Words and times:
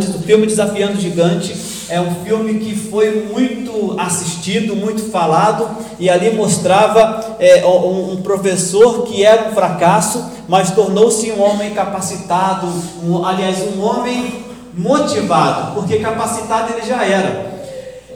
O 0.00 0.22
filme 0.22 0.46
Desafiando 0.46 0.96
o 0.96 1.00
Gigante 1.00 1.54
é 1.88 2.00
um 2.00 2.24
filme 2.24 2.54
que 2.54 2.74
foi 2.74 3.28
muito 3.30 3.96
assistido, 4.00 4.74
muito 4.74 5.10
falado, 5.10 5.68
e 5.98 6.08
ali 6.08 6.30
mostrava 6.30 7.36
é, 7.38 7.64
um, 7.66 8.12
um, 8.12 8.22
professor 8.22 9.02
que 9.02 9.22
era 9.22 9.50
um 9.50 9.52
fracasso, 9.52 10.24
mas 10.48 10.70
tornou-se 10.70 11.30
um 11.32 11.42
homem 11.42 11.74
capacitado, 11.74 12.66
um, 13.04 13.24
aliás, 13.24 13.58
um 13.76 13.82
homem 13.82 14.42
motivado, 14.74 15.74
porque 15.74 15.98
capacitado 15.98 16.72
ele 16.72 16.86
já 16.86 17.04
era. 17.04 17.52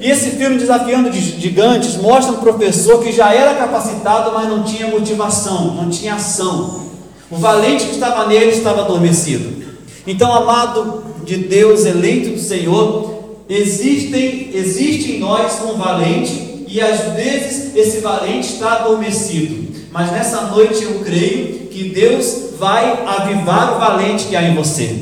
E 0.01 0.11
esse 0.11 0.31
filme 0.33 0.59
Desafiando 0.59 1.13
Gigantes 1.13 1.97
mostra 1.97 2.33
um 2.33 2.41
professor 2.41 3.03
que 3.03 3.13
já 3.13 3.35
era 3.35 3.55
capacitado, 3.55 4.33
mas 4.33 4.49
não 4.49 4.63
tinha 4.63 4.89
motivação, 4.89 5.75
não 5.75 5.91
tinha 5.91 6.15
ação. 6.15 6.87
O 7.31 7.37
valente 7.37 7.87
que 7.87 7.95
estava 7.95 8.27
nele 8.27 8.53
estava 8.53 8.83
adormecido. 8.83 9.67
Então, 10.07 10.33
amado 10.33 11.06
de 11.27 11.37
Deus, 11.39 11.85
eleito 11.85 12.31
do 12.31 12.39
Senhor, 12.39 13.43
existem, 13.49 14.51
existe 14.55 15.13
em 15.13 15.19
nós 15.19 15.61
um 15.61 15.77
valente 15.77 16.65
e 16.69 16.81
às 16.81 17.15
vezes 17.15 17.77
esse 17.77 17.99
valente 17.99 18.55
está 18.55 18.75
adormecido. 18.75 19.75
Mas 19.91 20.13
nessa 20.13 20.43
noite 20.43 20.85
eu 20.85 21.01
creio 21.01 21.67
que 21.67 21.91
Deus 21.91 22.51
vai 22.59 23.05
avivar 23.05 23.77
o 23.77 23.79
valente 23.81 24.27
que 24.27 24.37
há 24.37 24.43
em 24.43 24.55
você. 24.55 24.97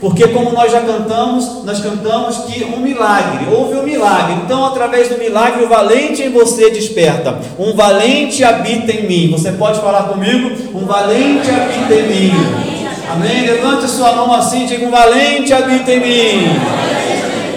Porque 0.00 0.28
como 0.28 0.52
nós 0.52 0.70
já 0.70 0.80
cantamos, 0.80 1.64
nós 1.64 1.80
cantamos 1.80 2.36
que 2.44 2.64
um 2.64 2.78
milagre, 2.78 3.46
houve 3.52 3.78
um 3.78 3.82
milagre. 3.82 4.34
Então, 4.44 4.64
através 4.64 5.08
do 5.08 5.18
milagre, 5.18 5.64
o 5.64 5.68
valente 5.68 6.22
em 6.22 6.30
você 6.30 6.70
desperta. 6.70 7.36
Um 7.58 7.74
valente 7.74 8.44
habita 8.44 8.92
em 8.92 9.08
mim. 9.08 9.30
Você 9.32 9.50
pode 9.50 9.80
falar 9.80 10.04
comigo? 10.04 10.50
Um 10.72 10.86
valente 10.86 11.50
habita 11.50 11.94
em 11.94 12.08
mim. 12.08 12.67
Amém? 13.12 13.46
Levante 13.46 13.88
sua 13.88 14.12
mão 14.12 14.32
assim, 14.34 14.66
diga 14.66 14.86
um 14.86 14.90
valente 14.90 15.52
habita 15.52 15.92
em 15.92 16.00
mim. 16.00 16.60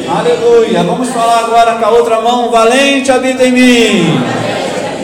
Aleluia. 0.09 0.83
Vamos 0.83 1.09
falar 1.09 1.39
agora 1.39 1.75
com 1.75 1.85
a 1.85 1.89
outra 1.89 2.21
mão, 2.21 2.49
valente 2.49 3.11
habita 3.11 3.43
em 3.43 3.51
mim. 3.51 4.21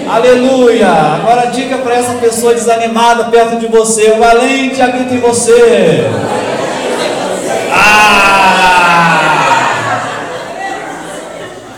Aleluia. 0.09 0.87
Agora 0.87 1.47
diga 1.47 1.77
para 1.79 1.95
essa 1.95 2.13
pessoa 2.13 2.53
desanimada 2.53 3.25
perto 3.25 3.57
de 3.57 3.67
você, 3.67 4.11
um 4.11 4.19
valente 4.19 4.81
habita 4.81 5.13
em 5.13 5.19
você. 5.19 6.09
Ah! 7.73 8.87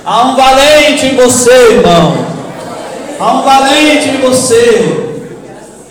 Há 0.06 0.24
um 0.24 0.36
valente 0.36 1.06
em 1.08 1.16
você, 1.16 1.54
irmão. 1.72 2.26
Há 3.20 3.34
um 3.34 3.42
valente 3.42 4.10
em 4.10 4.18
você. 4.18 5.09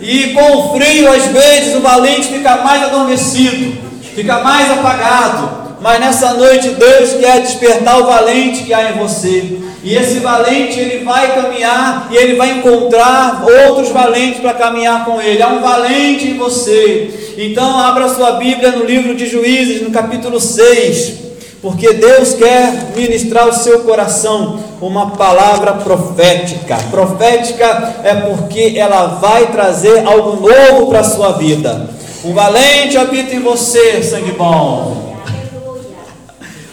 E 0.01 0.33
com 0.33 0.57
o 0.57 0.73
frio, 0.73 1.11
às 1.11 1.25
vezes, 1.25 1.75
o 1.75 1.81
valente 1.81 2.27
fica 2.27 2.57
mais 2.57 2.83
adormecido, 2.83 3.77
fica 4.15 4.39
mais 4.39 4.71
apagado. 4.71 5.59
Mas 5.81 5.99
nessa 5.99 6.33
noite, 6.33 6.69
Deus 6.69 7.13
quer 7.13 7.41
despertar 7.41 7.99
o 7.99 8.05
valente 8.05 8.63
que 8.63 8.73
há 8.73 8.91
em 8.91 8.97
você. 8.97 9.59
E 9.81 9.95
esse 9.95 10.19
valente 10.19 10.77
ele 10.77 11.05
vai 11.05 11.33
caminhar 11.33 12.09
e 12.11 12.17
ele 12.17 12.35
vai 12.35 12.51
encontrar 12.51 13.45
outros 13.45 13.89
valentes 13.89 14.41
para 14.41 14.53
caminhar 14.53 15.05
com 15.05 15.21
ele. 15.21 15.41
Há 15.41 15.47
um 15.47 15.61
valente 15.61 16.27
em 16.27 16.37
você. 16.37 17.33
Então 17.37 17.79
abra 17.79 18.09
sua 18.09 18.33
Bíblia 18.33 18.71
no 18.71 18.83
livro 18.83 19.15
de 19.15 19.25
Juízes, 19.25 19.81
no 19.81 19.91
capítulo 19.91 20.39
6. 20.41 21.28
Porque 21.61 21.93
Deus 21.93 22.33
quer 22.35 22.93
ministrar 22.95 23.47
o 23.47 23.53
seu 23.53 23.81
coração 23.81 24.63
uma 24.79 25.11
palavra 25.11 25.73
profética. 25.73 26.77
Profética 26.89 27.95
é 28.03 28.15
porque 28.15 28.75
ela 28.77 29.07
vai 29.19 29.47
trazer 29.47 30.05
algo 30.07 30.47
novo 30.47 30.87
para 30.87 31.01
a 31.01 31.03
sua 31.03 31.33
vida. 31.33 31.89
Um 32.23 32.33
valente 32.33 32.97
habita 32.97 33.35
em 33.35 33.41
você, 33.41 34.01
sangue 34.01 34.31
bom. 34.31 35.17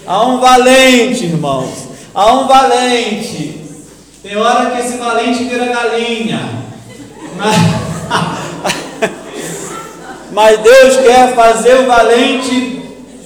Há 0.05 0.25
um 0.25 0.39
valente, 0.39 1.25
irmãos. 1.25 1.89
Há 2.15 2.33
um 2.33 2.47
valente. 2.47 3.61
Tem 4.23 4.37
hora 4.37 4.71
que 4.71 4.81
esse 4.81 4.97
valente 4.97 5.43
vira 5.43 5.65
galinha. 5.65 6.49
Mas, 7.35 7.55
mas 10.31 10.59
Deus 10.59 10.95
quer 10.97 11.35
fazer 11.35 11.81
o 11.81 11.87
valente 11.87 12.76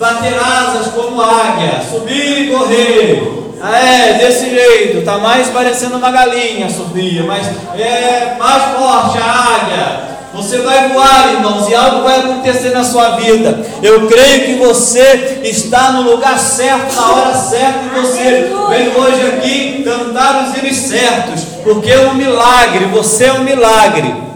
bater 0.01 0.33
asas 0.33 0.87
como 0.87 1.21
águia, 1.21 1.83
subir 1.89 2.41
e 2.41 2.47
correr. 2.49 3.37
É, 3.63 4.13
desse 4.13 4.49
jeito, 4.49 4.97
está 4.97 5.19
mais 5.19 5.47
parecendo 5.49 5.97
uma 5.97 6.09
galinha, 6.09 6.67
Sofia, 6.67 7.23
mas 7.23 7.45
é 7.79 8.35
mais 8.39 8.63
forte 8.75 9.19
a 9.19 9.23
águia. 9.23 10.11
Você 10.33 10.59
vai 10.59 10.89
voar, 10.89 11.33
irmãos, 11.33 11.69
e 11.69 11.75
algo 11.75 12.01
vai 12.03 12.19
acontecer 12.19 12.69
na 12.69 12.83
sua 12.83 13.11
vida. 13.17 13.63
Eu 13.83 14.07
creio 14.07 14.45
que 14.45 14.55
você 14.55 15.41
está 15.43 15.91
no 15.91 16.09
lugar 16.09 16.39
certo, 16.39 16.95
na 16.95 17.11
hora 17.11 17.35
certa, 17.35 17.79
e 17.85 17.99
você 17.99 18.51
veio 18.69 18.99
hoje 18.99 19.27
aqui 19.27 19.83
cantar 19.83 20.47
os 20.47 20.57
hinos 20.57 20.77
certos, 20.77 21.41
porque 21.63 21.91
é 21.91 21.99
um 21.99 22.15
milagre, 22.15 22.85
você 22.85 23.25
é 23.25 23.33
um 23.33 23.43
milagre. 23.43 24.30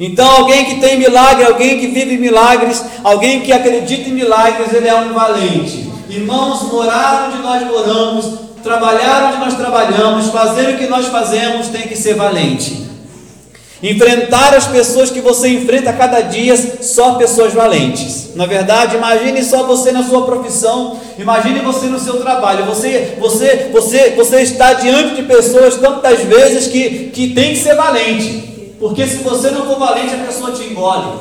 Então, 0.00 0.30
alguém 0.30 0.64
que 0.64 0.80
tem 0.80 0.96
milagre, 0.96 1.44
alguém 1.44 1.78
que 1.78 1.88
vive 1.88 2.16
milagres, 2.16 2.84
alguém 3.02 3.40
que 3.40 3.52
acredita 3.52 4.08
em 4.08 4.12
milagres, 4.12 4.72
ele 4.72 4.88
é 4.88 4.94
um 4.94 5.12
valente. 5.12 5.90
Irmãos, 6.08 6.62
morar 6.72 7.28
onde 7.28 7.42
nós 7.42 7.66
moramos, 7.66 8.38
trabalhar 8.62 9.30
onde 9.30 9.38
nós 9.38 9.54
trabalhamos, 9.54 10.28
fazer 10.28 10.74
o 10.74 10.78
que 10.78 10.86
nós 10.86 11.06
fazemos, 11.06 11.68
tem 11.68 11.82
que 11.82 11.96
ser 11.96 12.14
valente. 12.14 12.86
Enfrentar 13.82 14.54
as 14.54 14.66
pessoas 14.66 15.10
que 15.10 15.20
você 15.20 15.48
enfrenta 15.48 15.92
cada 15.92 16.20
dia, 16.20 16.56
só 16.56 17.14
pessoas 17.14 17.52
valentes. 17.52 18.34
Na 18.34 18.46
verdade, 18.46 18.96
imagine 18.96 19.42
só 19.44 19.64
você 19.64 19.92
na 19.92 20.02
sua 20.02 20.24
profissão, 20.24 20.98
imagine 21.18 21.60
você 21.60 21.86
no 21.86 21.98
seu 21.98 22.20
trabalho. 22.20 22.64
Você, 22.66 23.16
você, 23.20 23.68
você, 23.72 24.10
você 24.10 24.42
está 24.42 24.74
diante 24.74 25.16
de 25.16 25.22
pessoas 25.22 25.76
tantas 25.76 26.20
vezes 26.20 26.68
que, 26.68 27.10
que 27.12 27.34
tem 27.34 27.50
que 27.50 27.58
ser 27.58 27.74
valente. 27.74 28.57
Porque 28.78 29.06
se 29.06 29.16
você 29.18 29.50
não 29.50 29.66
for 29.66 29.78
valente, 29.78 30.14
a 30.14 30.24
pessoa 30.24 30.52
te 30.52 30.64
engole. 30.64 31.18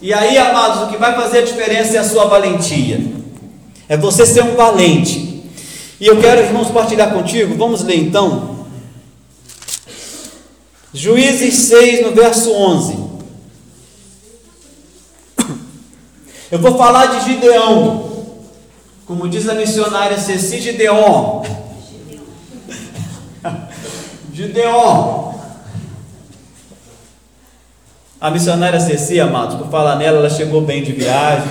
E 0.00 0.12
aí, 0.12 0.36
amados, 0.36 0.82
o 0.82 0.86
que 0.88 0.96
vai 0.96 1.14
fazer 1.14 1.38
a 1.38 1.42
diferença 1.42 1.96
é 1.96 2.00
a 2.00 2.04
sua 2.04 2.26
valentia. 2.26 3.00
É 3.88 3.96
você 3.96 4.26
ser 4.26 4.42
um 4.42 4.56
valente. 4.56 5.44
E 6.00 6.06
eu 6.06 6.20
quero, 6.20 6.42
irmãos, 6.42 6.70
partilhar 6.70 7.12
contigo. 7.12 7.56
Vamos 7.56 7.82
ler 7.82 7.96
então 7.96 8.56
Juízes 10.96 11.54
6, 11.68 12.06
no 12.06 12.12
verso 12.12 12.50
11. 12.50 12.96
Eu 16.50 16.58
vou 16.58 16.78
falar 16.78 17.06
de 17.06 17.24
Gideão, 17.26 18.10
como 19.04 19.28
diz 19.28 19.46
a 19.46 19.54
missionária 19.54 20.18
Ceci 20.18 20.58
Gideon. 20.58 21.42
Gideon. 24.32 25.34
A 28.26 28.30
missionária 28.32 28.80
Ceci, 28.80 29.20
amados, 29.20 29.54
por 29.54 29.68
falar 29.68 29.94
nela, 29.94 30.18
ela 30.18 30.28
chegou 30.28 30.60
bem 30.60 30.82
de 30.82 30.90
viagem, 30.90 31.48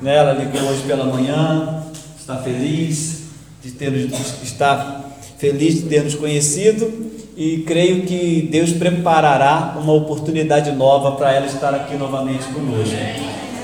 né? 0.00 0.14
ela 0.14 0.32
ligou 0.32 0.62
hoje 0.62 0.82
pela 0.86 1.04
manhã, 1.06 1.82
está 2.16 2.36
feliz 2.36 3.22
de 3.60 3.72
ter, 3.72 3.92
está 4.40 5.06
feliz 5.38 5.74
de 5.74 5.88
ter 5.88 6.04
nos 6.04 6.14
conhecido 6.14 6.88
e 7.36 7.64
creio 7.66 8.02
que 8.02 8.48
Deus 8.48 8.70
preparará 8.70 9.76
uma 9.76 9.92
oportunidade 9.92 10.70
nova 10.70 11.16
para 11.16 11.32
ela 11.32 11.46
estar 11.46 11.74
aqui 11.74 11.96
novamente 11.96 12.44
conosco. 12.44 12.94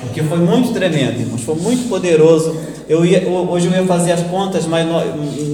Porque 0.00 0.20
foi 0.24 0.38
muito 0.38 0.72
tremendo, 0.72 1.20
irmãos, 1.20 1.42
foi 1.42 1.54
muito 1.54 1.88
poderoso. 1.88 2.60
Eu 2.88 3.06
ia, 3.06 3.28
hoje 3.28 3.68
eu 3.68 3.72
ia 3.74 3.86
fazer 3.86 4.10
as 4.10 4.22
contas, 4.24 4.66
mas 4.66 4.84
não, 4.84 5.00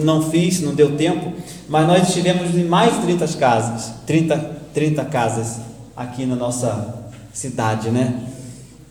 não 0.02 0.30
fiz, 0.30 0.62
não 0.62 0.74
deu 0.74 0.92
tempo. 0.92 1.30
Mas 1.68 1.86
nós 1.86 2.08
estivemos 2.08 2.54
em 2.54 2.64
mais 2.64 2.94
de 2.94 3.02
30 3.02 3.28
casas, 3.38 3.92
30, 4.06 4.50
30 4.72 5.04
casas 5.04 5.66
aqui 5.96 6.26
na 6.26 6.36
nossa 6.36 6.94
cidade, 7.32 7.90
né? 7.90 8.22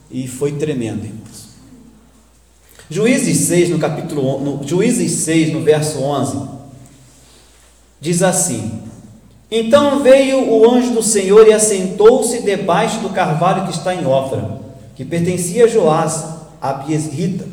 E 0.10 0.28
foi 0.28 0.54
tremendo, 0.54 1.06
irmãos. 1.06 1.46
Juízes 2.90 3.38
6, 3.48 3.70
no 3.70 3.80
capítulo 3.80 4.40
no, 4.40 4.68
Juízes 4.68 5.12
6, 5.24 5.54
no 5.54 5.62
verso 5.62 6.00
11, 6.00 6.48
diz 8.00 8.22
assim: 8.22 8.84
então 9.50 10.02
veio 10.02 10.52
o 10.52 10.70
anjo 10.70 10.92
do 10.92 11.04
Senhor 11.04 11.48
e 11.48 11.54
assentou-se 11.54 12.42
debaixo 12.42 13.00
do 13.00 13.10
carvalho 13.10 13.66
que 13.66 13.74
está 13.74 13.94
em 13.94 14.06
Ofra, 14.06 14.60
que 14.96 15.06
pertencia 15.06 15.66
a 15.66 15.68
Joás, 15.68 16.26
a 16.62 16.74
Biesrita. 16.74 17.46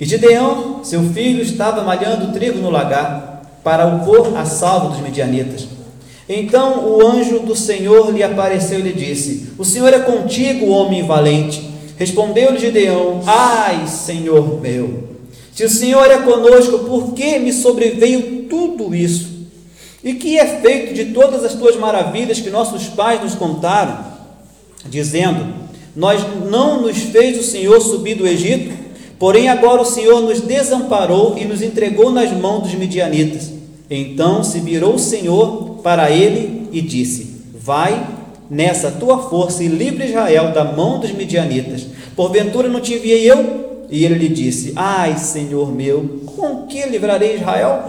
E 0.00 0.04
Gideão, 0.04 0.82
seu 0.82 1.02
filho, 1.12 1.42
estava 1.42 1.82
malhando 1.82 2.32
trigo 2.32 2.58
no 2.58 2.70
lagar, 2.70 3.42
para 3.62 3.86
o 3.86 4.04
pôr 4.04 4.36
a 4.36 4.44
salvo 4.44 4.90
dos 4.90 5.00
medianitas. 5.00 5.68
Então 6.28 6.84
o 6.84 7.06
anjo 7.06 7.40
do 7.40 7.54
Senhor 7.54 8.12
lhe 8.12 8.22
apareceu 8.22 8.80
e 8.80 8.82
lhe 8.82 8.92
disse: 8.92 9.50
O 9.58 9.64
Senhor 9.64 9.92
é 9.92 10.00
contigo, 10.00 10.66
homem 10.66 11.06
valente. 11.06 11.70
Respondeu-lhe 11.96 12.58
Gideão: 12.58 13.22
Ai, 13.26 13.86
Senhor 13.86 14.60
meu, 14.60 15.08
se 15.54 15.64
o 15.64 15.70
Senhor 15.70 16.10
é 16.10 16.18
conosco, 16.18 16.80
por 16.80 17.12
que 17.12 17.38
me 17.38 17.52
sobreveio 17.52 18.46
tudo 18.48 18.94
isso? 18.94 19.36
E 20.02 20.14
que 20.14 20.38
é 20.38 20.60
feito 20.60 20.94
de 20.94 21.06
todas 21.06 21.44
as 21.44 21.54
tuas 21.54 21.76
maravilhas 21.76 22.40
que 22.40 22.50
nossos 22.50 22.84
pais 22.88 23.22
nos 23.22 23.34
contaram, 23.34 24.04
dizendo: 24.84 25.46
Nós 25.94 26.20
não 26.50 26.82
nos 26.82 26.98
fez 26.98 27.38
o 27.38 27.42
Senhor 27.42 27.80
subir 27.80 28.14
do 28.14 28.26
Egito 28.26 28.86
Porém, 29.18 29.48
agora 29.48 29.80
o 29.80 29.86
Senhor 29.86 30.20
nos 30.20 30.40
desamparou 30.40 31.36
e 31.38 31.44
nos 31.44 31.62
entregou 31.62 32.10
nas 32.10 32.30
mãos 32.32 32.64
dos 32.64 32.74
midianitas. 32.74 33.50
Então 33.88 34.44
se 34.44 34.60
virou 34.60 34.94
o 34.94 34.98
Senhor 34.98 35.65
para 35.86 36.10
ele 36.10 36.68
e 36.72 36.80
disse: 36.80 37.44
Vai 37.54 38.04
nessa 38.50 38.90
tua 38.90 39.18
força 39.30 39.62
e 39.62 39.68
livre 39.68 40.06
Israel 40.06 40.50
da 40.50 40.64
mão 40.64 40.98
dos 40.98 41.12
midianitas. 41.12 41.86
Porventura 42.16 42.68
não 42.68 42.80
te 42.80 42.94
enviei 42.94 43.30
eu? 43.30 43.84
E 43.88 44.04
ele 44.04 44.16
lhe 44.16 44.28
disse: 44.28 44.72
Ai, 44.74 45.16
Senhor 45.16 45.72
meu, 45.72 46.22
com 46.34 46.66
que 46.66 46.84
livrarei 46.86 47.36
Israel? 47.36 47.84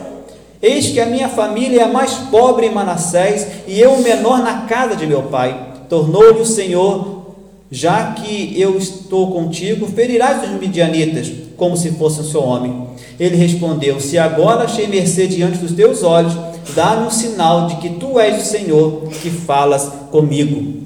Eis 0.61 0.89
que 0.89 0.99
a 0.99 1.07
minha 1.07 1.27
família 1.27 1.81
é 1.81 1.83
a 1.85 1.87
mais 1.87 2.13
pobre 2.29 2.67
em 2.67 2.71
Manassés 2.71 3.47
e 3.67 3.79
eu 3.79 3.93
o 3.93 4.03
menor 4.03 4.43
na 4.43 4.67
casa 4.67 4.95
de 4.95 5.07
meu 5.07 5.23
pai. 5.23 5.59
Tornou-lhe 5.89 6.41
o 6.41 6.45
Senhor 6.45 7.25
já 7.71 8.11
que 8.11 8.61
eu 8.61 8.77
estou 8.77 9.31
contigo, 9.31 9.87
ferirás 9.87 10.43
os 10.43 10.59
midianitas, 10.59 11.31
como 11.57 11.75
se 11.75 11.91
fosse 11.91 12.21
o 12.21 12.23
seu 12.23 12.41
homem. 12.41 12.87
Ele 13.19 13.35
respondeu: 13.35 13.99
Se 13.99 14.17
agora 14.17 14.63
achei 14.63 14.87
mercê 14.87 15.27
diante 15.27 15.57
dos 15.57 15.73
teus 15.73 16.03
olhos, 16.03 16.33
dá-me 16.73 17.07
um 17.07 17.11
sinal 17.11 17.67
de 17.67 17.77
que 17.77 17.89
tu 17.89 18.19
és 18.19 18.41
o 18.41 18.45
Senhor 18.45 19.09
que 19.21 19.29
falas 19.29 19.91
comigo. 20.11 20.83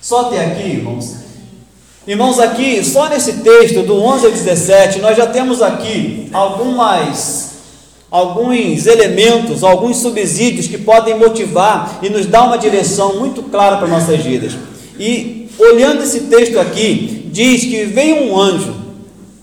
Só 0.00 0.26
até 0.26 0.44
aqui, 0.44 0.68
irmãos. 0.68 1.24
Irmãos, 2.06 2.38
aqui, 2.38 2.84
só 2.84 3.08
nesse 3.08 3.34
texto, 3.38 3.82
do 3.82 3.96
11 3.96 4.26
ao 4.26 4.32
17, 4.32 5.00
nós 5.00 5.16
já 5.16 5.26
temos 5.26 5.62
aqui 5.62 6.28
algumas 6.32 7.52
alguns 8.10 8.86
elementos, 8.86 9.64
alguns 9.64 9.96
subsídios 9.96 10.68
que 10.68 10.78
podem 10.78 11.18
motivar 11.18 11.98
e 12.00 12.08
nos 12.08 12.26
dar 12.26 12.44
uma 12.44 12.56
direção 12.56 13.18
muito 13.18 13.42
clara 13.42 13.78
para 13.78 13.88
nossas 13.88 14.20
vidas. 14.20 14.52
E 15.00 15.48
olhando 15.58 16.04
esse 16.04 16.20
texto 16.20 16.60
aqui, 16.60 17.28
diz 17.32 17.64
que 17.64 17.84
veio 17.86 18.30
um 18.30 18.38
anjo 18.38 18.83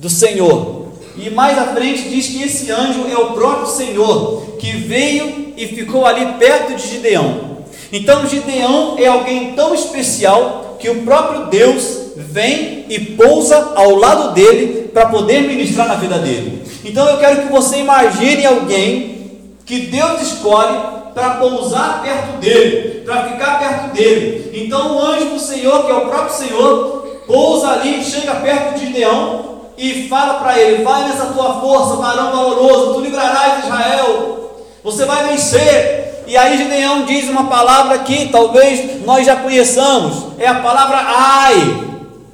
do 0.01 0.09
Senhor. 0.09 0.88
E 1.15 1.30
mais 1.30 1.57
à 1.59 1.68
frente 1.68 2.09
diz 2.09 2.27
que 2.27 2.42
esse 2.42 2.71
anjo 2.71 3.06
é 3.07 3.15
o 3.15 3.33
próprio 3.33 3.68
Senhor, 3.68 4.56
que 4.57 4.71
veio 4.71 5.53
e 5.56 5.68
ficou 5.68 6.06
ali 6.07 6.25
perto 6.39 6.74
de 6.75 6.88
Gideão. 6.88 7.51
Então 7.94 8.27
Gideão 8.27 8.95
é 8.98 9.06
alguém 9.06 9.53
tão 9.53 9.75
especial 9.75 10.77
que 10.80 10.89
o 10.89 11.03
próprio 11.03 11.45
Deus 11.45 12.13
vem 12.18 12.86
e 12.89 13.00
pousa 13.00 13.74
ao 13.75 13.95
lado 13.95 14.33
dele 14.33 14.89
para 14.92 15.06
poder 15.06 15.42
ministrar 15.42 15.88
na 15.88 15.95
vida 15.95 16.18
dele. 16.18 16.63
Então 16.83 17.07
eu 17.07 17.18
quero 17.18 17.44
que 17.44 17.51
você 17.51 17.77
imagine 17.77 18.44
alguém 18.44 19.51
que 19.68 19.81
Deus 19.81 20.19
escolhe 20.21 20.80
para 21.13 21.36
pousar 21.36 22.01
perto 22.01 22.39
dele, 22.39 23.01
para 23.06 23.30
ficar 23.30 23.59
perto 23.59 23.94
dele. 23.94 24.50
Então 24.65 24.98
o 24.98 25.00
anjo 25.00 25.25
do 25.25 25.39
Senhor, 25.39 25.86
que 25.86 25.92
é 25.92 25.95
o 25.95 26.07
próprio 26.07 26.36
Senhor, 26.36 27.21
pousa 27.27 27.68
ali, 27.68 28.03
chega 28.03 28.33
perto 28.36 28.80
de 28.80 28.88
Gideão 28.88 29.50
e 29.78 30.08
fala 30.08 30.36
para 30.36 30.58
ele: 30.60 30.84
Vai 30.84 31.08
nessa 31.08 31.26
tua 31.28 31.60
força, 31.62 31.96
varão 31.96 32.32
valoroso, 32.32 32.94
tu 32.94 33.02
livrarás 33.02 33.66
Israel, 33.66 34.66
você 34.84 35.06
vai 35.06 35.28
vencer. 35.28 36.24
E 36.28 36.38
aí 36.38 36.58
Gideão 36.58 37.04
diz 37.04 37.28
uma 37.28 37.46
palavra 37.46 38.00
que 38.00 38.30
talvez 38.30 39.04
nós 39.06 39.26
já 39.26 39.36
conheçamos, 39.36 40.28
é 40.40 40.48
a 40.48 40.56
palavra 40.56 40.98
ai. 40.98 41.92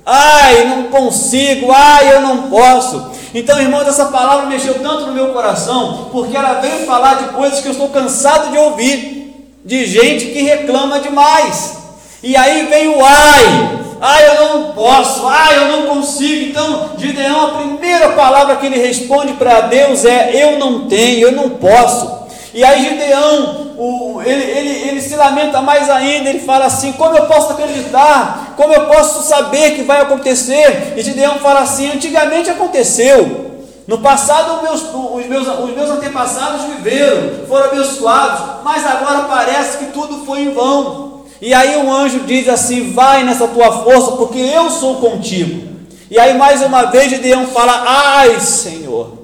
Ai, 0.10 0.63
não 0.63 0.84
consigo, 0.84 1.69
ai, 1.69 2.13
eu 2.13 2.22
não 2.22 2.44
posso. 2.44 3.12
Então, 3.34 3.60
irmãos, 3.60 3.88
essa 3.88 4.06
palavra 4.06 4.45
mexeu 4.45 4.75
tanto 4.75 5.07
no 5.07 5.12
meu 5.12 5.34
coração, 5.34 6.07
porque 6.13 6.36
ela 6.36 6.62
veio 6.62 6.86
falar 6.86 7.16
de 7.16 7.25
coisas 7.34 7.60
que 7.60 7.68
eu 7.68 7.74
estou 7.74 7.89
cansado 7.89 8.51
de 8.51 8.57
ouvir, 8.57 9.51
de 9.66 9.86
gente 9.86 10.28
que 10.28 10.44
reclama 10.44 11.01
demais. 11.01 11.78
E 12.24 12.38
aí 12.38 12.68
vem 12.68 12.88
o 12.88 13.04
ai, 13.04 13.80
ai 14.01 14.27
eu 14.27 14.49
não 14.49 14.71
posso, 14.73 15.27
ai 15.27 15.57
eu 15.57 15.67
não 15.67 15.95
consigo. 15.95 16.49
Então, 16.49 16.91
Gideão, 16.97 17.45
a 17.45 17.49
primeira 17.59 18.09
palavra 18.09 18.55
que 18.57 18.65
ele 18.65 18.77
responde 18.77 19.33
para 19.33 19.61
Deus 19.61 20.05
é: 20.05 20.31
eu 20.33 20.59
não 20.59 20.88
tenho, 20.88 21.27
eu 21.27 21.31
não 21.31 21.49
posso. 21.51 22.17
E 22.53 22.63
aí 22.63 22.89
Gideão, 22.89 23.73
o, 23.77 24.21
ele, 24.23 24.44
ele, 24.44 24.89
ele 24.89 25.01
se 25.01 25.15
lamenta 25.15 25.61
mais 25.61 25.89
ainda, 25.89 26.29
ele 26.29 26.39
fala 26.39 26.65
assim: 26.65 26.91
como 26.94 27.15
eu 27.15 27.25
posso 27.25 27.53
acreditar? 27.53 28.53
Como 28.57 28.73
eu 28.73 28.85
posso 28.85 29.21
saber 29.27 29.75
que 29.75 29.83
vai 29.83 30.01
acontecer? 30.01 30.93
E 30.95 31.01
Gideão 31.01 31.35
fala 31.35 31.61
assim: 31.61 31.91
antigamente 31.91 32.50
aconteceu. 32.50 33.45
No 33.88 34.00
passado, 34.00 34.61
meus, 34.63 34.83
os, 34.83 35.25
meus, 35.27 35.47
os 35.47 35.69
meus 35.73 35.89
antepassados 35.89 36.63
viveram, 36.65 37.45
foram 37.47 37.67
abençoados, 37.67 38.61
mas 38.61 38.85
agora 38.85 39.21
parece 39.29 39.77
que 39.77 39.85
tudo 39.93 40.25
foi 40.25 40.41
em 40.41 40.51
vão. 40.51 41.06
E 41.42 41.54
aí 41.54 41.78
um 41.78 41.92
anjo 41.92 42.22
diz 42.22 42.48
assim: 42.48 42.94
Vai 42.94 43.24
nessa 43.24 43.48
tua 43.48 43.84
força, 43.84 44.12
porque 44.13 44.39
eu 44.39 44.69
sou 44.69 44.95
contigo. 44.95 45.68
E 46.10 46.19
aí 46.19 46.38
mais 46.38 46.62
uma 46.62 46.86
vez 46.86 47.10
Gideão 47.10 47.48
fala: 47.48 47.84
Ai, 47.86 48.39
Senhor, 48.39 49.18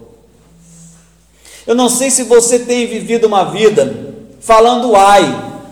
eu 1.65 1.75
não 1.75 1.89
sei 1.89 2.11
se 2.11 2.23
você 2.23 2.59
tem 2.59 2.87
vivido 2.87 3.25
uma 3.25 3.45
vida 3.45 4.13
falando 4.41 4.95
ai, 4.95 5.23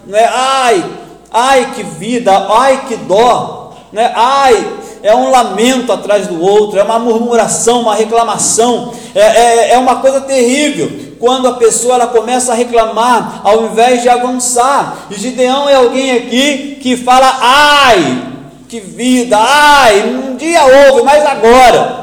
não 0.08 0.18
é? 0.18 0.26
Ai, 0.26 0.92
ai 1.30 1.74
que 1.76 1.84
vida, 1.84 2.32
ai 2.50 2.86
que 2.88 2.96
dó, 2.96 3.76
né? 3.92 4.12
Ai, 4.16 4.78
é 5.04 5.16
um 5.16 5.30
lamento 5.30 5.92
atrás 5.92 6.28
do 6.28 6.42
outro, 6.42 6.80
é 6.80 6.84
uma 6.84 7.00
murmuração, 7.00 7.82
uma 7.82 7.96
reclamação, 7.96 8.94
é, 9.14 9.20
é, 9.22 9.74
é 9.74 9.78
uma 9.78 9.98
coisa 9.98 10.22
terrível 10.22 11.12
quando 11.22 11.48
a 11.48 11.54
pessoa 11.54 11.94
ela 11.94 12.08
começa 12.08 12.52
a 12.52 12.56
reclamar 12.56 13.42
ao 13.44 13.66
invés 13.66 14.02
de 14.02 14.10
avançar. 14.10 15.08
E 15.12 15.16
Gideão 15.16 15.70
é 15.70 15.76
alguém 15.76 16.12
aqui 16.12 16.80
que 16.82 16.98
fala 16.98 17.38
ai, 17.40 18.28
que 18.68 18.80
vida, 18.80 19.38
ai, 19.38 20.02
um 20.02 20.36
dia 20.36 20.64
houve, 20.64 21.04
mas 21.04 21.24
agora. 21.24 22.02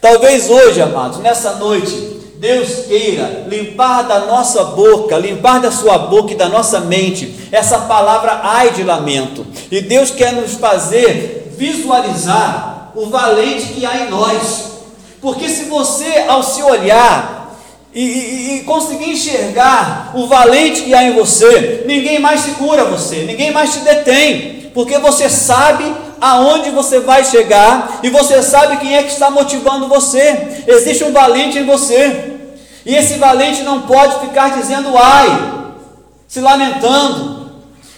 Talvez 0.00 0.50
hoje, 0.50 0.82
amados, 0.82 1.18
nessa 1.18 1.52
noite, 1.52 2.12
Deus 2.42 2.86
queira 2.88 3.44
limpar 3.48 4.02
da 4.02 4.18
nossa 4.26 4.64
boca, 4.64 5.16
limpar 5.16 5.60
da 5.60 5.70
sua 5.70 5.96
boca 5.96 6.32
e 6.32 6.36
da 6.36 6.48
nossa 6.48 6.80
mente 6.80 7.48
essa 7.52 7.78
palavra 7.82 8.40
ai 8.42 8.70
de 8.70 8.82
lamento. 8.82 9.46
E 9.70 9.80
Deus 9.80 10.10
quer 10.10 10.32
nos 10.32 10.54
fazer 10.54 11.41
visualizar 11.62 12.90
o 12.96 13.06
valente 13.06 13.72
que 13.74 13.86
há 13.86 13.98
em 13.98 14.10
nós. 14.10 14.72
Porque 15.20 15.48
se 15.48 15.66
você, 15.66 16.24
ao 16.26 16.42
se 16.42 16.60
olhar 16.60 17.56
e, 17.94 18.02
e, 18.02 18.56
e 18.56 18.60
conseguir 18.64 19.12
enxergar 19.12 20.10
o 20.14 20.26
valente 20.26 20.82
que 20.82 20.92
há 20.92 21.04
em 21.04 21.14
você, 21.14 21.84
ninguém 21.86 22.18
mais 22.18 22.40
segura 22.40 22.84
você, 22.84 23.22
ninguém 23.22 23.52
mais 23.52 23.72
te 23.72 23.78
detém, 23.80 24.70
porque 24.74 24.98
você 24.98 25.28
sabe 25.28 25.84
aonde 26.20 26.70
você 26.70 26.98
vai 26.98 27.24
chegar 27.24 28.00
e 28.02 28.10
você 28.10 28.42
sabe 28.42 28.78
quem 28.78 28.96
é 28.96 29.04
que 29.04 29.12
está 29.12 29.30
motivando 29.30 29.88
você. 29.88 30.64
Existe 30.66 31.04
um 31.04 31.12
valente 31.12 31.58
em 31.58 31.66
você. 31.66 32.30
E 32.84 32.96
esse 32.96 33.14
valente 33.14 33.62
não 33.62 33.82
pode 33.82 34.18
ficar 34.26 34.56
dizendo 34.58 34.98
ai, 34.98 35.62
se 36.26 36.40
lamentando. 36.40 37.41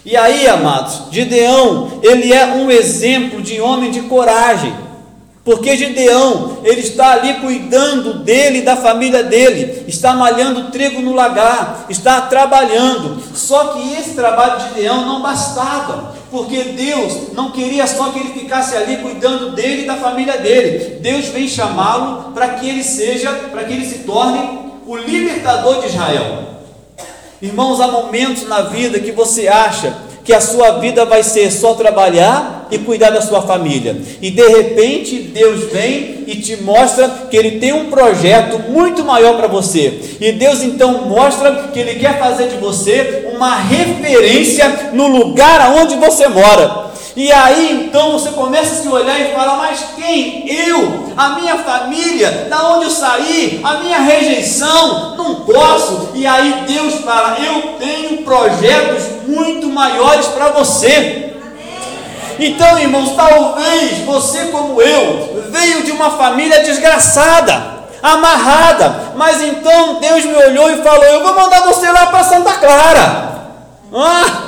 E 0.04 0.16
aí, 0.16 0.46
amados, 0.46 1.04
Gideão, 1.10 2.00
ele 2.02 2.32
é 2.32 2.44
um 2.46 2.70
exemplo 2.70 3.40
de 3.40 3.58
homem 3.60 3.90
de 3.90 4.02
coragem. 4.02 4.74
Porque 5.42 5.76
Gideão, 5.76 6.58
ele 6.64 6.80
está 6.80 7.12
ali 7.12 7.34
cuidando 7.34 8.14
dele 8.24 8.58
e 8.58 8.62
da 8.62 8.76
família 8.76 9.22
dele, 9.22 9.84
está 9.86 10.14
malhando 10.14 10.70
trigo 10.70 11.02
no 11.02 11.14
lagar, 11.14 11.84
está 11.90 12.22
trabalhando. 12.22 13.22
Só 13.34 13.74
que 13.74 13.92
esse 13.94 14.14
trabalho 14.14 14.58
de 14.58 14.68
Gideão 14.68 15.06
não 15.06 15.20
bastava, 15.20 16.14
porque 16.30 16.64
Deus 16.64 17.34
não 17.34 17.50
queria 17.50 17.86
só 17.86 18.10
que 18.10 18.20
ele 18.20 18.40
ficasse 18.40 18.74
ali 18.74 18.96
cuidando 18.98 19.50
dele 19.50 19.82
e 19.82 19.86
da 19.86 19.96
família 19.96 20.38
dele. 20.38 20.98
Deus 21.00 21.26
vem 21.26 21.46
chamá-lo 21.46 22.32
para 22.32 22.48
que 22.48 22.66
ele 22.66 22.82
seja, 22.82 23.30
para 23.50 23.64
que 23.64 23.72
ele 23.74 23.86
se 23.86 24.00
torne 24.00 24.70
o 24.86 24.96
libertador 24.96 25.80
de 25.80 25.88
Israel. 25.88 26.53
Irmãos, 27.44 27.78
há 27.78 27.88
momentos 27.88 28.48
na 28.48 28.62
vida 28.62 28.98
que 28.98 29.12
você 29.12 29.48
acha 29.48 29.94
que 30.24 30.32
a 30.32 30.40
sua 30.40 30.78
vida 30.78 31.04
vai 31.04 31.22
ser 31.22 31.50
só 31.52 31.74
trabalhar 31.74 32.66
e 32.70 32.78
cuidar 32.78 33.10
da 33.10 33.20
sua 33.20 33.42
família. 33.42 34.00
E 34.22 34.30
de 34.30 34.48
repente 34.48 35.18
Deus 35.18 35.70
vem 35.70 36.24
e 36.26 36.36
te 36.36 36.56
mostra 36.62 37.06
que 37.30 37.36
Ele 37.36 37.58
tem 37.58 37.74
um 37.74 37.90
projeto 37.90 38.58
muito 38.70 39.04
maior 39.04 39.36
para 39.36 39.46
você. 39.46 40.16
E 40.18 40.32
Deus 40.32 40.62
então 40.62 41.06
mostra 41.06 41.68
que 41.70 41.78
Ele 41.78 41.96
quer 41.96 42.18
fazer 42.18 42.48
de 42.48 42.56
você 42.56 43.23
uma 43.34 43.56
referência 43.56 44.90
no 44.92 45.08
lugar 45.08 45.72
onde 45.74 45.96
você 45.96 46.28
mora. 46.28 46.84
E 47.16 47.30
aí 47.30 47.86
então 47.86 48.12
você 48.12 48.30
começa 48.30 48.74
a 48.74 48.82
se 48.82 48.88
olhar 48.88 49.20
e 49.20 49.32
fala: 49.32 49.56
Mas 49.56 49.84
quem? 49.96 50.50
Eu, 50.50 51.12
a 51.16 51.30
minha 51.30 51.56
família, 51.58 52.48
da 52.50 52.70
onde 52.72 52.86
eu 52.86 52.90
saí, 52.90 53.60
a 53.62 53.74
minha 53.74 54.00
rejeição, 54.00 55.16
não 55.16 55.36
posso. 55.36 56.10
E 56.14 56.26
aí 56.26 56.64
Deus 56.66 56.94
fala: 57.04 57.36
Eu 57.38 57.74
tenho 57.78 58.22
projetos 58.22 59.28
muito 59.28 59.68
maiores 59.68 60.26
para 60.26 60.48
você. 60.48 61.34
Então, 62.36 62.78
irmãos, 62.80 63.14
talvez 63.14 63.98
você, 64.04 64.46
como 64.46 64.82
eu, 64.82 65.44
veio 65.50 65.84
de 65.84 65.92
uma 65.92 66.10
família 66.10 66.64
desgraçada, 66.64 67.73
amarrada, 68.04 69.14
mas 69.16 69.40
então 69.40 69.98
Deus 69.98 70.26
me 70.26 70.34
olhou 70.34 70.70
e 70.70 70.82
falou: 70.82 71.04
Eu 71.04 71.22
vou 71.22 71.34
mandar 71.34 71.62
você 71.62 71.90
lá 71.90 72.08
para 72.08 72.22
Santa 72.22 72.52
Clara. 72.52 73.34
Ah! 73.94 74.44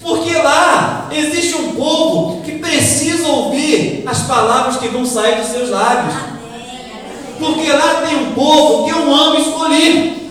Porque 0.00 0.36
lá 0.36 1.08
existe 1.12 1.54
um 1.54 1.72
povo 1.76 2.42
que 2.42 2.58
precisa 2.58 3.26
ouvir 3.28 4.02
as 4.06 4.22
palavras 4.22 4.76
que 4.76 4.88
vão 4.88 5.06
sair 5.06 5.36
dos 5.36 5.50
seus 5.50 5.70
lábios. 5.70 6.14
Porque 7.38 7.72
lá 7.72 8.02
tem 8.06 8.16
um 8.16 8.32
povo 8.32 8.84
que 8.84 8.90
eu 8.90 9.14
amo 9.14 9.38
escolhi. 9.38 10.30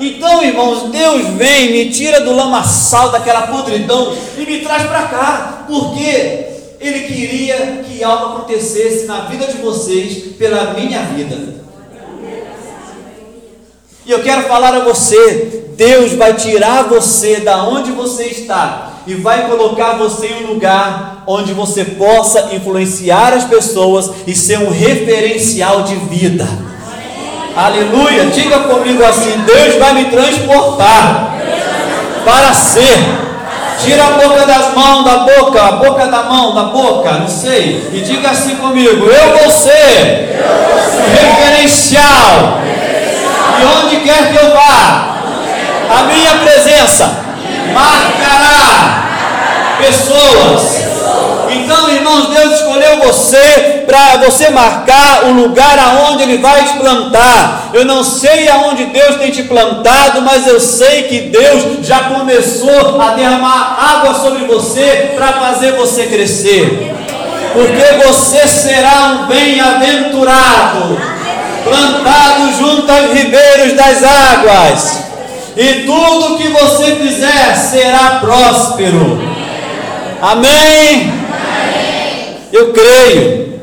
Então, 0.00 0.44
irmãos, 0.44 0.90
Deus 0.90 1.26
vem, 1.34 1.72
me 1.72 1.90
tira 1.90 2.20
do 2.20 2.32
lamaçal 2.32 3.10
daquela 3.10 3.48
podridão 3.48 4.16
e 4.36 4.46
me 4.46 4.60
traz 4.60 4.84
para 4.84 5.02
cá. 5.02 5.64
Porque 5.66 6.47
Ele 6.80 7.00
queria 7.00 7.82
que 7.84 8.02
algo 8.04 8.36
acontecesse 8.36 9.06
na 9.06 9.22
vida 9.22 9.46
de 9.46 9.58
vocês 9.58 10.34
pela 10.38 10.74
minha 10.74 11.02
vida. 11.02 11.58
E 14.06 14.10
eu 14.10 14.22
quero 14.22 14.42
falar 14.44 14.74
a 14.74 14.80
você: 14.80 15.72
Deus 15.76 16.12
vai 16.12 16.34
tirar 16.34 16.84
você 16.84 17.40
da 17.40 17.64
onde 17.64 17.90
você 17.90 18.24
está 18.24 18.92
e 19.06 19.14
vai 19.14 19.48
colocar 19.48 19.98
você 19.98 20.28
em 20.28 20.44
um 20.44 20.52
lugar 20.54 21.24
onde 21.26 21.52
você 21.52 21.84
possa 21.84 22.54
influenciar 22.54 23.32
as 23.32 23.44
pessoas 23.44 24.10
e 24.26 24.34
ser 24.34 24.58
um 24.58 24.70
referencial 24.70 25.82
de 25.82 25.94
vida. 25.96 26.48
Aleluia! 27.56 28.26
Diga 28.26 28.60
comigo 28.60 29.02
assim: 29.04 29.32
Deus 29.44 29.74
vai 29.76 29.94
me 29.94 30.04
transportar 30.06 31.38
para 32.24 32.54
ser. 32.54 33.27
Tira 33.78 34.04
a 34.04 34.10
boca 34.10 34.44
das 34.44 34.74
mãos 34.74 35.04
da 35.04 35.18
boca, 35.18 35.62
a 35.62 35.72
boca 35.72 36.06
da 36.06 36.22
mão, 36.24 36.54
da 36.54 36.64
boca, 36.64 37.12
não 37.12 37.28
sei. 37.28 37.88
E 37.92 38.00
diga 38.00 38.30
assim 38.30 38.56
comigo: 38.56 39.06
Eu 39.06 39.38
vou 39.38 39.50
ser 39.50 40.36
um 40.96 41.12
referencial. 41.12 42.60
E 43.60 43.64
onde 43.64 43.96
quer 44.00 44.30
que 44.30 44.36
eu 44.36 44.52
vá, 44.52 45.16
a 45.98 46.02
minha 46.04 46.34
presença 46.44 47.24
marcará 47.72 49.08
pessoas. 49.78 50.87
Então, 51.50 51.90
irmãos, 51.90 52.28
Deus 52.28 52.54
escolheu 52.54 52.98
você 52.98 53.84
para 53.86 54.18
você 54.18 54.50
marcar 54.50 55.24
o 55.24 55.32
lugar 55.32 55.78
aonde 55.78 56.22
Ele 56.22 56.38
vai 56.38 56.64
te 56.64 56.74
plantar. 56.78 57.70
Eu 57.72 57.84
não 57.84 58.04
sei 58.04 58.48
aonde 58.48 58.86
Deus 58.86 59.16
tem 59.16 59.30
te 59.30 59.44
plantado, 59.44 60.22
mas 60.22 60.46
eu 60.46 60.60
sei 60.60 61.04
que 61.04 61.20
Deus 61.20 61.86
já 61.86 62.04
começou 62.04 63.00
a 63.00 63.12
derramar 63.14 63.78
água 63.96 64.14
sobre 64.14 64.44
você 64.44 65.12
para 65.16 65.32
fazer 65.34 65.72
você 65.72 66.06
crescer. 66.06 66.94
Porque 67.52 68.06
você 68.06 68.46
será 68.46 69.06
um 69.06 69.26
bem-aventurado, 69.26 71.00
plantado 71.64 72.52
junto 72.58 72.90
aos 72.92 73.12
ribeiros 73.12 73.72
das 73.72 74.02
águas 74.04 75.08
e 75.56 75.84
tudo 75.86 76.36
que 76.36 76.48
você 76.48 76.94
fizer 76.96 77.56
será 77.56 78.20
próspero. 78.20 79.20
Amém? 80.22 81.27
Eu 82.52 82.72
creio. 82.72 83.60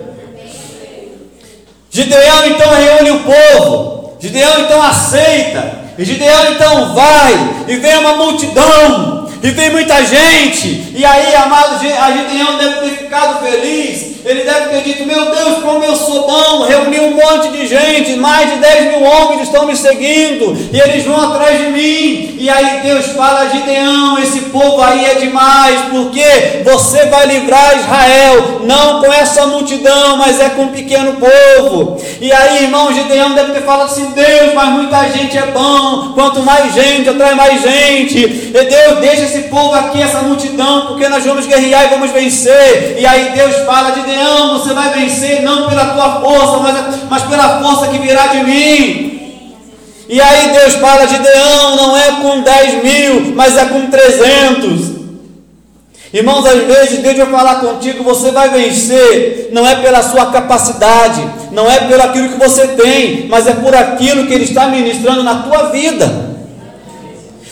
Gideão 1.90 2.48
então 2.48 2.74
reúne 2.74 3.12
o 3.12 3.24
povo. 3.24 4.18
Gideão 4.20 4.62
então 4.62 4.82
aceita. 4.82 5.86
E 5.98 6.04
Gideão 6.04 6.52
então 6.52 6.94
vai. 6.94 7.34
E 7.68 7.78
vem 7.78 7.98
uma 7.98 8.16
multidão. 8.16 9.25
E 9.44 9.52
vem 9.52 9.70
muita 9.72 10.04
gente. 10.04 10.94
E 10.96 11.06
aí, 11.06 11.36
amado, 11.36 11.76
a 11.76 12.12
Gideão 12.12 12.58
deve 12.58 12.76
ter 12.82 12.98
ficado 12.98 13.46
feliz 13.46 14.16
ele 14.26 14.44
deve 14.44 14.70
ter 14.70 14.82
dito: 14.82 15.06
Meu 15.06 15.30
Deus, 15.30 15.62
como 15.62 15.84
eu 15.84 15.96
sou 15.96 16.26
bom, 16.26 16.64
reuni 16.64 17.00
um 17.00 17.12
monte 17.12 17.50
de 17.50 17.68
gente, 17.68 18.16
mais 18.16 18.52
de 18.52 18.60
10 18.60 18.92
mil 18.92 19.04
homens 19.04 19.44
estão 19.44 19.68
me 19.68 19.78
seguindo, 19.78 20.58
e 20.74 20.80
eles 20.80 21.06
vão 21.06 21.32
atrás 21.32 21.60
de 21.60 21.68
mim. 21.72 22.36
E 22.40 22.50
aí 22.50 22.82
Deus 22.82 23.06
fala 23.08 23.48
Gideão: 23.50 24.18
Esse 24.18 24.40
povo 24.50 24.82
aí 24.82 25.06
é 25.06 25.14
demais, 25.16 25.80
porque 25.92 26.64
você 26.64 27.06
vai 27.06 27.28
livrar 27.28 27.78
Israel, 27.78 28.62
não 28.64 29.00
com 29.00 29.14
essa 29.14 29.46
multidão, 29.46 30.18
mas 30.18 30.40
é 30.40 30.50
com 30.50 30.64
um 30.64 30.70
pequeno 30.70 31.18
povo. 31.18 32.02
E 32.20 32.34
aí, 32.34 32.64
irmão, 32.64 32.92
Gideão 32.92 33.36
deve 33.36 33.52
ter 33.52 33.62
falado 33.62 33.92
assim: 33.92 34.10
Deus, 34.10 34.56
mas 34.56 34.70
muita 34.70 35.08
gente 35.10 35.38
é 35.38 35.46
bom, 35.52 36.14
quanto 36.16 36.42
mais 36.42 36.74
gente, 36.74 37.08
atrai 37.08 37.36
mais 37.36 37.62
gente. 37.62 38.18
E 38.18 38.52
Deus, 38.52 39.00
deixa 39.02 39.25
esse 39.26 39.44
povo 39.44 39.74
aqui, 39.74 40.02
essa 40.02 40.22
multidão, 40.22 40.88
porque 40.88 41.08
nós 41.10 41.24
vamos 41.24 41.46
guerrear 41.46 41.86
e 41.86 41.90
vamos 41.90 42.12
vencer. 42.12 42.96
E 42.98 43.06
aí 43.06 43.32
Deus 43.34 43.56
fala 43.66 43.92
de 43.92 44.02
Gideão, 44.02 44.60
você 44.60 44.74
vai 44.74 44.90
vencer 44.94 45.42
não 45.42 45.68
pela 45.68 45.86
tua 45.88 46.22
força, 46.22 46.58
mas, 46.58 47.04
mas 47.10 47.24
pela 47.24 47.62
força 47.62 47.88
que 47.88 47.98
virá 47.98 48.28
de 48.28 48.44
mim. 48.44 49.16
E 50.08 50.22
aí 50.22 50.52
Deus 50.52 50.76
fala, 50.76 51.08
Gideão, 51.08 51.76
não 51.76 51.98
é 51.98 52.12
com 52.22 52.42
10 52.42 52.84
mil, 52.84 53.36
mas 53.36 53.58
é 53.58 53.66
com 53.66 53.88
300. 53.88 54.96
Irmãos, 56.14 56.46
às 56.46 56.64
vezes 56.64 57.00
Deus 57.00 57.18
vai 57.18 57.26
falar 57.26 57.56
contigo, 57.56 58.04
você 58.04 58.32
vai 58.32 58.50
vencer, 58.50 59.50
não 59.52 59.68
é 59.68 59.76
pela 59.76 60.02
sua 60.02 60.28
capacidade, 60.28 61.22
não 61.52 61.70
é 61.70 61.80
pelo 61.80 62.04
aquilo 62.04 62.30
que 62.30 62.40
você 62.40 62.68
tem, 62.70 63.28
mas 63.28 63.48
é 63.48 63.54
por 63.54 63.76
aquilo 63.76 64.26
que 64.26 64.34
Ele 64.34 64.46
está 64.46 64.68
ministrando 64.68 65.24
na 65.24 65.42
tua 65.42 65.70
vida. 65.72 66.35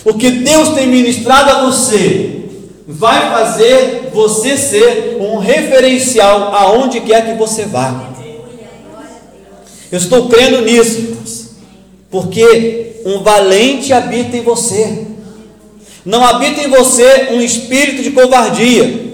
O 0.04 0.14
que 0.14 0.30
Deus 0.30 0.70
tem 0.70 0.86
ministrado 0.86 1.50
a 1.50 1.64
você, 1.64 2.42
vai 2.86 3.30
fazer 3.30 4.10
você 4.12 4.56
ser 4.56 5.16
um 5.18 5.38
referencial 5.38 6.54
aonde 6.54 7.00
quer 7.00 7.24
que 7.26 7.38
você 7.38 7.64
vá. 7.64 8.12
Eu 9.90 9.98
estou 9.98 10.28
crendo 10.28 10.60
nisso, 10.60 11.56
porque 12.10 13.00
um 13.06 13.22
valente 13.22 13.92
habita 13.92 14.36
em 14.36 14.42
você. 14.42 15.06
Não 16.04 16.22
habita 16.22 16.60
em 16.60 16.68
você 16.68 17.28
um 17.30 17.40
espírito 17.40 18.02
de 18.02 18.10
covardia. 18.10 19.04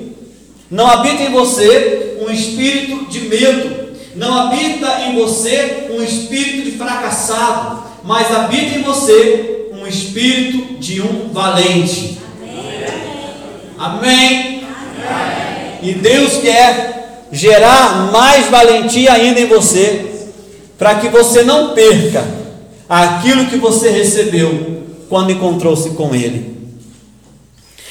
Não 0.69 0.89
habita 0.89 1.23
em 1.23 1.31
você 1.31 2.17
um 2.21 2.31
espírito 2.31 3.07
de 3.09 3.21
medo. 3.21 3.91
Não 4.17 4.35
habita 4.35 5.03
em 5.07 5.15
você 5.15 5.89
um 5.91 6.03
espírito 6.03 6.63
de 6.65 6.73
fracassado. 6.73 7.85
Mas 8.03 8.35
habita 8.35 8.77
em 8.77 8.83
você 8.83 9.60
espírito 9.91 10.79
de 10.79 11.03
um 11.03 11.29
valente. 11.33 12.19
Amém? 13.79 14.65
Amém? 14.65 15.79
E 15.83 15.93
Deus 15.93 16.39
quer 16.39 17.27
gerar 17.33 18.11
mais 18.11 18.47
valentia 18.47 19.13
ainda 19.13 19.41
em 19.41 19.47
você, 19.47 20.07
para 20.79 20.97
que 20.97 21.09
você 21.09 21.43
não 21.43 21.75
perca 21.75 22.25
aquilo 22.89 23.47
que 23.47 23.57
você 23.57 23.91
recebeu 23.91 24.83
quando 25.09 25.31
encontrou-se 25.31 25.91
com 25.91 26.15
Ele. 26.15 26.59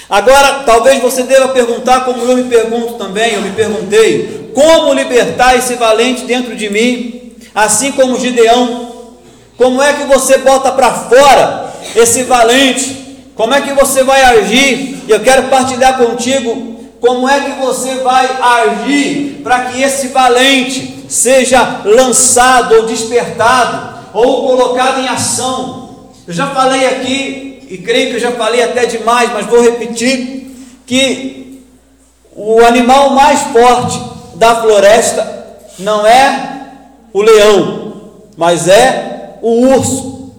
Agora, 0.09 0.63
talvez 0.63 1.01
você 1.01 1.23
deva 1.23 1.49
perguntar, 1.49 2.03
como 2.03 2.23
eu 2.23 2.37
me 2.37 2.45
pergunto 2.45 2.93
também, 2.93 3.33
eu 3.33 3.41
me 3.41 3.51
perguntei, 3.51 4.49
como 4.55 4.93
libertar 4.93 5.55
esse 5.55 5.75
valente 5.75 6.25
dentro 6.25 6.55
de 6.55 6.69
mim, 6.69 7.33
assim 7.53 7.91
como 7.91 8.19
Gideão? 8.19 8.88
Como 9.59 9.83
é 9.83 9.91
que 9.91 10.05
você 10.05 10.37
bota 10.37 10.71
para 10.71 10.89
fora 10.89 11.73
esse 11.93 12.23
valente? 12.23 13.17
Como 13.35 13.53
é 13.53 13.59
que 13.59 13.73
você 13.73 14.05
vai 14.05 14.21
agir? 14.21 15.03
Eu 15.05 15.19
quero 15.19 15.49
partilhar 15.49 15.97
contigo 15.97 16.79
como 17.01 17.27
é 17.27 17.41
que 17.41 17.51
você 17.59 17.95
vai 17.95 18.25
agir 18.41 19.41
para 19.43 19.65
que 19.65 19.81
esse 19.81 20.07
valente 20.07 21.03
seja 21.09 21.81
lançado 21.83 22.73
ou 22.73 22.85
despertado 22.85 23.99
ou 24.13 24.47
colocado 24.47 25.01
em 25.01 25.09
ação. 25.09 26.07
Eu 26.25 26.33
já 26.33 26.47
falei 26.51 26.85
aqui, 26.85 27.67
e 27.69 27.77
creio 27.79 28.11
que 28.11 28.15
eu 28.15 28.21
já 28.21 28.31
falei 28.31 28.63
até 28.63 28.85
demais, 28.85 29.29
mas 29.33 29.45
vou 29.45 29.61
repetir, 29.61 30.55
que 30.85 31.65
o 32.33 32.61
animal 32.63 33.09
mais 33.09 33.41
forte 33.51 33.99
da 34.35 34.55
floresta 34.55 35.57
não 35.77 36.07
é 36.07 36.67
o 37.11 37.21
leão, 37.21 37.93
mas 38.37 38.65
é 38.69 39.18
o 39.41 39.67
urso. 39.67 40.33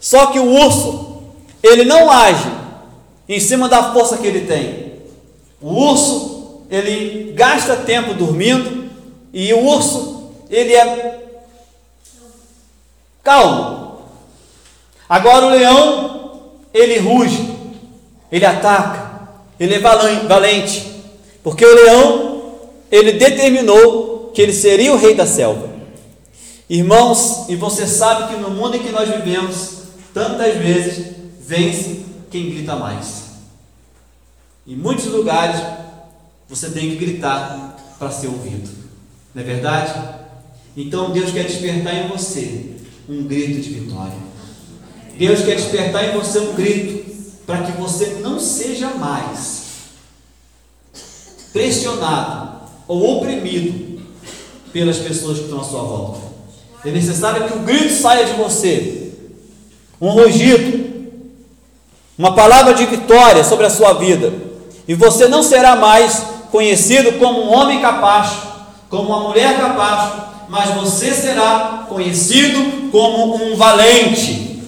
Só 0.00 0.26
que 0.26 0.38
o 0.38 0.50
urso 0.50 1.22
ele 1.62 1.84
não 1.84 2.10
age 2.10 2.46
em 3.28 3.40
cima 3.40 3.68
da 3.68 3.92
força 3.92 4.18
que 4.18 4.26
ele 4.26 4.42
tem. 4.42 4.92
O 5.60 5.72
urso, 5.72 6.62
ele 6.70 7.32
gasta 7.32 7.76
tempo 7.76 8.12
dormindo 8.12 8.90
e 9.32 9.52
o 9.54 9.64
urso, 9.64 10.30
ele 10.50 10.74
é 10.74 11.22
calmo. 13.22 13.98
Agora 15.08 15.46
o 15.46 15.50
leão, 15.50 16.50
ele 16.72 16.98
ruge, 16.98 17.50
ele 18.30 18.44
ataca, 18.44 19.28
ele 19.58 19.74
é 19.74 19.78
valente, 19.78 21.02
porque 21.42 21.64
o 21.64 21.74
leão, 21.74 22.42
ele 22.90 23.12
determinou 23.12 24.30
que 24.34 24.42
ele 24.42 24.52
seria 24.52 24.92
o 24.92 24.98
rei 24.98 25.14
da 25.14 25.26
selva. 25.26 25.73
Irmãos, 26.68 27.46
e 27.48 27.56
você 27.56 27.86
sabe 27.86 28.34
que 28.34 28.40
no 28.40 28.50
mundo 28.50 28.76
em 28.76 28.82
que 28.82 28.90
nós 28.90 29.08
vivemos, 29.08 29.82
tantas 30.14 30.56
vezes 30.56 31.14
vence 31.40 32.04
quem 32.30 32.50
grita 32.50 32.74
mais. 32.76 33.24
Em 34.66 34.74
muitos 34.74 35.06
lugares 35.06 35.60
você 36.48 36.70
tem 36.70 36.90
que 36.90 36.96
gritar 36.96 37.76
para 37.98 38.10
ser 38.10 38.28
ouvido, 38.28 38.70
não 39.34 39.42
é 39.42 39.44
verdade? 39.44 39.92
Então 40.76 41.10
Deus 41.10 41.32
quer 41.32 41.44
despertar 41.44 41.94
em 41.94 42.08
você 42.08 42.76
um 43.08 43.24
grito 43.24 43.60
de 43.60 43.70
vitória. 43.70 44.16
Deus 45.18 45.42
quer 45.42 45.56
despertar 45.56 46.08
em 46.08 46.18
você 46.18 46.38
um 46.38 46.54
grito 46.54 47.04
para 47.44 47.62
que 47.62 47.72
você 47.72 48.18
não 48.22 48.40
seja 48.40 48.88
mais 48.94 49.64
pressionado 51.52 52.68
ou 52.88 53.18
oprimido 53.18 54.02
pelas 54.72 54.98
pessoas 54.98 55.38
que 55.38 55.44
estão 55.44 55.60
à 55.60 55.64
sua 55.64 55.82
volta. 55.82 56.33
É 56.84 56.90
necessário 56.90 57.44
que 57.44 57.54
o 57.54 57.60
grito 57.60 57.94
saia 57.94 58.26
de 58.26 58.32
você, 58.32 59.10
um 59.98 60.10
rugido, 60.10 60.84
uma 62.18 62.34
palavra 62.34 62.74
de 62.74 62.84
vitória 62.84 63.42
sobre 63.42 63.64
a 63.64 63.70
sua 63.70 63.94
vida, 63.94 64.34
e 64.86 64.94
você 64.94 65.26
não 65.26 65.42
será 65.42 65.76
mais 65.76 66.22
conhecido 66.52 67.12
como 67.12 67.42
um 67.42 67.54
homem 67.54 67.80
capaz, 67.80 68.32
como 68.90 69.08
uma 69.08 69.20
mulher 69.20 69.56
capaz, 69.56 70.12
mas 70.50 70.74
você 70.74 71.12
será 71.14 71.86
conhecido 71.88 72.90
como 72.90 73.34
um 73.34 73.56
valente, 73.56 74.60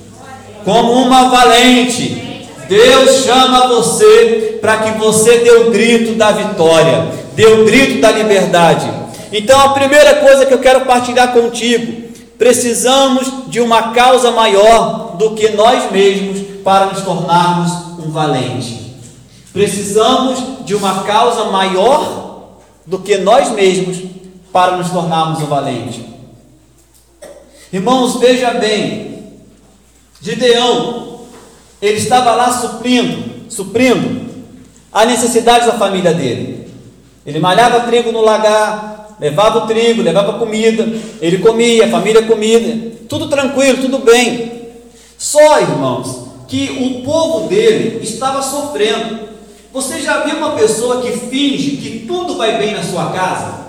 como 0.64 0.92
uma 0.92 1.28
valente. 1.28 2.48
Deus 2.66 3.24
chama 3.24 3.68
você 3.68 4.58
para 4.60 4.78
que 4.78 4.98
você 4.98 5.40
dê 5.40 5.50
o 5.50 5.70
grito 5.70 6.14
da 6.14 6.32
vitória, 6.32 7.08
dê 7.34 7.46
o 7.46 7.66
grito 7.66 8.00
da 8.00 8.10
liberdade. 8.10 8.90
Então, 9.30 9.60
a 9.60 9.68
primeira 9.74 10.14
coisa 10.14 10.46
que 10.46 10.54
eu 10.54 10.58
quero 10.58 10.80
partilhar 10.86 11.32
contigo, 11.32 12.05
precisamos 12.38 13.48
de 13.48 13.60
uma 13.60 13.92
causa 13.92 14.30
maior 14.30 15.16
do 15.16 15.34
que 15.34 15.50
nós 15.50 15.90
mesmos 15.90 16.40
para 16.62 16.86
nos 16.86 17.02
tornarmos 17.02 17.72
um 18.04 18.10
valente. 18.10 18.94
Precisamos 19.52 20.64
de 20.64 20.74
uma 20.74 21.04
causa 21.04 21.44
maior 21.44 22.58
do 22.86 22.98
que 22.98 23.18
nós 23.18 23.50
mesmos 23.52 23.98
para 24.52 24.76
nos 24.76 24.90
tornarmos 24.90 25.40
um 25.40 25.46
valente. 25.46 26.04
Irmãos, 27.72 28.16
veja 28.16 28.52
bem, 28.52 29.32
Gideão, 30.20 31.20
ele 31.80 31.98
estava 31.98 32.34
lá 32.34 32.50
suprindo, 32.52 33.50
suprindo 33.50 34.26
a 34.92 35.04
necessidade 35.04 35.66
da 35.66 35.78
família 35.78 36.14
dele. 36.14 36.70
Ele 37.26 37.38
malhava 37.38 37.80
trigo 37.80 38.12
no 38.12 38.20
lagar, 38.20 39.05
levava 39.18 39.58
o 39.58 39.66
trigo, 39.66 40.02
levava 40.02 40.38
comida, 40.38 40.86
ele 41.20 41.38
comia, 41.38 41.86
a 41.86 41.90
família 41.90 42.22
comia, 42.22 42.92
tudo 43.08 43.28
tranquilo, 43.28 43.82
tudo 43.82 43.98
bem. 43.98 44.70
Só, 45.18 45.60
irmãos, 45.60 46.26
que 46.48 46.70
o 46.80 47.04
povo 47.04 47.48
dele 47.48 48.00
estava 48.02 48.42
sofrendo. 48.42 49.26
Você 49.72 50.00
já 50.00 50.20
viu 50.20 50.36
uma 50.36 50.52
pessoa 50.52 51.02
que 51.02 51.12
finge 51.12 51.76
que 51.76 52.06
tudo 52.06 52.36
vai 52.36 52.58
bem 52.58 52.72
na 52.72 52.82
sua 52.82 53.12
casa? 53.12 53.66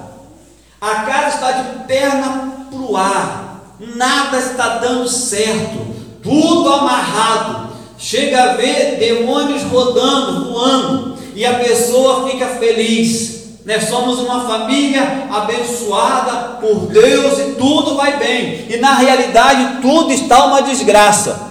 A 0.80 0.96
casa 1.01 1.36
está 1.36 1.51
de 1.51 1.86
perna 1.86 2.68
para 2.70 2.80
o 2.80 2.96
ar, 2.96 3.75
nada 3.96 4.38
está 4.38 4.77
dando 4.77 5.08
certo, 5.08 5.80
tudo 6.22 6.72
amarrado. 6.72 7.68
Chega 7.98 8.44
a 8.44 8.54
ver 8.56 8.98
demônios 8.98 9.63
rodando, 9.63 10.51
voando, 10.51 11.18
e 11.36 11.44
a 11.44 11.56
pessoa 11.56 12.30
fica 12.30 12.46
feliz. 12.48 13.37
Né? 13.68 13.82
Somos 13.82 14.20
uma 14.20 14.48
família 14.48 15.28
abençoada 15.30 16.56
por 16.62 16.88
Deus 16.88 17.38
e 17.38 17.56
tudo 17.56 17.96
vai 17.96 18.18
bem. 18.18 18.66
E 18.70 18.78
na 18.78 18.94
realidade 18.96 19.82
tudo 19.82 20.14
está 20.14 20.46
uma 20.46 20.62
desgraça. 20.62 21.48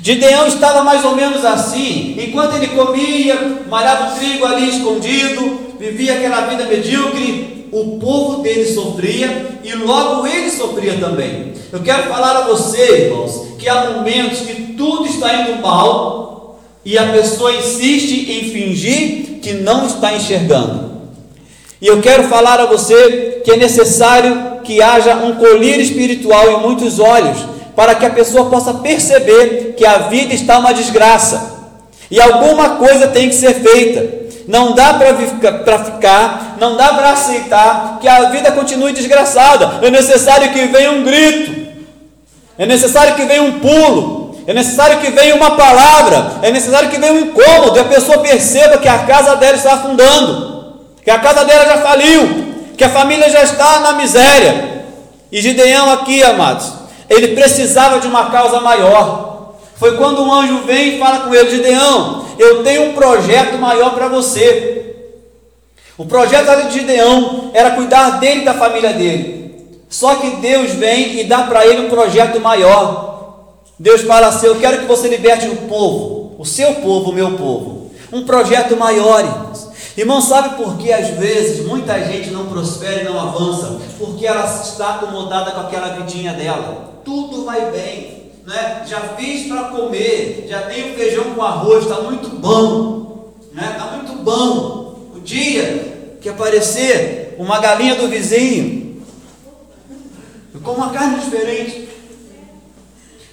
Gideão 0.00 0.46
estava 0.46 0.84
mais 0.84 1.04
ou 1.04 1.16
menos 1.16 1.44
assim, 1.44 2.16
enquanto 2.16 2.54
ele 2.54 2.68
comia, 2.68 3.64
malhava 3.68 4.12
o 4.12 4.16
trigo 4.16 4.46
ali 4.46 4.70
escondido, 4.70 5.74
vivia 5.76 6.14
aquela 6.14 6.42
vida 6.42 6.66
medíocre, 6.66 7.68
o 7.72 7.98
povo 7.98 8.42
dele 8.42 8.72
sofria 8.72 9.58
e 9.64 9.74
logo 9.74 10.28
ele 10.28 10.52
sofria 10.52 10.98
também. 10.98 11.52
Eu 11.72 11.80
quero 11.80 12.04
falar 12.04 12.36
a 12.36 12.46
você, 12.46 13.06
irmãos, 13.06 13.56
que 13.58 13.68
há 13.68 13.90
momentos 13.90 14.38
que 14.42 14.74
tudo 14.74 15.04
está 15.06 15.34
indo 15.34 15.60
mal 15.60 16.60
e 16.84 16.96
a 16.96 17.08
pessoa 17.08 17.52
insiste 17.52 18.30
em 18.30 18.44
fingir 18.50 19.40
que 19.42 19.54
não 19.54 19.86
está 19.86 20.14
enxergando. 20.14 20.89
E 21.80 21.86
eu 21.86 22.00
quero 22.00 22.24
falar 22.24 22.60
a 22.60 22.66
você 22.66 23.40
que 23.44 23.52
é 23.52 23.56
necessário 23.56 24.60
que 24.62 24.82
haja 24.82 25.14
um 25.16 25.36
colírio 25.36 25.80
espiritual 25.80 26.50
em 26.50 26.60
muitos 26.60 26.98
olhos, 26.98 27.38
para 27.74 27.94
que 27.94 28.04
a 28.04 28.10
pessoa 28.10 28.50
possa 28.50 28.74
perceber 28.74 29.74
que 29.76 29.86
a 29.86 29.98
vida 29.98 30.34
está 30.34 30.58
uma 30.58 30.74
desgraça. 30.74 31.58
E 32.10 32.20
alguma 32.20 32.70
coisa 32.70 33.06
tem 33.08 33.28
que 33.28 33.34
ser 33.34 33.54
feita. 33.54 34.20
Não 34.46 34.72
dá 34.74 34.94
para 34.94 35.14
ficar, 35.84 36.56
não 36.58 36.76
dá 36.76 36.88
para 36.88 37.12
aceitar 37.12 37.98
que 38.00 38.08
a 38.08 38.30
vida 38.30 38.50
continue 38.52 38.92
desgraçada. 38.92 39.78
É 39.80 39.90
necessário 39.90 40.52
que 40.52 40.66
venha 40.66 40.90
um 40.90 41.04
grito, 41.04 41.68
é 42.58 42.66
necessário 42.66 43.14
que 43.14 43.24
venha 43.24 43.42
um 43.42 43.60
pulo, 43.60 44.34
é 44.46 44.52
necessário 44.52 44.98
que 44.98 45.10
venha 45.12 45.36
uma 45.36 45.52
palavra, 45.52 46.32
é 46.42 46.50
necessário 46.50 46.90
que 46.90 46.98
venha 46.98 47.12
um 47.12 47.20
incômodo. 47.20 47.76
E 47.76 47.80
a 47.80 47.84
pessoa 47.84 48.18
perceba 48.18 48.78
que 48.78 48.88
a 48.88 48.98
casa 48.98 49.36
dela 49.36 49.56
está 49.56 49.74
afundando, 49.74 50.49
que 51.10 51.14
a 51.14 51.18
casa 51.18 51.44
dela 51.44 51.64
já 51.64 51.78
faliu, 51.78 52.54
que 52.76 52.84
a 52.84 52.88
família 52.88 53.28
já 53.28 53.42
está 53.42 53.80
na 53.80 53.94
miséria. 53.94 54.84
E 55.32 55.42
Gideão 55.42 55.90
aqui, 55.90 56.22
amados, 56.22 56.72
ele 57.08 57.34
precisava 57.34 57.98
de 57.98 58.06
uma 58.06 58.30
causa 58.30 58.60
maior. 58.60 59.56
Foi 59.74 59.96
quando 59.96 60.22
um 60.22 60.32
anjo 60.32 60.58
vem 60.58 60.94
e 60.94 60.98
fala 61.00 61.20
com 61.20 61.34
ele: 61.34 61.50
Gideão, 61.50 62.26
eu 62.38 62.62
tenho 62.62 62.90
um 62.90 62.92
projeto 62.92 63.58
maior 63.58 63.92
para 63.92 64.06
você. 64.06 64.94
O 65.98 66.06
projeto 66.06 66.68
de 66.68 66.78
Gideão 66.78 67.50
era 67.54 67.72
cuidar 67.72 68.20
dele 68.20 68.42
e 68.42 68.44
da 68.44 68.54
família 68.54 68.92
dele. 68.92 69.80
Só 69.88 70.14
que 70.14 70.36
Deus 70.36 70.70
vem 70.74 71.18
e 71.18 71.24
dá 71.24 71.42
para 71.42 71.66
ele 71.66 71.86
um 71.86 71.90
projeto 71.90 72.38
maior. 72.38 73.56
Deus 73.76 74.02
fala 74.02 74.28
assim: 74.28 74.46
Eu 74.46 74.60
quero 74.60 74.78
que 74.78 74.86
você 74.86 75.08
liberte 75.08 75.48
o 75.48 75.56
povo, 75.56 76.36
o 76.38 76.46
seu 76.46 76.76
povo, 76.76 77.10
o 77.10 77.14
meu 77.14 77.32
povo. 77.32 77.90
Um 78.12 78.22
projeto 78.22 78.76
maior, 78.76 79.24
irmãos. 79.24 79.69
Irmão, 79.96 80.20
sabe 80.20 80.56
por 80.56 80.76
que 80.78 80.92
às 80.92 81.08
vezes 81.10 81.66
muita 81.66 82.02
gente 82.04 82.30
não 82.30 82.46
prospera 82.46 83.02
e 83.02 83.04
não 83.04 83.18
avança? 83.18 83.80
Porque 83.98 84.26
ela 84.26 84.44
está 84.44 84.94
acomodada 84.94 85.50
com 85.50 85.60
aquela 85.60 85.88
vidinha 85.94 86.32
dela. 86.32 87.00
Tudo 87.04 87.44
vai 87.44 87.70
bem 87.70 88.20
né? 88.50 88.84
já 88.86 89.00
fiz 89.16 89.46
para 89.46 89.64
comer, 89.64 90.46
já 90.48 90.62
tenho 90.62 90.94
feijão 90.96 91.34
com 91.34 91.42
arroz, 91.42 91.84
está 91.84 92.00
muito 92.00 92.28
bom, 92.30 93.32
né? 93.52 93.70
está 93.72 93.86
muito 93.92 94.22
bom. 94.22 95.10
O 95.14 95.20
dia 95.20 96.16
que 96.20 96.28
aparecer 96.28 97.36
uma 97.38 97.60
galinha 97.60 97.94
do 97.94 98.08
vizinho, 98.08 99.02
eu 100.52 100.60
como 100.60 100.78
uma 100.78 100.90
carne 100.90 101.20
diferente. 101.20 101.88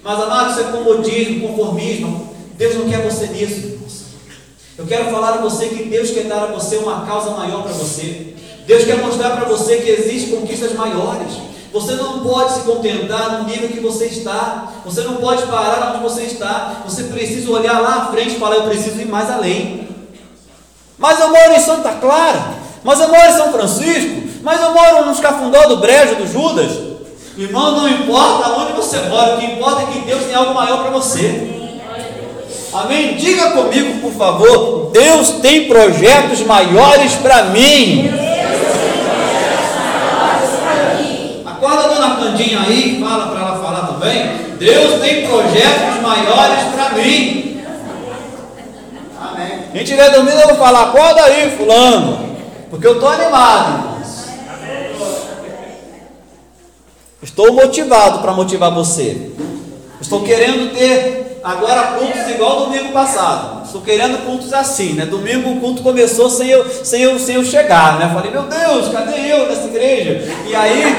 Mas 0.02 0.20
amado, 0.20 0.52
isso 0.52 0.60
é 0.60 0.72
comodismo, 0.72 1.48
conformismo. 1.48 2.34
Deus 2.56 2.76
não 2.76 2.88
quer 2.88 3.02
você 3.02 3.26
nisso. 3.26 3.78
Eu 4.78 4.86
quero 4.86 5.10
falar 5.10 5.30
a 5.30 5.36
você 5.38 5.66
que 5.66 5.88
Deus 5.88 6.12
quer 6.12 6.24
dar 6.24 6.44
a 6.44 6.46
você 6.46 6.76
uma 6.76 7.04
causa 7.04 7.30
maior 7.30 7.64
para 7.64 7.72
você. 7.72 8.34
Deus 8.64 8.84
quer 8.84 8.98
mostrar 8.98 9.30
para 9.30 9.44
você 9.46 9.78
que 9.78 9.90
existem 9.90 10.38
conquistas 10.38 10.72
maiores. 10.74 11.32
Você 11.72 11.94
não 11.94 12.20
pode 12.20 12.54
se 12.54 12.60
contentar 12.60 13.38
no 13.38 13.48
nível 13.48 13.70
que 13.70 13.80
você 13.80 14.04
está. 14.04 14.72
Você 14.84 15.00
não 15.00 15.16
pode 15.16 15.42
parar 15.48 15.90
onde 15.92 16.02
você 16.04 16.22
está. 16.22 16.82
Você 16.84 17.04
precisa 17.04 17.50
olhar 17.50 17.80
lá 17.80 17.96
à 17.96 18.06
frente 18.12 18.36
e 18.36 18.38
falar: 18.38 18.54
Eu 18.54 18.68
preciso 18.68 19.00
ir 19.00 19.08
mais 19.08 19.28
além. 19.28 19.88
Mas 20.96 21.18
eu 21.18 21.28
moro 21.28 21.52
em 21.54 21.60
Santa 21.60 21.94
Clara. 21.94 22.54
Mas 22.84 23.00
eu 23.00 23.08
moro 23.08 23.26
em 23.26 23.36
São 23.36 23.52
Francisco. 23.52 24.28
Mas 24.42 24.60
eu 24.60 24.72
moro 24.72 25.06
nos 25.06 25.18
cafundó 25.18 25.66
do 25.66 25.78
Brejo, 25.78 26.14
do 26.14 26.26
Judas. 26.26 26.70
Irmão, 27.36 27.72
não 27.72 27.88
importa 27.88 28.50
onde 28.50 28.74
você 28.74 29.00
mora. 29.00 29.34
O 29.34 29.38
que 29.38 29.46
importa 29.46 29.82
é 29.82 29.86
que 29.86 30.06
Deus 30.06 30.22
tem 30.22 30.36
algo 30.36 30.54
maior 30.54 30.82
para 30.82 30.90
você. 30.92 31.67
Amém? 32.72 33.16
Diga 33.16 33.52
comigo, 33.52 34.00
por 34.00 34.12
favor. 34.12 34.90
Deus 34.92 35.30
tem 35.42 35.68
projetos 35.68 36.40
maiores 36.42 37.14
para 37.14 37.44
mim. 37.44 38.10
Acorda 41.46 41.84
a 41.84 41.88
dona 41.88 42.16
Candinha 42.16 42.60
aí, 42.60 43.00
fala 43.00 43.28
para 43.28 43.40
ela 43.40 43.58
falar 43.58 43.86
também. 43.88 44.48
Deus 44.58 45.00
tem 45.00 45.26
projetos 45.26 46.02
maiores 46.02 46.64
para 46.74 46.90
mim. 46.90 47.62
Amém. 49.20 49.64
A 49.72 49.76
gente 49.76 49.94
vai 49.94 50.10
dormir, 50.10 50.32
eu 50.32 50.48
vou 50.48 50.56
falar, 50.56 50.82
acorda 50.82 51.24
aí, 51.24 51.56
fulano. 51.56 52.36
Porque 52.70 52.86
eu 52.86 52.94
estou 52.94 53.08
animado. 53.08 53.88
Estou 57.22 57.52
motivado 57.52 58.20
para 58.20 58.32
motivar 58.32 58.70
você. 58.70 59.30
Estou 60.00 60.22
querendo 60.22 60.72
ter 60.72 61.27
agora 61.42 61.98
cultos 61.98 62.28
igual 62.28 62.66
domingo 62.66 62.92
passado. 62.92 63.64
Estou 63.64 63.80
querendo 63.80 64.24
cultos 64.24 64.52
assim, 64.52 64.94
né? 64.94 65.06
Domingo 65.06 65.50
o 65.50 65.60
culto 65.60 65.82
começou 65.82 66.28
sem 66.30 66.48
eu, 66.48 66.64
sem 66.84 67.02
eu, 67.02 67.18
sem 67.18 67.36
eu 67.36 67.44
chegar, 67.44 67.98
né? 67.98 68.10
Falei, 68.12 68.30
meu 68.30 68.42
Deus, 68.44 68.88
cadê 68.88 69.32
eu 69.32 69.48
nessa 69.48 69.66
igreja? 69.66 70.26
E 70.46 70.54
aí 70.54 70.96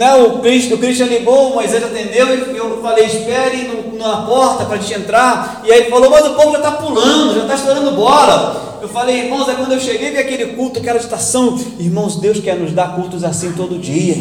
né, 0.00 0.14
o, 0.14 0.38
Cristo, 0.38 0.76
o 0.76 0.78
Cristian 0.78 1.06
ligou, 1.06 1.50
o 1.50 1.54
Moisés 1.56 1.84
atendeu, 1.84 2.26
e 2.34 2.56
eu 2.56 2.80
falei, 2.80 3.04
espere 3.04 3.68
no, 3.68 3.98
na 3.98 4.22
porta 4.22 4.64
para 4.64 4.76
a 4.76 4.78
gente 4.78 4.94
entrar. 4.94 5.60
E 5.62 5.70
aí 5.70 5.80
ele 5.80 5.90
falou, 5.90 6.08
mas 6.08 6.24
o 6.24 6.30
povo 6.30 6.52
já 6.52 6.58
está 6.58 6.70
pulando, 6.72 7.34
já 7.34 7.42
está 7.42 7.54
estourando 7.54 7.90
bola. 7.90 8.78
Eu 8.80 8.88
falei, 8.88 9.24
irmãos, 9.24 9.46
é 9.46 9.54
quando 9.54 9.72
eu 9.72 9.80
cheguei 9.80 10.10
vi 10.10 10.18
aquele 10.18 10.54
culto, 10.54 10.78
aquela 10.78 10.98
estação. 10.98 11.58
Irmãos, 11.78 12.16
Deus 12.16 12.40
quer 12.40 12.56
nos 12.56 12.72
dar 12.72 12.94
cultos 12.94 13.22
assim 13.22 13.52
todo 13.52 13.78
dia. 13.78 14.16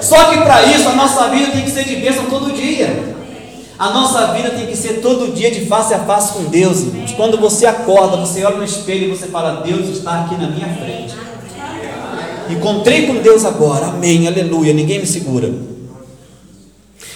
Só 0.00 0.30
que 0.30 0.38
para 0.38 0.62
isso 0.62 0.88
a 0.88 0.92
nossa 0.92 1.28
vida 1.28 1.52
tem 1.52 1.62
que 1.62 1.70
ser 1.70 1.84
de 1.84 1.96
bênção 1.96 2.24
todo 2.26 2.54
dia. 2.54 3.16
A 3.78 3.90
nossa 3.90 4.28
vida 4.32 4.50
tem 4.50 4.66
que 4.66 4.76
ser 4.76 5.00
todo 5.02 5.34
dia 5.34 5.50
de 5.50 5.66
face 5.66 5.92
a 5.92 5.98
face 5.98 6.32
com 6.32 6.44
Deus, 6.44 6.80
irmãos. 6.80 7.12
Quando 7.12 7.38
você 7.38 7.66
acorda, 7.66 8.16
você 8.16 8.42
olha 8.42 8.56
no 8.56 8.64
espelho 8.64 9.04
e 9.04 9.16
você 9.16 9.26
fala: 9.26 9.60
Deus 9.60 9.88
está 9.88 10.22
aqui 10.22 10.34
na 10.36 10.48
minha 10.48 10.68
frente. 10.76 11.14
Encontrei 12.48 13.06
com 13.06 13.16
Deus 13.16 13.44
agora, 13.44 13.86
amém, 13.86 14.26
aleluia, 14.26 14.72
ninguém 14.72 15.00
me 15.00 15.06
segura. 15.06 15.52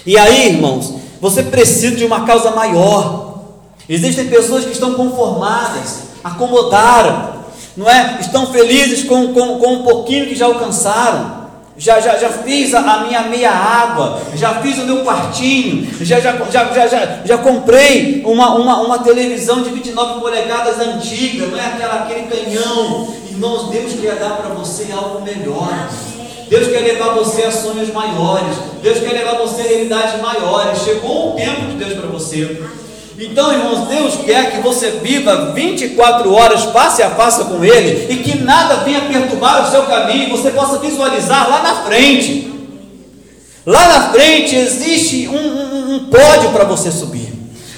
E 0.05 0.19
aí, 0.19 0.49
irmãos, 0.49 0.95
você 1.21 1.43
precisa 1.43 1.97
de 1.97 2.05
uma 2.05 2.27
causa 2.27 2.51
maior. 2.51 3.43
Existem 3.89 4.29
pessoas 4.29 4.65
que 4.65 4.73
estão 4.73 4.95
conformadas, 4.95 6.01
acomodaram, 6.23 7.41
não 7.77 7.89
é? 7.89 8.19
Estão 8.21 8.47
felizes 8.49 9.05
com, 9.05 9.33
com, 9.33 9.59
com 9.59 9.75
um 9.75 9.83
pouquinho 9.83 10.27
que 10.27 10.35
já 10.35 10.47
alcançaram 10.47 11.40
já, 11.81 11.99
já, 11.99 12.19
já 12.19 12.29
fiz 12.29 12.75
a, 12.75 13.05
minha 13.05 13.23
meia 13.23 13.51
água, 13.51 14.21
já 14.37 14.57
fiz 14.57 14.79
o 14.79 14.85
meu 14.85 15.03
quartinho, 15.03 15.89
já, 16.05 16.21
já, 16.21 16.37
já, 16.51 16.65
já, 16.67 16.87
já, 16.87 17.21
já 17.25 17.39
comprei 17.39 18.23
uma, 18.27 18.55
uma, 18.55 18.83
uma 18.83 18.99
televisão 18.99 19.63
de 19.63 19.71
29 19.71 20.21
polegadas 20.21 20.79
antiga, 20.79 21.47
não 21.47 21.59
é 21.59 21.67
aquela, 21.67 21.95
aquele 22.03 22.29
canhão. 22.29 23.09
Irmãos, 23.31 23.71
Deus 23.71 23.95
quer 23.99 24.17
dar 24.17 24.37
para 24.37 24.55
você 24.55 24.93
algo 24.93 25.23
melhor. 25.23 25.89
Deus 26.51 26.67
quer 26.67 26.81
levar 26.81 27.15
você 27.15 27.45
a 27.45 27.51
sonhos 27.51 27.91
maiores. 27.91 28.57
Deus 28.83 28.99
quer 28.99 29.13
levar 29.13 29.39
você 29.39 29.63
a 29.63 29.65
realidades 29.65 30.21
maiores. 30.21 30.83
Chegou 30.83 31.33
o 31.33 31.37
tempo 31.37 31.63
de 31.63 31.77
Deus 31.83 31.95
para 31.95 32.09
você. 32.09 32.63
Então, 33.23 33.53
irmãos, 33.53 33.87
Deus 33.87 34.17
quer 34.25 34.51
que 34.51 34.63
você 34.63 34.93
viva 34.93 35.53
24 35.53 36.33
horas 36.33 36.65
face 36.65 37.03
a 37.03 37.11
face 37.11 37.45
com 37.45 37.63
Ele 37.63 38.11
e 38.11 38.17
que 38.17 38.39
nada 38.39 38.77
venha 38.77 39.03
perturbar 39.03 39.69
o 39.69 39.71
seu 39.71 39.83
caminho 39.83 40.29
e 40.29 40.31
você 40.31 40.51
possa 40.51 40.79
visualizar 40.79 41.51
lá 41.51 41.63
na 41.63 41.75
frente. 41.83 42.51
Lá 43.67 43.89
na 43.89 44.11
frente 44.11 44.57
existe 44.57 45.29
um, 45.29 45.37
um, 45.37 45.95
um 45.97 45.99
pódio 46.07 46.51
para 46.51 46.65
você 46.65 46.91
subir. 46.91 47.31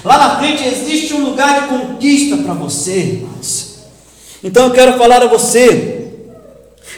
Lá 0.05 0.17
na 0.17 0.37
frente 0.37 0.65
existe 0.65 1.13
um 1.13 1.25
lugar 1.25 1.63
de 1.63 1.67
conquista 1.67 2.37
para 2.37 2.55
você, 2.55 2.97
irmãos. 2.97 3.79
Então 4.45 4.67
eu 4.67 4.71
quero 4.71 4.97
falar 4.97 5.25
a 5.25 5.27
você 5.27 6.02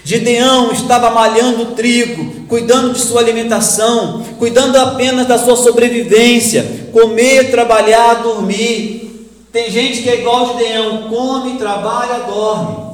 Gideão 0.04 0.70
estava 0.70 1.08
malhando 1.08 1.74
trigo, 1.74 2.46
cuidando 2.46 2.92
de 2.92 3.00
sua 3.00 3.22
alimentação, 3.22 4.22
cuidando 4.38 4.76
apenas 4.76 5.26
da 5.26 5.38
sua 5.38 5.56
sobrevivência, 5.56 6.88
comer, 6.92 7.50
trabalhar, 7.50 8.22
dormir. 8.22 9.30
Tem 9.50 9.70
gente 9.70 10.02
que 10.02 10.10
é 10.10 10.20
igual 10.20 10.58
Gideão, 10.58 11.08
come, 11.08 11.56
trabalha, 11.56 12.24
dorme. 12.24 12.84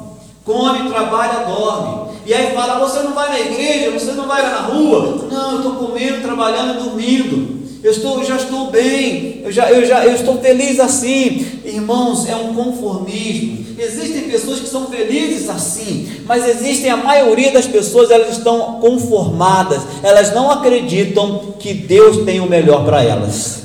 Come, 0.44 0.88
trabalha, 0.88 1.46
dorme. 1.46 2.10
E 2.24 2.32
aí 2.32 2.54
fala: 2.54 2.78
você 2.78 3.00
não 3.00 3.12
vai 3.12 3.28
na 3.28 3.40
igreja, 3.40 3.90
você 3.90 4.12
não 4.12 4.28
vai 4.28 4.42
na 4.42 4.58
rua. 4.58 5.26
Não, 5.30 5.52
eu 5.52 5.56
estou 5.58 5.74
comendo, 5.74 6.22
trabalhando, 6.22 6.84
dormindo. 6.84 7.59
Eu, 7.82 7.90
estou, 7.90 8.22
já 8.22 8.36
estou 8.36 8.70
bem, 8.70 9.40
eu 9.42 9.50
já, 9.50 9.70
eu 9.70 9.86
já 9.86 10.04
eu 10.04 10.14
estou 10.14 10.38
feliz 10.38 10.78
assim. 10.78 11.46
Irmãos, 11.64 12.28
é 12.28 12.36
um 12.36 12.54
conformismo. 12.54 13.64
Existem 13.78 14.28
pessoas 14.28 14.60
que 14.60 14.68
são 14.68 14.86
felizes 14.88 15.48
assim, 15.48 16.06
mas 16.26 16.46
existem 16.46 16.90
a 16.90 16.98
maioria 16.98 17.50
das 17.50 17.66
pessoas, 17.66 18.10
elas 18.10 18.36
estão 18.36 18.78
conformadas, 18.80 19.80
elas 20.02 20.34
não 20.34 20.50
acreditam 20.50 21.54
que 21.58 21.72
Deus 21.72 22.18
tem 22.26 22.40
o 22.40 22.46
melhor 22.46 22.84
para 22.84 23.02
elas. 23.02 23.62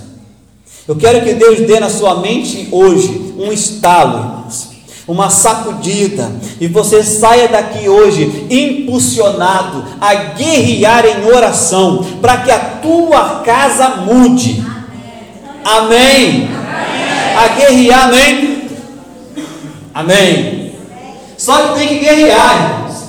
Eu 0.87 0.95
quero 0.95 1.25
que 1.25 1.33
Deus 1.33 1.59
dê 1.61 1.79
na 1.81 1.89
sua 1.89 2.21
mente 2.21 2.69
hoje 2.71 3.33
um 3.37 3.51
estalo, 3.51 4.17
irmãos, 4.19 4.69
uma 5.07 5.29
sacudida, 5.29 6.31
e 6.59 6.67
você 6.67 7.03
saia 7.03 7.47
daqui 7.47 7.87
hoje 7.87 8.47
impulsionado 8.49 9.85
a 10.01 10.15
guerrear 10.15 11.05
em 11.05 11.25
oração, 11.25 12.03
para 12.21 12.37
que 12.37 12.51
a 12.51 12.59
tua 12.59 13.41
casa 13.41 13.97
mude. 13.97 14.63
Amém. 15.63 16.47
amém. 16.47 16.49
A 17.37 17.47
guerrear, 17.49 18.07
amém. 18.07 18.69
Amém. 19.93 20.75
Só 21.37 21.67
que 21.67 21.79
tem 21.79 21.87
que 21.87 21.99
guerrear, 21.99 22.55
irmãos. 22.55 23.03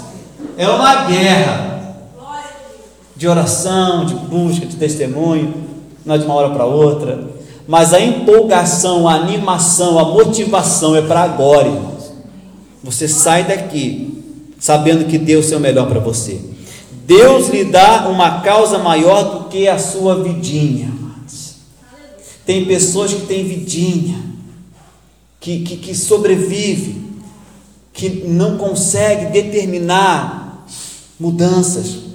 É 0.59 0.69
uma 0.69 1.05
guerra 1.05 1.67
de 3.17 3.27
oração, 3.27 4.05
de 4.05 4.15
busca, 4.15 4.67
de 4.67 4.77
testemunho, 4.77 5.55
não 6.05 6.15
é 6.15 6.19
de 6.19 6.25
uma 6.25 6.35
hora 6.35 6.51
para 6.51 6.65
outra. 6.65 7.36
Mas 7.67 7.93
a 7.93 8.01
empolgação, 8.01 9.09
a 9.09 9.15
animação, 9.15 9.99
a 9.99 10.05
motivação 10.05 10.95
é 10.95 11.03
para 11.03 11.23
agora, 11.23 11.69
irmãos. 11.69 12.13
Você 12.83 13.09
sai 13.09 13.45
daqui 13.45 14.17
sabendo 14.59 15.07
que 15.07 15.19
Deus 15.19 15.51
é 15.53 15.57
o 15.57 15.61
melhor 15.61 15.89
para 15.89 16.01
você. 16.01 16.41
Deus 17.07 17.49
lhe 17.49 17.65
dá 17.65 18.09
uma 18.09 18.41
causa 18.41 18.79
maior 18.79 19.23
do 19.23 19.49
que 19.49 19.69
a 19.69 19.79
sua 19.79 20.23
vidinha. 20.23 20.93
Tem 22.45 22.65
pessoas 22.65 23.13
que 23.13 23.27
têm 23.27 23.45
vidinha, 23.45 24.23
que, 25.41 25.61
que, 25.61 25.77
que 25.77 25.95
sobrevive, 25.95 27.05
que 27.93 28.09
não 28.29 28.57
consegue 28.57 29.27
determinar 29.27 30.65
mudanças. 31.19 32.06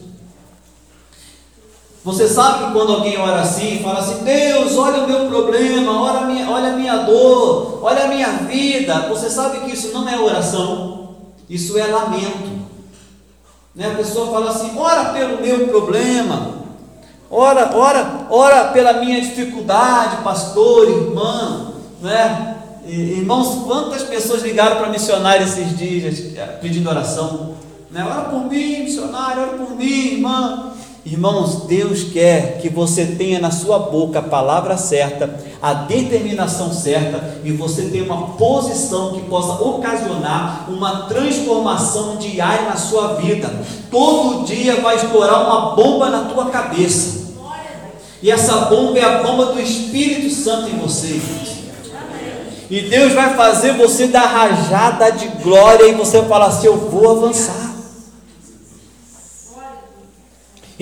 Você 2.03 2.27
sabe 2.27 2.65
que 2.65 2.71
quando 2.71 2.93
alguém 2.93 3.17
ora 3.19 3.41
assim, 3.41 3.79
fala 3.83 3.99
assim: 3.99 4.23
Deus, 4.23 4.75
olha 4.75 5.03
o 5.03 5.07
meu 5.07 5.27
problema, 5.27 6.01
olha 6.01 6.19
a 6.21 6.25
minha, 6.25 6.49
olha 6.49 6.73
a 6.73 6.75
minha 6.75 6.97
dor, 6.97 7.79
olha 7.83 8.05
a 8.05 8.07
minha 8.07 8.27
vida. 8.47 9.07
Você 9.09 9.29
sabe 9.29 9.59
que 9.59 9.73
isso 9.73 9.93
não 9.93 10.09
é 10.09 10.19
oração, 10.19 11.09
isso 11.47 11.77
é 11.77 11.85
lamento. 11.85 12.61
Né? 13.75 13.91
A 13.91 13.95
pessoa 13.95 14.31
fala 14.31 14.49
assim: 14.49 14.71
ora 14.75 15.13
pelo 15.13 15.41
meu 15.41 15.67
problema, 15.67 16.55
ora, 17.29 17.69
ora, 17.75 18.27
ora 18.31 18.65
pela 18.69 18.93
minha 18.93 19.21
dificuldade, 19.21 20.23
pastor, 20.23 20.89
irmã, 20.89 21.71
né? 22.01 22.57
Irmãos, 22.83 23.63
quantas 23.63 24.01
pessoas 24.01 24.41
ligaram 24.41 24.77
para 24.77 24.89
missionário 24.89 25.45
esses 25.45 25.77
dias 25.77 26.33
pedindo 26.59 26.89
oração? 26.89 27.53
Né? 27.91 28.03
Ora 28.03 28.23
por 28.23 28.45
mim, 28.45 28.85
missionário, 28.85 29.43
ora 29.43 29.51
por 29.51 29.75
mim, 29.75 30.13
irmã. 30.13 30.71
Irmãos, 31.03 31.63
Deus 31.65 32.03
quer 32.03 32.59
que 32.61 32.69
você 32.69 33.05
tenha 33.05 33.39
na 33.39 33.49
sua 33.49 33.79
boca 33.79 34.19
a 34.19 34.21
palavra 34.23 34.77
certa, 34.77 35.35
a 35.59 35.73
determinação 35.73 36.71
certa 36.71 37.39
e 37.43 37.51
você 37.51 37.83
tenha 37.85 38.03
uma 38.03 38.33
posição 38.33 39.11
que 39.13 39.21
possa 39.21 39.63
ocasionar 39.63 40.67
uma 40.69 41.07
transformação 41.07 42.17
diária 42.17 42.65
na 42.65 42.75
sua 42.75 43.15
vida. 43.15 43.51
Todo 43.89 44.45
dia 44.45 44.79
vai 44.79 44.97
estourar 44.97 45.43
uma 45.43 45.75
bomba 45.75 46.11
na 46.11 46.25
tua 46.25 46.51
cabeça. 46.51 47.31
E 48.21 48.29
essa 48.29 48.65
bomba 48.65 48.99
é 48.99 49.03
a 49.03 49.23
bomba 49.23 49.47
do 49.47 49.59
Espírito 49.59 50.29
Santo 50.29 50.69
em 50.69 50.77
você. 50.77 51.19
E 52.69 52.81
Deus 52.81 53.13
vai 53.13 53.33
fazer 53.33 53.73
você 53.73 54.05
dar 54.05 54.27
rajada 54.27 55.11
de 55.11 55.27
glória 55.43 55.87
e 55.87 55.95
você 55.95 56.21
falar 56.21 56.45
assim: 56.45 56.67
Eu 56.67 56.77
vou 56.77 57.09
avançar. 57.09 57.70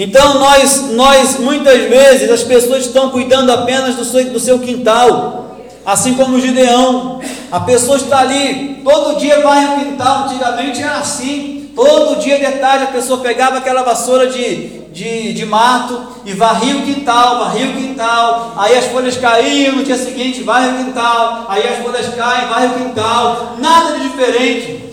Então 0.01 0.39
nós, 0.39 0.91
nós 0.91 1.39
muitas 1.39 1.89
vezes 1.89 2.31
as 2.31 2.41
pessoas 2.41 2.85
estão 2.85 3.09
cuidando 3.09 3.51
apenas 3.51 3.95
do 3.95 4.05
seu, 4.05 4.23
do 4.29 4.39
seu 4.39 4.57
quintal, 4.57 5.57
assim 5.85 6.13
como 6.13 6.37
o 6.37 6.39
Gideão. 6.39 7.19
A 7.51 7.59
pessoa 7.59 7.97
está 7.97 8.19
ali, 8.19 8.79
todo 8.81 9.19
dia 9.19 9.41
vai 9.41 9.65
ao 9.65 9.79
quintal, 9.79 10.23
antigamente 10.23 10.81
era 10.81 10.99
assim, 10.99 11.69
todo 11.75 12.17
dia 12.17 12.39
de 12.39 12.59
tarde 12.59 12.85
a 12.85 12.93
pessoa 12.93 13.19
pegava 13.19 13.57
aquela 13.57 13.83
vassoura 13.83 14.27
de, 14.27 14.67
de, 14.93 15.33
de 15.33 15.45
mato 15.45 16.01
e 16.25 16.31
varria 16.31 16.77
o 16.77 16.83
quintal, 16.83 17.39
varria 17.39 17.67
o 17.67 17.73
quintal, 17.73 18.53
aí 18.55 18.77
as 18.77 18.85
folhas 18.85 19.17
caíam, 19.17 19.75
no 19.75 19.83
dia 19.83 19.97
seguinte 19.97 20.43
varre 20.43 20.69
o 20.69 20.85
quintal, 20.85 21.45
aí 21.49 21.67
as 21.67 21.83
folhas 21.83 22.07
caem, 22.15 22.47
varre 22.47 22.67
o 22.67 22.85
quintal, 22.85 23.55
nada 23.59 23.99
de 23.99 24.07
diferente, 24.07 24.88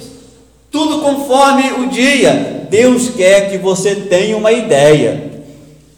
tudo 0.77 0.99
conforme 0.99 1.73
o 1.73 1.89
dia, 1.89 2.67
Deus 2.69 3.09
quer 3.09 3.51
que 3.51 3.57
você 3.57 3.95
tenha 3.95 4.37
uma 4.37 4.53
ideia, 4.53 5.41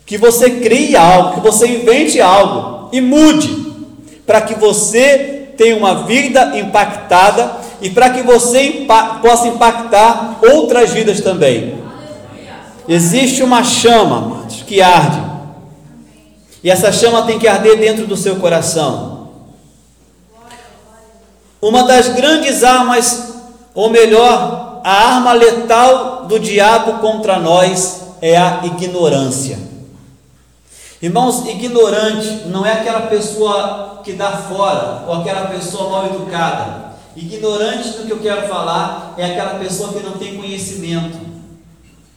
que 0.07 0.17
você 0.17 0.51
crie 0.51 0.95
algo, 0.95 1.35
que 1.35 1.41
você 1.41 1.67
invente 1.67 2.21
algo 2.21 2.89
e 2.93 3.01
mude, 3.01 3.75
para 4.25 4.41
que 4.41 4.55
você 4.55 5.49
tenha 5.57 5.77
uma 5.77 6.05
vida 6.05 6.57
impactada 6.57 7.57
e 7.83 7.91
para 7.91 8.11
que 8.11 8.23
você 8.23 8.87
possa 9.21 9.49
impactar 9.49 10.39
outras 10.49 10.91
vidas 10.91 11.21
também. 11.23 11.83
Existe 12.89 13.43
uma 13.43 13.65
chama, 13.65 14.19
amados, 14.19 14.63
que 14.63 14.81
arde, 14.81 15.21
e 16.63 16.71
essa 16.71 16.93
chama 16.93 17.23
tem 17.23 17.37
que 17.37 17.49
arder 17.49 17.77
dentro 17.81 18.07
do 18.07 18.17
seu 18.17 18.37
coração. 18.37 19.31
Uma 21.61 21.83
das 21.83 22.11
grandes 22.11 22.63
armas, 22.63 23.35
ou 23.75 23.91
melhor, 23.91 24.68
a 24.89 25.17
arma 25.17 25.35
letal 25.35 26.25
do 26.25 26.41
diabo 26.41 26.95
contra 26.95 27.39
nós 27.39 28.05
é 28.23 28.39
a 28.39 28.63
ignorância. 28.65 29.59
Irmãos, 31.03 31.47
ignorante 31.47 32.47
não 32.47 32.65
é 32.65 32.73
aquela 32.73 33.03
pessoa 33.03 34.01
que 34.03 34.15
dá 34.15 34.33
fora 34.39 35.05
ou 35.07 35.13
aquela 35.17 35.49
pessoa 35.49 35.91
mal 35.91 36.07
educada. 36.07 36.95
Ignorante 37.15 37.99
do 37.99 38.07
que 38.07 38.13
eu 38.13 38.19
quero 38.21 38.49
falar 38.49 39.13
é 39.19 39.27
aquela 39.27 39.59
pessoa 39.59 39.93
que 39.93 40.01
não 40.01 40.13
tem 40.13 40.39
conhecimento. 40.39 41.19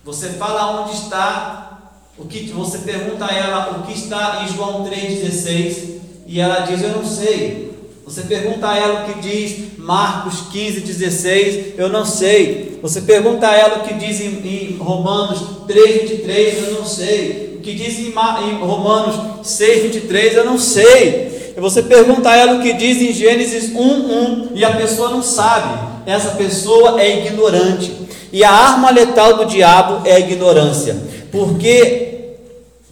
Você 0.05 0.29
fala 0.29 0.81
onde 0.81 0.93
está, 0.93 1.77
o 2.17 2.25
que 2.25 2.53
você 2.53 2.77
pergunta 2.77 3.25
a 3.25 3.35
ela 3.35 3.79
o 3.79 3.81
que 3.85 3.91
está 3.91 4.45
em 4.45 4.47
João 4.47 4.85
3,16, 4.85 5.99
e 6.25 6.39
ela 6.39 6.61
diz: 6.61 6.81
Eu 6.81 6.95
não 6.95 7.05
sei. 7.05 7.70
Você 8.11 8.23
pergunta 8.23 8.67
a 8.67 8.77
ela 8.77 9.05
o 9.05 9.13
que 9.13 9.21
diz 9.21 9.77
Marcos 9.77 10.41
15, 10.51 10.81
16, 10.81 11.75
eu 11.77 11.87
não 11.87 12.03
sei. 12.03 12.77
Você 12.81 12.99
pergunta 12.99 13.47
a 13.47 13.55
ela 13.55 13.77
o 13.77 13.87
que 13.87 13.93
diz 13.93 14.19
em, 14.19 14.45
em 14.45 14.77
Romanos 14.77 15.41
3, 15.65 16.09
23, 16.09 16.67
eu 16.67 16.73
não 16.73 16.85
sei. 16.85 17.55
O 17.55 17.61
que 17.61 17.73
diz 17.73 17.99
em, 17.99 18.09
em 18.09 18.59
Romanos 18.59 19.47
6, 19.47 19.83
23, 19.83 20.35
eu 20.35 20.43
não 20.43 20.59
sei. 20.59 21.53
Você 21.57 21.83
pergunta 21.83 22.29
a 22.29 22.35
ela 22.35 22.57
o 22.57 22.61
que 22.61 22.73
diz 22.73 23.01
em 23.01 23.13
Gênesis 23.13 23.73
1, 23.73 23.79
1, 23.79 24.49
e 24.55 24.65
a 24.65 24.75
pessoa 24.75 25.09
não 25.09 25.23
sabe. 25.23 25.79
Essa 26.05 26.31
pessoa 26.31 27.01
é 27.01 27.25
ignorante. 27.25 27.95
E 28.33 28.43
a 28.43 28.51
arma 28.51 28.91
letal 28.91 29.37
do 29.37 29.45
diabo 29.45 30.05
é 30.05 30.15
a 30.15 30.19
ignorância. 30.19 30.97
Porque 31.31 32.33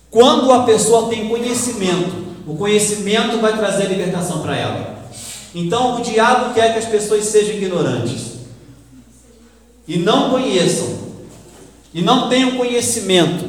quando 0.09 0.49
a 0.53 0.63
pessoa 0.63 1.09
tem 1.09 1.27
conhecimento, 1.27 2.15
o 2.47 2.55
conhecimento 2.55 3.37
vai 3.39 3.57
trazer 3.57 3.87
libertação 3.87 4.39
para 4.39 4.55
ela. 4.55 4.98
Então 5.53 5.99
o 5.99 6.01
diabo 6.01 6.53
quer 6.53 6.73
que 6.73 6.79
as 6.79 6.85
pessoas 6.85 7.25
sejam 7.25 7.55
ignorantes 7.55 8.39
e 9.87 9.97
não 9.97 10.29
conheçam 10.29 10.87
e 11.93 12.01
não 12.01 12.29
tenham 12.29 12.51
conhecimento. 12.51 13.45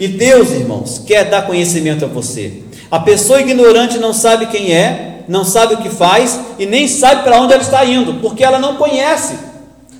E 0.00 0.08
Deus, 0.08 0.50
irmãos, 0.50 1.02
quer 1.06 1.28
dar 1.28 1.46
conhecimento 1.46 2.04
a 2.04 2.08
você. 2.08 2.62
A 2.90 2.98
pessoa 2.98 3.40
ignorante 3.40 3.98
não 3.98 4.12
sabe 4.12 4.46
quem 4.46 4.72
é, 4.74 5.24
não 5.28 5.44
sabe 5.44 5.74
o 5.74 5.78
que 5.78 5.90
faz 5.90 6.40
e 6.58 6.66
nem 6.66 6.88
sabe 6.88 7.22
para 7.22 7.40
onde 7.40 7.52
ela 7.52 7.62
está 7.62 7.84
indo, 7.84 8.14
porque 8.14 8.42
ela 8.42 8.58
não 8.58 8.76
conhece. 8.76 9.34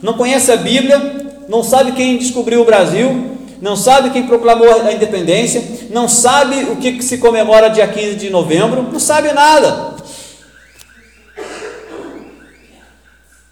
Não 0.03 0.15
conhece 0.15 0.51
a 0.51 0.57
Bíblia, 0.57 1.35
não 1.49 1.62
sabe 1.62 1.93
quem 1.93 2.19
descobriu 2.19 2.62
o 2.62 2.65
Brasil, 2.65 3.33
não 3.61 3.77
sabe 3.77 4.11
quem 4.11 4.27
proclamou 4.27 4.69
a 4.69 4.93
independência, 4.93 5.62
não 5.91 6.09
sabe 6.09 6.65
o 6.65 6.77
que 6.77 7.01
se 7.03 7.19
comemora 7.19 7.71
dia 7.71 7.87
15 7.87 8.17
de 8.17 8.31
novembro, 8.31 8.88
não 8.91 8.99
sabe 8.99 9.33
nada. 9.33 9.95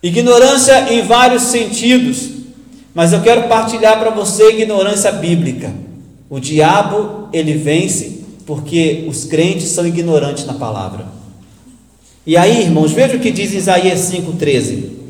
Ignorância 0.02 0.92
em 0.92 1.02
vários 1.02 1.42
sentidos, 1.44 2.30
mas 2.94 3.12
eu 3.12 3.20
quero 3.20 3.48
partilhar 3.48 3.98
para 3.98 4.10
você 4.10 4.50
ignorância 4.50 5.12
bíblica. 5.12 5.72
O 6.28 6.40
diabo, 6.40 7.28
ele 7.32 7.54
vence 7.54 8.24
porque 8.46 9.04
os 9.08 9.24
crentes 9.24 9.68
são 9.68 9.86
ignorantes 9.86 10.46
na 10.46 10.54
palavra. 10.54 11.06
E 12.26 12.36
aí, 12.36 12.62
irmãos, 12.62 12.92
veja 12.92 13.16
o 13.16 13.20
que 13.20 13.30
diz 13.30 13.52
Isaías 13.52 14.00
5,13. 14.10 15.00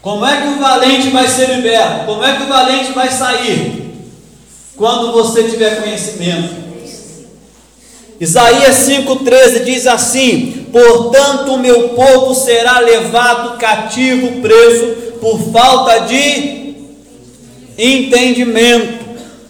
Como 0.00 0.24
é 0.26 0.42
que 0.42 0.48
o 0.48 0.60
valente 0.60 1.08
vai 1.08 1.26
ser 1.26 1.48
liberto? 1.56 2.04
Como 2.04 2.22
é 2.22 2.36
que 2.36 2.42
o 2.42 2.46
valente 2.46 2.92
vai 2.92 3.10
sair? 3.10 3.83
Quando 4.76 5.12
você 5.12 5.44
tiver 5.44 5.82
conhecimento. 5.82 6.64
Isaías 8.20 8.76
5,13 8.88 9.64
diz 9.64 9.86
assim: 9.86 10.66
Portanto, 10.72 11.54
o 11.54 11.58
meu 11.58 11.90
povo 11.90 12.34
será 12.34 12.78
levado 12.78 13.58
cativo, 13.58 14.40
preso, 14.40 14.86
por 15.20 15.38
falta 15.52 16.00
de 16.00 16.74
entendimento, 17.76 19.04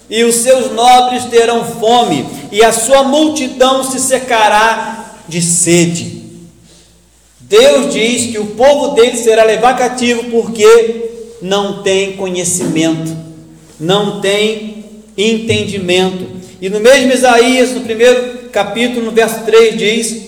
e 0.09 0.25
os 0.25 0.37
seus 0.37 0.73
nobres 0.73 1.25
terão 1.25 1.65
fome, 1.65 2.27
e 2.51 2.63
a 2.63 2.73
sua 2.73 3.03
multidão 3.03 3.85
se 3.85 4.01
secará 4.01 5.19
de 5.29 5.43
sede. 5.43 6.23
Deus 7.41 7.93
diz 7.93 8.31
que 8.33 8.39
o 8.39 8.47
povo 8.47 8.95
dele 8.95 9.17
será 9.17 9.45
levado 9.45 9.79
cativo 9.79 10.25
porque 10.31 11.37
não 11.43 11.83
tem 11.83 12.17
conhecimento, 12.17 13.15
não 13.79 14.21
tem 14.21 14.74
entendimento. 15.17 16.27
E 16.61 16.69
no 16.69 16.81
mesmo 16.81 17.13
Isaías, 17.13 17.71
no 17.73 17.81
primeiro 17.81 18.49
capítulo, 18.51 19.07
no 19.07 19.13
verso 19.13 19.41
3, 19.45 19.77
diz 19.77 20.23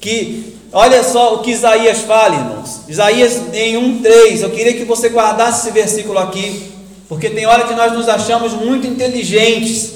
que, 0.00 0.56
olha 0.72 1.02
só 1.02 1.34
o 1.34 1.38
que 1.38 1.50
Isaías 1.50 2.00
fala, 2.00 2.34
irmãos. 2.34 2.80
Isaías 2.88 3.40
em 3.52 3.74
1,3, 4.02 4.42
eu 4.42 4.50
queria 4.50 4.74
que 4.74 4.84
você 4.84 5.08
guardasse 5.08 5.68
esse 5.68 5.74
versículo 5.74 6.18
aqui, 6.18 6.72
porque 7.08 7.28
tem 7.28 7.46
hora 7.46 7.64
que 7.64 7.74
nós 7.74 7.92
nos 7.92 8.08
achamos 8.08 8.52
muito 8.52 8.86
inteligentes, 8.86 9.94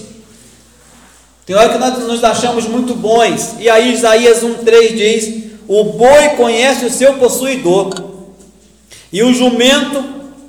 tem 1.46 1.54
hora 1.54 1.68
que 1.68 1.78
nós 1.78 1.98
nos 1.98 2.24
achamos 2.24 2.66
muito 2.66 2.94
bons, 2.94 3.57
e 3.61 3.68
aí 3.68 3.92
Isaías 3.92 4.42
1,3 4.42 4.94
diz: 4.94 5.44
O 5.68 5.85
boi 5.85 6.30
conhece 6.30 6.87
o 6.87 6.90
seu 6.90 7.14
possuidor, 7.14 7.90
e 9.12 9.22
o 9.22 9.33
jumento 9.33 10.02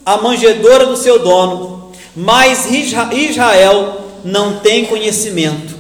a 0.06 0.18
manjedora 0.18 0.86
do 0.86 0.96
seu 0.96 1.20
dono 1.20 1.85
mas 2.16 2.72
Israel 2.72 4.02
não 4.24 4.60
tem 4.60 4.86
conhecimento, 4.86 5.78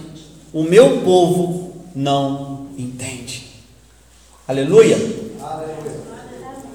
o 0.52 0.63
meu 0.63 1.02
povo 1.02 1.76
não 1.95 2.67
entende. 2.78 3.48
Aleluia. 4.48 4.98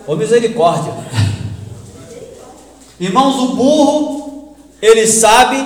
Ô 0.06 0.16
misericórdia. 0.16 0.92
Irmãos, 2.98 3.36
o 3.36 3.54
burro, 3.54 4.56
ele 4.82 5.06
sabe 5.06 5.56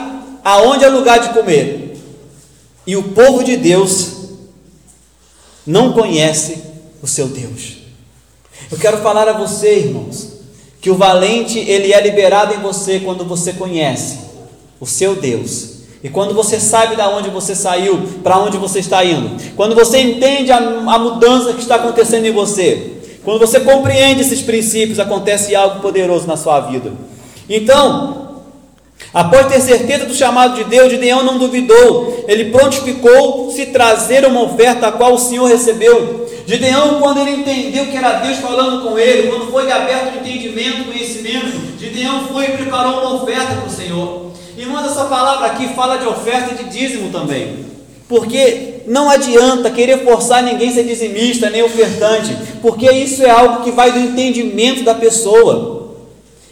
aonde 0.45 0.85
é 0.85 0.89
lugar 0.89 1.19
de 1.21 1.31
comer. 1.31 1.99
E 2.87 2.97
o 2.97 3.03
povo 3.15 3.43
de 3.43 3.57
Deus 3.57 4.13
não 5.67 5.93
conhece 5.93 6.63
o 7.03 7.07
seu 7.07 7.29
Deus. 7.29 7.79
Eu 8.71 8.79
quero 8.79 8.99
falar 8.99 9.29
a 9.29 9.33
você, 9.33 9.79
irmãos, 9.79 10.34
que 10.85 10.91
o 10.91 10.97
valente 10.97 11.59
ele 11.59 11.95
é 11.95 12.01
liberado 12.03 12.53
em 12.53 12.59
você 12.59 13.01
quando 13.01 13.25
você 13.25 13.55
conhece 13.55 14.19
o 14.79 14.85
seu 14.85 15.17
Deus. 15.17 15.77
E 16.03 16.11
quando 16.11 16.35
você 16.35 16.61
sabe 16.61 16.95
de 16.95 17.01
onde 17.01 17.31
você 17.31 17.55
saiu, 17.55 18.03
para 18.23 18.37
onde 18.37 18.59
você 18.59 18.81
está 18.81 19.03
indo, 19.03 19.31
quando 19.57 19.75
você 19.75 19.99
entende 19.99 20.53
a, 20.53 20.59
a 20.59 20.99
mudança 20.99 21.55
que 21.55 21.63
está 21.63 21.77
acontecendo 21.77 22.27
em 22.27 22.33
você, 22.33 22.99
quando 23.25 23.39
você 23.41 23.61
compreende 23.61 24.21
esses 24.21 24.43
princípios, 24.43 25.01
acontece 25.01 25.57
algo 25.57 25.81
poderoso 25.81 26.27
na 26.27 26.37
sua 26.37 26.61
vida. 26.61 26.93
Então, 27.49 28.43
após 29.15 29.47
ter 29.47 29.63
certeza 29.63 30.05
do 30.05 30.15
chamado 30.15 30.57
de 30.57 30.65
Deus, 30.65 30.93
Gideão 30.93 31.23
não 31.23 31.39
duvidou, 31.39 32.27
ele 32.29 32.51
prontificou 32.51 33.51
se 33.51 33.65
trazer 33.65 34.27
uma 34.27 34.43
oferta 34.43 34.89
a 34.89 34.93
qual 34.93 35.15
o 35.15 35.19
Senhor 35.19 35.47
recebeu. 35.47 36.29
Gideão, 36.47 37.01
quando 37.01 37.21
ele 37.21 37.41
entendeu 37.41 37.87
que 37.87 37.97
era 37.97 38.19
Deus 38.21 38.39
falando 38.39 38.83
com 38.83 38.99
ele, 38.99 39.29
quando 39.29 39.51
foi 39.51 39.71
aberto 39.71 40.15
o 40.15 40.21
entendimento, 40.21 40.85
conhecimento, 40.85 41.79
Gideão 41.79 42.29
foi 42.29 42.45
e 42.45 42.57
preparou 42.57 43.01
uma 43.01 43.23
oferta 43.23 43.55
para 43.55 43.67
o 43.67 43.71
Senhor. 43.71 44.31
Irmãos, 44.57 44.91
essa 44.91 45.05
palavra 45.07 45.47
aqui 45.47 45.69
fala 45.69 45.97
de 45.97 46.07
oferta 46.07 46.55
de 46.55 46.65
dízimo 46.65 47.11
também. 47.11 47.65
Porque 48.07 48.83
não 48.87 49.09
adianta 49.09 49.71
querer 49.71 50.05
forçar 50.05 50.43
ninguém 50.43 50.69
a 50.69 50.73
ser 50.75 50.85
dizimista, 50.85 51.49
nem 51.49 51.63
ofertante, 51.63 52.37
porque 52.61 52.91
isso 52.93 53.25
é 53.25 53.31
algo 53.31 53.65
que 53.65 53.71
vai 53.71 53.91
do 53.91 53.99
entendimento 53.99 54.85
da 54.85 54.95
pessoa. 54.95 55.95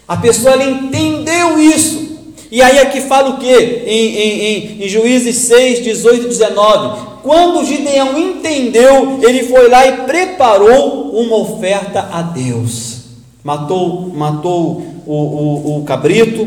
A 0.07 0.17
pessoa 0.17 0.53
ela 0.53 0.63
entendeu 0.63 1.59
isso. 1.59 2.03
E 2.51 2.61
aí 2.61 2.79
aqui 2.79 3.01
fala 3.01 3.29
o 3.29 3.37
que? 3.37 3.55
Em, 3.55 4.15
em, 4.15 4.41
em, 4.41 4.85
em 4.85 4.89
Juízes 4.89 5.35
6, 5.35 5.83
18 5.83 6.25
e 6.25 6.27
19 6.29 7.12
quando 7.23 7.65
Gideão 7.65 8.19
entendeu, 8.19 9.19
ele 9.23 9.43
foi 9.43 9.69
lá 9.69 9.87
e 9.87 10.03
preparou 10.03 11.11
uma 11.11 11.37
oferta 11.37 12.09
a 12.11 12.21
Deus. 12.21 13.03
Matou, 13.41 14.09
matou 14.13 14.83
o, 15.05 15.13
o, 15.13 15.77
o 15.79 15.83
cabrito, 15.85 16.45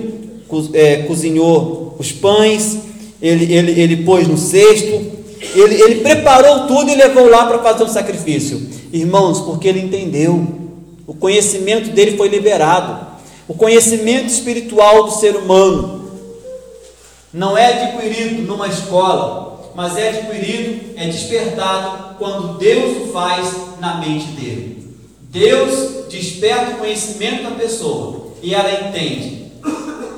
é, 0.74 0.98
cozinhou 1.04 1.96
os 1.98 2.12
pães, 2.12 2.78
ele, 3.20 3.52
ele, 3.52 3.80
ele 3.80 3.96
pôs 4.04 4.28
no 4.28 4.36
cesto, 4.36 5.16
ele, 5.54 5.80
ele 5.80 5.94
preparou 5.96 6.66
tudo 6.66 6.90
e 6.90 6.94
levou 6.94 7.26
lá 7.28 7.46
para 7.46 7.58
fazer 7.60 7.84
um 7.84 7.88
sacrifício. 7.88 8.68
Irmãos, 8.92 9.40
porque 9.40 9.68
ele 9.68 9.80
entendeu, 9.80 10.46
o 11.06 11.14
conhecimento 11.14 11.90
dele 11.90 12.18
foi 12.18 12.28
liberado, 12.28 13.06
o 13.48 13.54
conhecimento 13.54 14.26
espiritual 14.26 15.04
do 15.04 15.12
ser 15.12 15.36
humano 15.36 16.10
não 17.32 17.56
é 17.56 17.84
adquirido 17.84 18.42
numa 18.42 18.68
escola, 18.68 19.45
mas 19.76 19.96
é 19.98 20.08
adquirido, 20.08 20.94
é 20.96 21.06
despertado 21.06 22.16
quando 22.18 22.56
Deus 22.58 22.96
o 23.02 23.12
faz 23.12 23.54
na 23.78 23.96
mente 23.98 24.28
dele. 24.28 24.96
Deus 25.30 26.06
desperta 26.08 26.72
o 26.72 26.76
conhecimento 26.78 27.42
da 27.42 27.50
pessoa 27.50 28.32
e 28.42 28.54
ela 28.54 28.88
entende, 28.88 29.52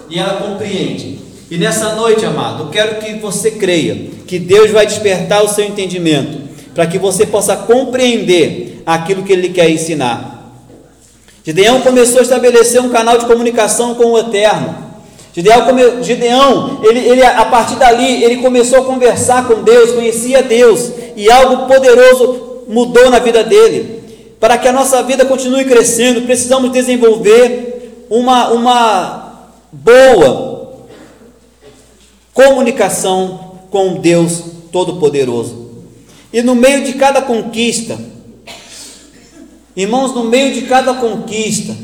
e 0.09 0.17
ela 0.19 0.41
compreende. 0.41 1.19
E 1.51 1.59
nessa 1.59 1.97
noite, 1.97 2.25
amado, 2.25 2.65
eu 2.65 2.69
quero 2.69 3.01
que 3.01 3.15
você 3.15 3.51
creia 3.51 4.11
que 4.27 4.39
Deus 4.39 4.71
vai 4.71 4.87
despertar 4.87 5.43
o 5.43 5.49
seu 5.49 5.65
entendimento, 5.65 6.39
para 6.73 6.87
que 6.87 6.99
você 6.99 7.27
possa 7.27 7.57
compreender 7.57 8.83
aquilo 8.87 9.25
que 9.25 9.33
Ele 9.33 9.49
quer 9.49 9.69
ensinar. 9.69 10.53
Gideão 11.45 11.81
começou 11.81 12.21
a 12.21 12.23
estabelecer 12.23 12.81
um 12.81 12.91
canal 12.91 13.19
de 13.19 13.27
comunicação 13.27 13.95
com 13.95 14.13
o 14.13 14.19
Eterno. 14.19 14.88
Gideão, 16.03 16.81
ele, 16.83 16.99
ele, 16.99 17.23
a 17.23 17.45
partir 17.45 17.77
dali, 17.77 18.25
ele 18.25 18.39
começou 18.39 18.81
a 18.81 18.85
conversar 18.85 19.47
com 19.47 19.63
Deus, 19.63 19.93
conhecia 19.93 20.43
Deus, 20.43 20.91
e 21.17 21.31
algo 21.31 21.67
poderoso 21.67 22.65
mudou 22.69 23.09
na 23.09 23.19
vida 23.21 23.45
dele. 23.45 24.03
Para 24.41 24.59
que 24.59 24.67
a 24.67 24.73
nossa 24.73 25.03
vida 25.03 25.25
continue 25.25 25.65
crescendo, 25.65 26.23
precisamos 26.23 26.73
desenvolver 26.73 28.05
uma, 28.11 28.49
uma, 28.49 29.29
boa 29.71 30.87
comunicação 32.33 33.59
com 33.71 33.95
Deus 33.95 34.43
Todo-Poderoso. 34.73 35.69
E 36.33 36.43
no 36.43 36.55
meio 36.55 36.85
de 36.85 36.95
cada 36.95 37.23
conquista, 37.23 37.99
irmãos, 39.77 40.15
no 40.15 40.25
meio 40.25 40.53
de 40.55 40.63
cada 40.63 40.95
conquista, 40.95 41.77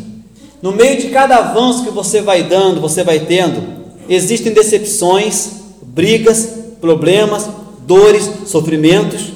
no 0.64 0.72
meio 0.72 0.98
de 0.98 1.08
cada 1.10 1.36
avanço 1.36 1.84
que 1.84 1.90
você 1.90 2.22
vai 2.22 2.42
dando, 2.42 2.80
você 2.80 3.04
vai 3.04 3.20
tendo, 3.20 3.62
existem 4.08 4.50
decepções, 4.50 5.50
brigas, 5.82 6.54
problemas, 6.80 7.46
dores, 7.86 8.30
sofrimentos, 8.46 9.34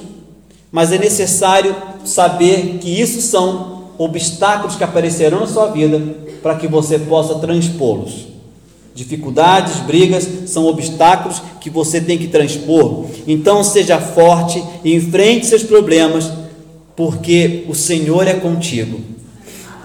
mas 0.73 0.91
é 0.91 0.97
necessário 0.97 1.77
saber 2.03 2.79
que 2.81 2.89
isso 2.89 3.21
são 3.21 3.91
obstáculos 3.99 4.77
que 4.77 4.83
aparecerão 4.83 5.41
na 5.41 5.47
sua 5.47 5.67
vida 5.67 6.01
para 6.43 6.55
que 6.55 6.67
você 6.67 6.99
possa 6.99 7.35
transpô-los. 7.35 8.29
Dificuldades, 8.95 9.81
brigas 9.81 10.27
são 10.47 10.65
obstáculos 10.65 11.43
que 11.61 11.69
você 11.69 12.01
tem 12.01 12.17
que 12.17 12.29
transpor. 12.29 13.05
Então 13.27 13.63
seja 13.63 13.99
forte 13.99 14.65
e 14.83 14.95
enfrente 14.95 15.45
seus 15.45 15.63
problemas, 15.63 16.33
porque 16.97 17.67
o 17.69 17.75
Senhor 17.75 18.27
é 18.27 18.33
contigo. 18.33 18.99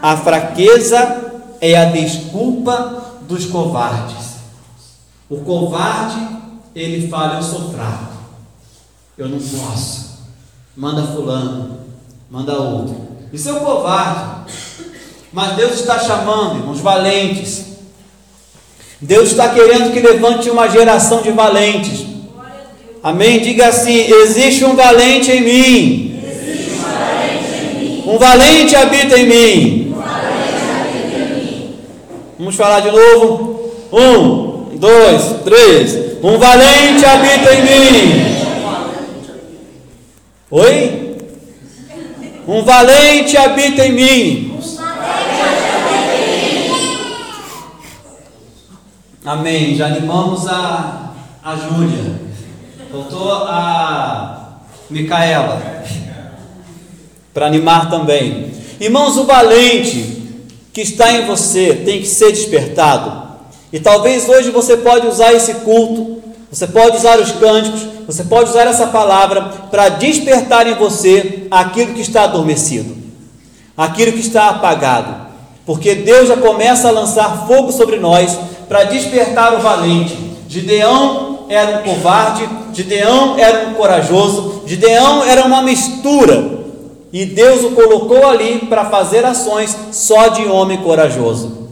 A 0.02 0.16
fraqueza 0.16 1.23
é 1.64 1.78
a 1.78 1.86
desculpa 1.86 3.22
dos 3.22 3.46
covardes. 3.46 4.34
O 5.30 5.38
covarde, 5.38 6.20
ele 6.76 7.08
fala: 7.08 7.38
Eu 7.38 7.42
sou 7.42 7.72
fraco, 7.72 8.14
eu 9.18 9.30
não 9.30 9.40
posso. 9.40 10.04
Manda 10.76 11.04
Fulano, 11.04 11.78
manda 12.30 12.60
outro. 12.60 12.98
Isso 13.32 13.48
é 13.48 13.54
o 13.54 13.62
covarde. 13.62 14.52
Mas 15.32 15.56
Deus 15.56 15.80
está 15.80 16.00
chamando, 16.00 16.58
irmãos, 16.58 16.82
valentes. 16.82 17.66
Deus 19.00 19.30
está 19.30 19.50
querendo 19.50 19.94
que 19.94 20.02
levante 20.02 20.50
uma 20.50 20.68
geração 20.68 21.22
de 21.22 21.32
valentes. 21.32 22.06
Amém? 23.02 23.40
Diga 23.40 23.70
assim: 23.70 23.96
existe 23.96 24.66
um 24.66 24.76
valente 24.76 25.32
em 25.32 25.42
mim. 25.42 26.10
Um 28.06 28.18
valente 28.18 28.76
habita 28.76 29.18
em 29.18 29.28
mim. 29.28 29.83
Vamos 32.38 32.56
falar 32.56 32.80
de 32.80 32.92
novo. 32.92 33.72
Um, 33.92 34.78
dois, 34.78 35.44
três. 35.44 36.18
Um 36.24 36.38
valente 36.38 37.06
habita 37.06 37.54
em 37.54 37.62
mim. 37.62 38.34
Oi? 40.50 41.18
Um 42.48 42.64
valente 42.64 43.38
habita 43.38 43.86
em 43.86 43.92
mim. 43.92 44.60
Amém. 49.26 49.76
Já 49.76 49.86
animamos 49.86 50.48
a, 50.48 51.14
a 51.44 51.56
Júlia. 51.56 52.20
Faltou 52.92 53.32
a 53.32 54.58
Micaela. 54.90 55.62
Para 57.34 57.46
animar 57.46 57.90
também. 57.90 58.52
Irmãos, 58.80 59.18
o 59.18 59.24
valente 59.24 60.13
que 60.74 60.82
está 60.82 61.12
em 61.12 61.28
você 61.28 61.84
tem 61.86 62.02
que 62.02 62.08
ser 62.08 62.32
despertado. 62.32 63.24
E 63.72 63.80
talvez 63.80 64.28
hoje 64.28 64.50
você 64.50 64.76
pode 64.76 65.06
usar 65.06 65.32
esse 65.32 65.54
culto, 65.56 66.22
você 66.52 66.66
pode 66.66 66.98
usar 66.98 67.20
os 67.20 67.32
cânticos, 67.32 67.82
você 68.08 68.24
pode 68.24 68.50
usar 68.50 68.68
essa 68.68 68.88
palavra 68.88 69.42
para 69.70 69.90
despertar 69.90 70.68
em 70.68 70.74
você 70.74 71.48
aquilo 71.50 71.94
que 71.94 72.02
está 72.02 72.24
adormecido, 72.24 72.96
aquilo 73.78 74.14
que 74.14 74.20
está 74.20 74.50
apagado. 74.50 75.28
Porque 75.66 75.96
Deus 75.96 76.28
já 76.28 76.38
começa 76.38 76.88
a 76.88 76.92
lançar 76.92 77.48
fogo 77.48 77.72
sobre 77.72 77.98
nós 77.98 78.38
para 78.68 78.84
despertar 78.84 79.56
o 79.56 79.62
valente. 79.62 80.18
Gideão 80.50 81.46
era 81.50 81.78
um 81.78 81.84
covarde, 81.84 82.50
Gideão 82.74 83.38
era 83.38 83.70
um 83.70 83.74
corajoso, 83.76 84.64
Gideão 84.66 85.24
era 85.24 85.46
uma 85.46 85.62
mistura. 85.62 86.63
E 87.14 87.26
Deus 87.26 87.64
o 87.64 87.72
colocou 87.72 88.28
ali 88.28 88.66
para 88.68 88.86
fazer 88.86 89.24
ações 89.24 89.78
só 89.92 90.30
de 90.30 90.46
homem 90.48 90.80
corajoso. 90.80 91.70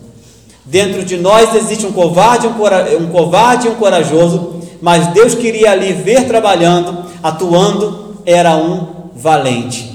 Dentro 0.64 1.04
de 1.04 1.18
nós 1.18 1.54
existe 1.56 1.86
um 1.86 1.92
covarde, 1.92 2.48
um, 2.48 2.54
cora 2.54 2.96
um 2.98 3.08
covarde 3.08 3.68
e 3.68 3.70
um 3.72 3.76
corajoso, 3.76 4.62
mas 4.80 5.08
Deus 5.08 5.34
queria 5.34 5.72
ali 5.72 5.92
ver 5.92 6.28
trabalhando, 6.28 7.06
atuando, 7.24 8.16
era 8.26 8.56
um 8.56 9.10
valente, 9.16 9.92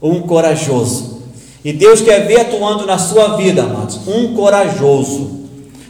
um 0.00 0.22
corajoso. 0.22 1.22
E 1.64 1.72
Deus 1.72 2.00
quer 2.00 2.26
ver 2.26 2.40
atuando 2.40 2.86
na 2.86 2.96
sua 2.96 3.36
vida, 3.36 3.62
amados, 3.64 4.00
um 4.06 4.34
corajoso 4.34 5.44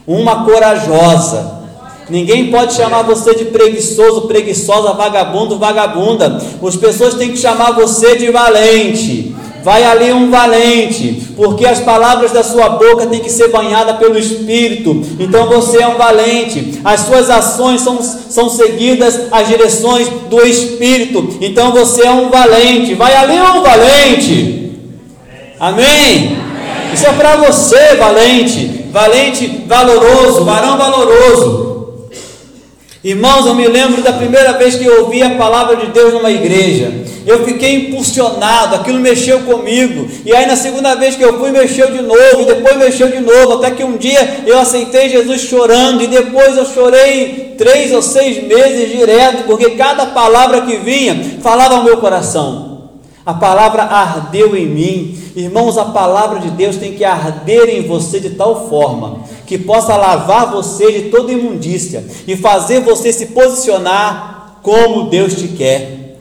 uma 0.06 0.44
corajosa. 0.44 1.63
Ninguém 2.08 2.50
pode 2.50 2.74
chamar 2.74 3.02
você 3.02 3.34
de 3.34 3.46
preguiçoso, 3.46 4.22
preguiçosa, 4.22 4.92
vagabundo, 4.92 5.58
vagabunda. 5.58 6.40
As 6.62 6.76
pessoas 6.76 7.14
têm 7.14 7.30
que 7.30 7.38
chamar 7.38 7.72
você 7.72 8.16
de 8.16 8.30
valente. 8.30 9.34
Vai 9.62 9.82
ali 9.82 10.12
um 10.12 10.30
valente, 10.30 11.22
porque 11.34 11.64
as 11.64 11.80
palavras 11.80 12.32
da 12.32 12.44
sua 12.44 12.68
boca 12.68 13.06
têm 13.06 13.20
que 13.20 13.30
ser 13.30 13.48
banhadas 13.48 13.96
pelo 13.96 14.18
Espírito. 14.18 15.02
Então 15.18 15.46
você 15.48 15.82
é 15.82 15.88
um 15.88 15.96
valente. 15.96 16.80
As 16.84 17.00
suas 17.00 17.30
ações 17.30 17.80
são, 17.80 18.02
são 18.02 18.50
seguidas 18.50 19.32
às 19.32 19.48
direções 19.48 20.06
do 20.28 20.46
Espírito. 20.46 21.38
Então 21.40 21.72
você 21.72 22.04
é 22.06 22.10
um 22.10 22.28
valente. 22.28 22.94
Vai 22.94 23.16
ali 23.16 23.40
um 23.40 23.62
valente. 23.62 24.72
Amém? 25.58 26.36
Isso 26.92 27.06
é 27.06 27.12
para 27.12 27.36
você, 27.36 27.94
valente 27.94 28.84
valente, 28.94 29.64
valoroso, 29.66 30.44
varão 30.44 30.78
valoroso. 30.78 31.73
Irmãos, 33.04 33.44
eu 33.44 33.54
me 33.54 33.68
lembro 33.68 34.00
da 34.00 34.14
primeira 34.14 34.54
vez 34.54 34.76
que 34.76 34.84
eu 34.86 35.02
ouvi 35.02 35.22
a 35.22 35.36
palavra 35.36 35.76
de 35.76 35.88
Deus 35.88 36.14
numa 36.14 36.30
igreja. 36.30 36.90
Eu 37.26 37.44
fiquei 37.44 37.74
impulsionado, 37.74 38.76
aquilo 38.76 38.98
mexeu 38.98 39.40
comigo. 39.40 40.08
E 40.24 40.34
aí 40.34 40.46
na 40.46 40.56
segunda 40.56 40.94
vez 40.94 41.14
que 41.14 41.22
eu 41.22 41.38
fui, 41.38 41.50
mexeu 41.50 41.90
de 41.90 42.00
novo, 42.00 42.46
depois 42.46 42.78
mexeu 42.78 43.08
de 43.08 43.20
novo, 43.20 43.54
até 43.54 43.72
que 43.72 43.84
um 43.84 43.98
dia 43.98 44.44
eu 44.46 44.58
aceitei 44.58 45.10
Jesus 45.10 45.42
chorando, 45.42 46.02
e 46.02 46.06
depois 46.06 46.56
eu 46.56 46.64
chorei 46.64 47.54
três 47.58 47.92
ou 47.92 48.00
seis 48.00 48.42
meses 48.42 48.90
direto, 48.90 49.44
porque 49.44 49.72
cada 49.72 50.06
palavra 50.06 50.62
que 50.62 50.78
vinha 50.78 51.38
falava 51.42 51.74
ao 51.74 51.84
meu 51.84 51.98
coração. 51.98 52.88
A 53.26 53.34
palavra 53.34 53.82
ardeu 53.82 54.56
em 54.56 54.66
mim. 54.66 55.18
Irmãos, 55.36 55.76
a 55.76 55.86
palavra 55.86 56.40
de 56.40 56.50
Deus 56.50 56.76
tem 56.76 56.94
que 56.94 57.04
arder 57.04 57.68
em 57.68 57.86
você 57.86 58.18
de 58.18 58.30
tal 58.30 58.68
forma 58.70 59.24
que 59.46 59.58
possa 59.58 59.96
lavar 59.96 60.50
você 60.50 60.90
de 60.92 61.10
toda 61.10 61.32
imundícia 61.32 62.04
e 62.26 62.36
fazer 62.36 62.80
você 62.80 63.12
se 63.12 63.26
posicionar 63.26 64.58
como 64.62 65.10
Deus 65.10 65.34
te 65.34 65.48
quer. 65.48 66.16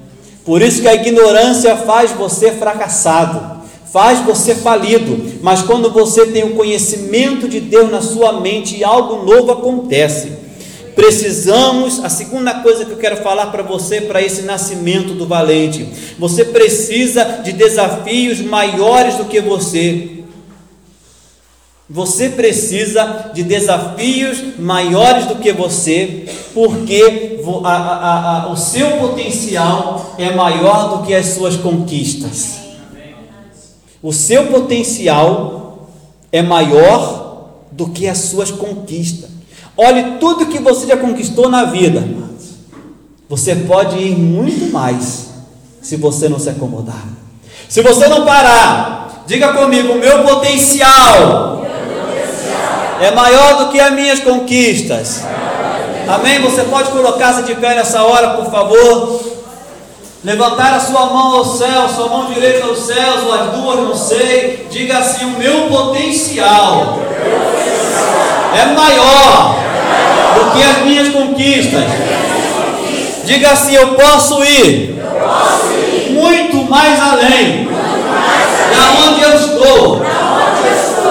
Por 0.46 0.62
isso 0.62 0.82
que 0.82 0.88
a 0.88 0.96
ignorância 0.96 1.76
faz 1.78 2.12
você 2.12 2.52
fracassado, 2.52 3.64
faz 3.92 4.20
você 4.20 4.56
falido, 4.56 5.40
mas 5.42 5.62
quando 5.62 5.90
você 5.90 6.26
tem 6.28 6.44
o 6.44 6.56
conhecimento 6.56 7.48
de 7.48 7.60
Deus 7.60 7.90
na 7.90 8.02
sua 8.02 8.42
mente, 8.42 8.84
algo 8.84 9.24
novo 9.26 9.52
acontece 9.52 10.44
precisamos, 10.96 12.04
a 12.04 12.10
segunda 12.10 12.56
coisa 12.56 12.86
que 12.86 12.92
eu 12.92 12.98
quero 12.98 13.18
falar 13.18 13.48
para 13.48 13.64
você, 13.64 14.02
para 14.02 14.22
esse 14.22 14.44
nascimento 14.44 15.14
do 15.14 15.26
valente, 15.26 15.88
você 16.18 16.46
precisa 16.46 17.42
de 17.44 17.52
desafios 17.52 18.40
maiores 18.40 19.16
do 19.16 19.26
que 19.26 19.42
você. 19.42 20.23
Você 21.94 22.30
precisa 22.30 23.30
de 23.36 23.44
desafios 23.44 24.58
maiores 24.58 25.28
do 25.28 25.36
que 25.36 25.54
você, 25.54 26.26
porque 26.52 27.40
a, 27.64 27.70
a, 27.70 28.46
a, 28.46 28.52
o 28.52 28.58
seu 28.58 28.98
potencial 28.98 30.16
é 30.18 30.32
maior 30.32 30.98
do 30.98 31.06
que 31.06 31.14
as 31.14 31.28
suas 31.28 31.56
conquistas. 31.56 32.56
O 34.02 34.12
seu 34.12 34.48
potencial 34.48 35.88
é 36.32 36.42
maior 36.42 37.52
do 37.72 37.88
que 37.90 38.08
as 38.08 38.18
suas 38.18 38.50
conquistas. 38.50 39.30
Olhe 39.78 40.18
tudo 40.20 40.48
que 40.48 40.58
você 40.58 40.88
já 40.88 40.98
conquistou 40.98 41.48
na 41.48 41.66
vida. 41.66 42.04
Você 43.30 43.56
pode 43.56 44.00
ir 44.00 44.18
muito 44.18 44.72
mais 44.74 45.28
se 45.80 45.96
você 45.96 46.28
não 46.28 46.40
se 46.40 46.50
acomodar. 46.50 47.08
Se 47.70 47.84
você 47.84 48.08
não 48.08 48.26
parar, 48.26 49.24
diga 49.28 49.54
comigo: 49.54 49.94
o 49.94 50.00
meu 50.00 50.24
potencial, 50.24 51.63
é 53.04 53.12
maior 53.12 53.58
do 53.58 53.70
que 53.70 53.80
as 53.82 53.92
minhas 53.92 54.22
conquistas. 54.22 55.26
Amém? 56.08 56.40
Você 56.42 56.64
pode 56.64 56.90
colocar-se 56.90 57.44
de 57.44 57.54
pé 57.56 57.76
nessa 57.76 58.02
hora, 58.02 58.30
por 58.30 58.50
favor. 58.50 59.22
Levantar 60.24 60.76
a 60.76 60.80
sua 60.80 61.08
mão 61.08 61.36
ao 61.36 61.46
céu, 61.46 61.90
sua 61.94 62.08
mão 62.08 62.32
direita 62.32 62.66
aos 62.66 62.80
céus, 62.80 63.24
ou 63.26 63.34
as 63.34 63.52
duas, 63.52 63.80
não 63.80 63.94
sei. 63.94 64.68
Diga 64.72 65.00
assim: 65.00 65.26
o 65.26 65.38
meu 65.38 65.68
potencial 65.68 66.98
é 68.56 68.66
maior 68.74 69.56
do 70.36 70.52
que 70.52 70.64
as 70.64 70.78
minhas 70.86 71.10
conquistas. 71.10 71.84
Diga 73.26 73.52
assim: 73.52 73.76
eu 73.76 73.96
posso 73.96 74.42
ir 74.46 75.04
muito 76.12 76.70
mais 76.70 76.98
além 77.02 77.68
da 77.68 79.10
onde 79.10 79.24
eu 79.24 79.34
estou. 79.36 80.06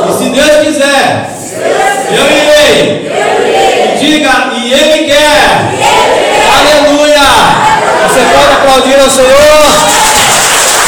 E 0.09 0.13
se 0.19 0.31
Deus 0.31 0.67
quiser, 0.67 1.42
eu 2.11 2.25
irei. 2.31 3.07
Eu 3.07 3.49
irei. 3.49 3.97
Diga, 3.99 4.51
e 4.57 4.73
Ele 4.73 5.05
quer. 5.07 5.73
E 5.73 5.83
ele. 5.83 6.43
Aleluia. 6.59 7.17
Aleluia. 7.17 7.73
Você 8.09 8.21
pode 8.21 8.53
aplaudir 8.53 8.99
ao 9.01 9.09
Senhor? 9.09 9.29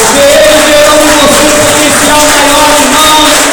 Porque 0.01 0.19
Ele 0.19 0.75
deu 0.77 0.93
um 0.93 1.07
você 1.29 1.47
potencial 1.65 2.19
maior, 2.19 2.71
irmãos. 2.83 3.45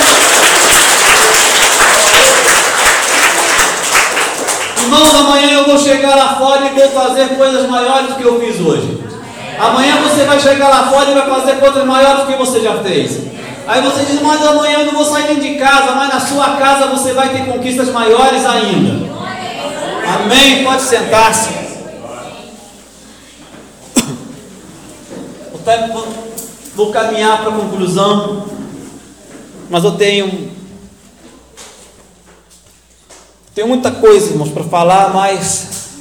Irmãos, 4.82 5.16
amanhã 5.16 5.52
eu 5.60 5.66
vou 5.66 5.78
chegar 5.78 6.16
lá 6.16 6.36
fora 6.36 6.66
e 6.66 6.70
vou 6.70 6.90
fazer 6.90 7.30
coisas 7.30 7.70
maiores 7.70 8.08
do 8.08 8.16
que 8.16 8.24
eu 8.24 8.40
fiz 8.42 8.60
hoje. 8.60 9.02
Amanhã 9.60 9.98
você 10.02 10.26
vai 10.26 10.40
chegar 10.40 10.70
lá 10.70 10.88
fora 10.88 11.12
e 11.12 11.14
vai 11.14 11.30
fazer 11.30 11.54
coisas 11.58 11.86
maiores 11.86 12.24
do 12.24 12.32
que 12.32 12.38
você 12.38 12.62
já 12.62 12.80
fez. 12.80 13.20
Aí 13.72 13.82
você 13.82 14.04
diz, 14.04 14.22
mas 14.22 14.46
amanhã 14.46 14.80
eu 14.80 14.88
não 14.88 14.96
vou 14.96 15.06
sair 15.06 15.28
dentro 15.28 15.44
de 15.44 15.56
casa, 15.56 15.96
mas 15.96 16.14
na 16.14 16.20
sua 16.20 16.58
casa 16.58 16.88
você 16.88 17.14
vai 17.14 17.30
ter 17.30 17.46
conquistas 17.46 17.88
maiores 17.88 18.46
ainda. 18.46 19.10
Amém? 20.06 20.66
Pode 20.66 20.82
sentar-se. 20.82 21.52
Vou 26.76 26.92
caminhar 26.92 27.38
para 27.38 27.50
a 27.50 27.56
conclusão, 27.56 28.46
mas 29.70 29.86
eu 29.86 29.94
tenho 29.94 30.52
tenho 33.56 33.70
muita 33.70 33.90
coisa, 33.90 34.32
irmãos, 34.32 34.50
para 34.50 34.66
falar, 34.66 35.14
mas 35.14 35.92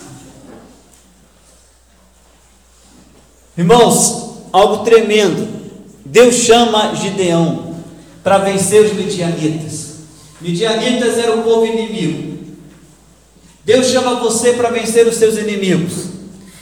irmãos, 3.56 4.40
algo 4.52 4.78
tremendo. 4.78 5.59
Deus 6.10 6.34
chama 6.34 6.92
Gideão 6.96 7.76
para 8.24 8.38
vencer 8.38 8.84
os 8.84 8.92
midianitas. 8.94 9.90
Midianitas 10.40 11.16
era 11.16 11.36
o 11.36 11.44
povo 11.44 11.64
inimigo. 11.64 12.38
Deus 13.64 13.86
chama 13.86 14.16
você 14.16 14.54
para 14.54 14.70
vencer 14.70 15.06
os 15.06 15.14
seus 15.14 15.38
inimigos. 15.38 16.06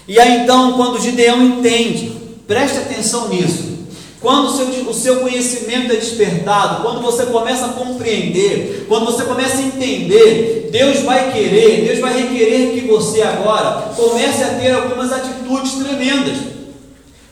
E 0.07 0.20
aí 0.20 0.42
então, 0.42 0.74
quando 0.74 1.01
Gideão 1.01 1.42
entende, 1.42 2.12
preste 2.46 2.76
atenção 2.76 3.30
nisso. 3.30 3.78
Quando 4.20 4.49
o 4.49 4.51
seu, 4.55 4.66
o 4.90 4.92
seu 4.92 5.20
conhecimento 5.20 5.92
é 5.92 5.96
despertado, 5.96 6.82
quando 6.82 7.01
você 7.01 7.24
começa 7.24 7.66
a 7.66 7.72
compreender, 7.72 8.84
quando 8.86 9.07
você 9.07 9.24
começa 9.24 9.57
a 9.59 9.62
entender, 9.62 10.68
Deus 10.70 10.99
vai 11.01 11.32
querer, 11.32 11.86
Deus 11.86 12.01
vai 12.01 12.20
requerer 12.20 12.72
que 12.72 12.86
você 12.86 13.22
agora 13.22 13.92
comece 13.96 14.42
a 14.42 14.59
ter 14.59 14.72
algumas 14.72 15.11
atitudes 15.11 15.72
tremendas. 15.72 16.36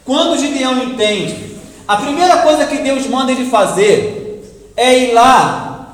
Quando 0.02 0.38
Gideão 0.38 0.82
entende 0.82 1.55
a 1.86 1.96
primeira 1.96 2.38
coisa 2.38 2.66
que 2.66 2.78
Deus 2.78 3.06
manda 3.06 3.30
ele 3.30 3.48
fazer 3.48 4.72
é 4.76 4.98
ir 4.98 5.12
lá 5.12 5.88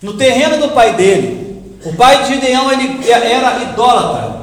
no 0.00 0.14
terreno 0.14 0.58
do 0.58 0.68
pai 0.70 0.94
dele. 0.94 1.78
O 1.84 1.92
pai 1.94 2.22
de 2.22 2.34
Gideão 2.34 2.70
ele 2.70 3.00
era 3.10 3.62
idólatra. 3.62 4.34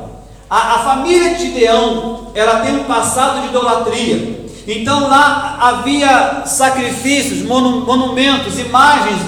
A, 0.49 0.75
a 0.75 0.79
família 0.79 1.33
de 1.35 1.45
Gideão 1.45 2.31
ela 2.35 2.59
tem 2.59 2.75
um 2.75 2.83
passado 2.83 3.41
de 3.41 3.47
idolatria. 3.47 4.41
Então 4.67 5.07
lá 5.07 5.57
havia 5.59 6.43
sacrifícios, 6.45 7.41
monumentos, 7.41 8.59
imagens 8.59 9.19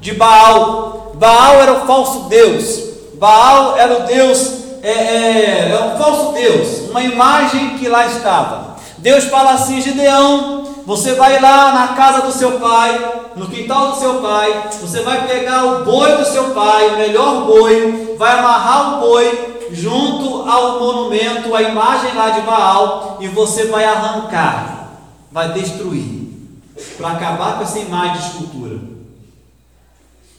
de 0.00 0.14
Baal. 0.14 1.12
Baal 1.16 1.60
era 1.60 1.72
o 1.72 1.86
falso 1.86 2.28
Deus. 2.28 2.88
Baal 3.14 3.76
era 3.76 3.98
o 3.98 4.06
Deus, 4.06 4.54
é, 4.82 4.90
é, 4.90 5.70
é 5.72 5.84
um 5.84 5.98
falso 5.98 6.32
Deus, 6.32 6.88
uma 6.88 7.02
imagem 7.02 7.70
que 7.70 7.88
lá 7.88 8.06
estava. 8.06 8.76
Deus 8.98 9.24
fala 9.24 9.52
assim: 9.52 9.80
Gideão, 9.80 10.67
você 10.88 11.12
vai 11.12 11.38
lá 11.38 11.70
na 11.74 11.88
casa 11.88 12.22
do 12.22 12.32
seu 12.32 12.52
pai, 12.52 13.12
no 13.36 13.46
quintal 13.46 13.90
do 13.90 13.98
seu 13.98 14.22
pai, 14.22 14.70
você 14.80 15.02
vai 15.02 15.28
pegar 15.28 15.62
o 15.66 15.84
boi 15.84 16.16
do 16.16 16.24
seu 16.24 16.54
pai, 16.54 16.88
o 16.88 16.96
melhor 16.96 17.44
boi, 17.44 18.16
vai 18.16 18.38
amarrar 18.38 18.94
o 18.94 19.00
boi 19.00 19.68
junto 19.70 20.48
ao 20.48 20.80
monumento, 20.80 21.54
a 21.54 21.60
imagem 21.60 22.14
lá 22.14 22.30
de 22.30 22.40
Baal, 22.40 23.18
e 23.20 23.28
você 23.28 23.66
vai 23.66 23.84
arrancar, 23.84 24.94
vai 25.30 25.52
destruir, 25.52 26.32
para 26.96 27.10
acabar 27.10 27.58
com 27.58 27.64
essa 27.64 27.78
imagem 27.78 28.12
de 28.14 28.26
escultura. 28.26 28.78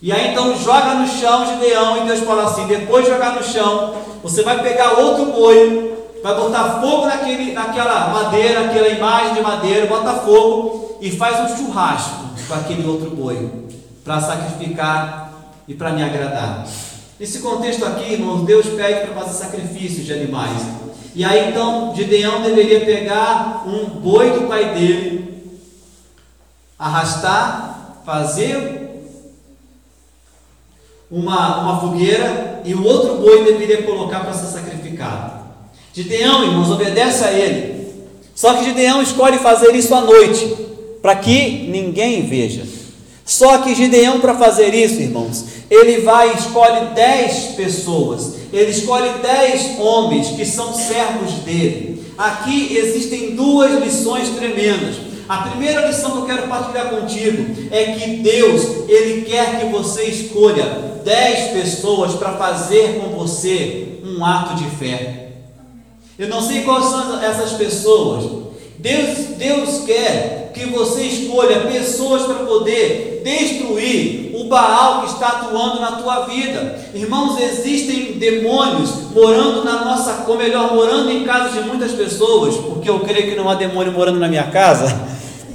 E 0.01 0.11
aí 0.11 0.31
então 0.31 0.57
joga 0.57 0.95
no 0.95 1.07
chão 1.07 1.45
Gideão, 1.45 1.97
e 1.97 2.07
Deus 2.07 2.21
fala 2.21 2.45
assim: 2.45 2.65
depois 2.65 3.05
de 3.05 3.11
jogar 3.11 3.35
no 3.35 3.43
chão, 3.43 3.93
você 4.23 4.41
vai 4.41 4.63
pegar 4.63 4.93
outro 4.93 5.27
boi, 5.27 5.98
vai 6.21 6.35
botar 6.35 6.81
fogo 6.81 7.05
naquele, 7.05 7.53
naquela 7.53 8.09
madeira, 8.09 8.65
aquela 8.65 8.87
imagem 8.89 9.35
de 9.35 9.41
madeira, 9.41 9.87
bota 9.87 10.13
fogo 10.21 10.97
e 11.01 11.11
faz 11.11 11.51
um 11.51 11.57
churrasco 11.57 12.25
com 12.47 12.53
aquele 12.53 12.87
outro 12.87 13.11
boi 13.11 13.49
para 14.03 14.21
sacrificar 14.21 15.33
e 15.67 15.73
para 15.73 15.91
me 15.91 16.03
agradar. 16.03 16.65
Nesse 17.19 17.39
contexto 17.39 17.85
aqui, 17.85 18.13
irmãos, 18.13 18.45
Deus 18.45 18.65
pede 18.67 19.07
para 19.07 19.21
fazer 19.21 19.37
sacrifícios 19.37 20.05
de 20.05 20.13
animais. 20.13 20.61
E 21.13 21.23
aí 21.25 21.49
então 21.49 21.93
Gideão 21.95 22.41
deveria 22.41 22.81
pegar 22.81 23.63
um 23.67 23.85
boi 23.85 24.31
do 24.31 24.47
pai 24.47 24.73
dele, 24.73 25.51
arrastar, 26.77 28.01
fazer 28.05 28.79
uma, 31.11 31.61
uma 31.61 31.81
fogueira 31.81 32.61
e 32.63 32.73
o 32.73 32.83
outro 32.85 33.15
boi 33.15 33.43
deveria 33.43 33.83
colocar 33.83 34.21
para 34.21 34.33
ser 34.33 34.45
sacrificado. 34.47 35.48
Gideão, 35.93 36.43
irmãos, 36.43 36.69
obedece 36.69 37.23
a 37.23 37.31
ele. 37.31 37.79
Só 38.35 38.53
que 38.53 38.65
Gideão 38.65 39.01
escolhe 39.01 39.37
fazer 39.39 39.75
isso 39.75 39.93
à 39.93 40.01
noite, 40.01 40.55
para 41.01 41.15
que 41.15 41.67
ninguém 41.69 42.25
veja. 42.25 42.63
Só 43.25 43.59
que 43.59 43.75
Gideão, 43.75 44.19
para 44.19 44.35
fazer 44.35 44.73
isso, 44.73 45.01
irmãos, 45.01 45.45
ele 45.69 46.01
vai 46.01 46.31
e 46.31 46.37
escolhe 46.37 46.95
dez 46.95 47.53
pessoas, 47.55 48.33
ele 48.51 48.71
escolhe 48.71 49.09
dez 49.21 49.77
homens 49.79 50.29
que 50.29 50.45
são 50.45 50.73
servos 50.73 51.33
dele. 51.45 52.03
Aqui 52.17 52.75
existem 52.75 53.35
duas 53.35 53.83
lições 53.83 54.29
tremendas. 54.29 54.95
A 55.27 55.37
primeira 55.37 55.85
lição 55.85 56.11
que 56.11 56.17
eu 56.17 56.25
quero 56.25 56.47
partilhar 56.47 56.89
contigo 56.89 57.45
é 57.69 57.93
que 57.93 58.15
Deus, 58.17 58.63
Ele 58.87 59.21
quer 59.21 59.59
que 59.59 59.65
você 59.67 60.05
escolha 60.05 60.65
dez 61.05 61.51
pessoas 61.51 62.15
para 62.15 62.33
fazer 62.33 62.99
com 62.99 63.15
você 63.15 63.99
um 64.03 64.25
ato 64.25 64.55
de 64.55 64.69
fé. 64.71 65.28
Eu 66.19 66.27
não 66.27 66.41
sei 66.41 66.63
quais 66.63 66.83
são 66.83 67.23
essas 67.23 67.53
pessoas. 67.53 68.25
Deus, 68.77 69.17
Deus 69.37 69.85
quer 69.85 70.51
que 70.53 70.65
você 70.65 71.03
escolha 71.03 71.61
pessoas 71.61 72.23
para 72.23 72.45
poder 72.45 73.21
destruir 73.23 74.35
o 74.35 74.49
Baal 74.49 75.01
que 75.01 75.13
está 75.13 75.27
atuando 75.27 75.79
na 75.79 75.93
tua 75.93 76.25
vida. 76.25 76.77
Irmãos, 76.93 77.39
existem 77.39 78.13
demônios 78.13 79.13
morando 79.15 79.63
na 79.63 79.85
nossa, 79.85 80.25
ou 80.27 80.37
melhor, 80.37 80.75
morando 80.75 81.09
em 81.09 81.23
casa 81.23 81.57
de 81.57 81.65
muitas 81.65 81.93
pessoas, 81.93 82.55
porque 82.55 82.89
eu 82.89 82.99
creio 82.99 83.29
que 83.29 83.37
não 83.37 83.49
há 83.49 83.55
demônio 83.55 83.93
morando 83.93 84.19
na 84.19 84.27
minha 84.27 84.47
casa, 84.51 84.87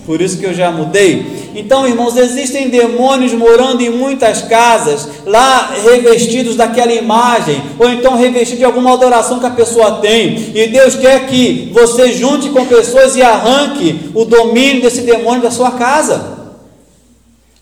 por 0.06 0.20
isso 0.20 0.38
que 0.38 0.44
eu 0.44 0.54
já 0.54 0.70
mudei. 0.70 1.50
Então, 1.54 1.86
irmãos, 1.86 2.16
existem 2.16 2.68
demônios 2.68 3.32
morando 3.32 3.80
em 3.80 3.90
muitas 3.90 4.42
casas, 4.42 5.08
lá 5.24 5.74
revestidos 5.82 6.56
daquela 6.56 6.92
imagem, 6.92 7.62
ou 7.78 7.88
então 7.90 8.16
revestidos 8.16 8.58
de 8.58 8.64
alguma 8.64 8.92
adoração 8.92 9.38
que 9.38 9.46
a 9.46 9.50
pessoa 9.50 10.00
tem. 10.00 10.52
E 10.54 10.66
Deus 10.68 10.94
quer 10.96 11.26
que 11.26 11.70
você 11.72 12.12
junte 12.12 12.50
com 12.50 12.66
pessoas 12.66 13.16
e 13.16 13.22
arranque 13.22 14.10
o 14.14 14.24
domínio 14.24 14.82
desse 14.82 15.02
demônio 15.02 15.42
da 15.42 15.50
sua 15.50 15.72
casa. 15.72 16.34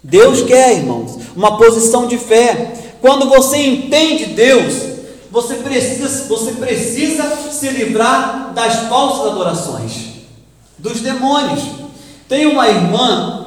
Deus 0.02 0.42
quer, 0.42 0.72
irmãos, 0.72 1.18
uma 1.36 1.56
posição 1.56 2.06
de 2.06 2.18
fé. 2.18 2.72
Quando 3.00 3.28
você 3.28 3.58
entende 3.58 4.26
Deus, 4.26 4.74
você 5.30 5.54
precisa, 5.54 6.28
você 6.28 6.52
precisa 6.52 7.24
se 7.50 7.68
livrar 7.68 8.52
das 8.54 8.88
falsas 8.88 9.32
adorações, 9.32 9.92
dos 10.78 11.00
demônios. 11.00 11.81
Tem 12.32 12.46
uma 12.46 12.66
irmã 12.66 13.44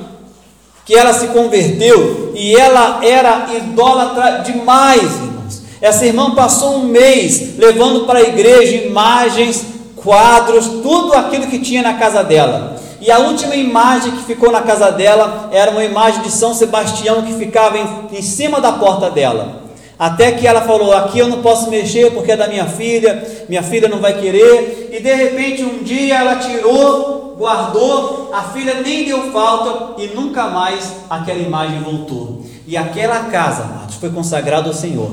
que 0.86 0.94
ela 0.94 1.12
se 1.12 1.30
converteu 1.30 2.34
e 2.36 2.56
ela 2.56 3.04
era 3.04 3.48
idólatra 3.58 4.44
demais, 4.46 5.02
irmãos. 5.02 5.64
Essa 5.82 6.06
irmã 6.06 6.36
passou 6.36 6.76
um 6.76 6.84
mês 6.84 7.58
levando 7.58 8.06
para 8.06 8.20
a 8.20 8.22
igreja 8.22 8.86
imagens, 8.86 9.66
quadros, 9.96 10.68
tudo 10.84 11.16
aquilo 11.16 11.48
que 11.48 11.58
tinha 11.58 11.82
na 11.82 11.96
casa 11.96 12.24
dela. 12.24 12.80
E 13.02 13.10
a 13.10 13.18
última 13.18 13.56
imagem 13.56 14.12
que 14.12 14.24
ficou 14.24 14.52
na 14.52 14.62
casa 14.62 14.92
dela 14.92 15.50
era 15.52 15.72
uma 15.72 15.84
imagem 15.84 16.22
de 16.22 16.30
São 16.30 16.54
Sebastião 16.54 17.24
que 17.24 17.34
ficava 17.34 17.80
em, 17.80 18.20
em 18.20 18.22
cima 18.22 18.62
da 18.62 18.74
porta 18.74 19.10
dela. 19.10 19.64
Até 19.98 20.34
que 20.34 20.46
ela 20.46 20.62
falou: 20.62 20.94
Aqui 20.94 21.18
eu 21.18 21.28
não 21.28 21.42
posso 21.42 21.72
mexer 21.72 22.12
porque 22.12 22.34
é 22.34 22.38
da 22.38 22.48
minha 22.48 22.68
filha, 22.68 23.46
minha 23.50 23.64
filha 23.64 23.88
não 23.88 23.98
vai 23.98 24.14
querer. 24.14 24.92
E 24.92 25.00
de 25.00 25.12
repente, 25.12 25.64
um 25.64 25.82
dia 25.82 26.18
ela 26.18 26.36
tirou, 26.36 27.15
guardou, 27.38 28.32
a 28.34 28.44
filha 28.44 28.82
nem 28.82 29.06
deu 29.06 29.32
falta 29.32 30.02
e 30.02 30.08
nunca 30.08 30.48
mais 30.48 30.92
aquela 31.10 31.40
imagem 31.40 31.82
voltou. 31.82 32.46
E 32.68 32.76
aquela 32.76 33.26
casa, 33.26 33.64
amados, 33.64 33.96
foi 33.96 34.10
consagrada 34.10 34.68
ao 34.68 34.74
Senhor. 34.74 35.12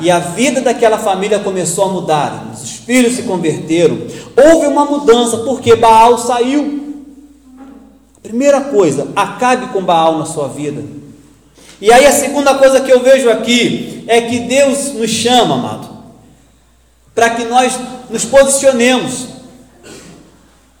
E 0.00 0.10
a 0.10 0.18
vida 0.18 0.60
daquela 0.60 0.98
família 0.98 1.38
começou 1.38 1.84
a 1.84 1.88
mudar. 1.88 2.46
Os 2.52 2.70
filhos 2.70 3.14
se 3.14 3.22
converteram. 3.22 3.98
Houve 4.36 4.66
uma 4.66 4.84
mudança 4.84 5.38
porque 5.38 5.76
Baal 5.76 6.18
saiu. 6.18 6.80
Primeira 8.22 8.60
coisa, 8.60 9.08
acabe 9.16 9.66
com 9.68 9.82
Baal 9.82 10.18
na 10.18 10.26
sua 10.26 10.48
vida. 10.48 10.82
E 11.80 11.92
aí 11.92 12.06
a 12.06 12.12
segunda 12.12 12.54
coisa 12.54 12.80
que 12.80 12.92
eu 12.92 13.00
vejo 13.00 13.28
aqui 13.28 14.04
é 14.06 14.20
que 14.20 14.40
Deus 14.40 14.92
nos 14.94 15.10
chama, 15.10 15.54
amado, 15.54 15.88
para 17.14 17.30
que 17.30 17.44
nós 17.44 17.76
nos 18.08 18.24
posicionemos. 18.24 19.26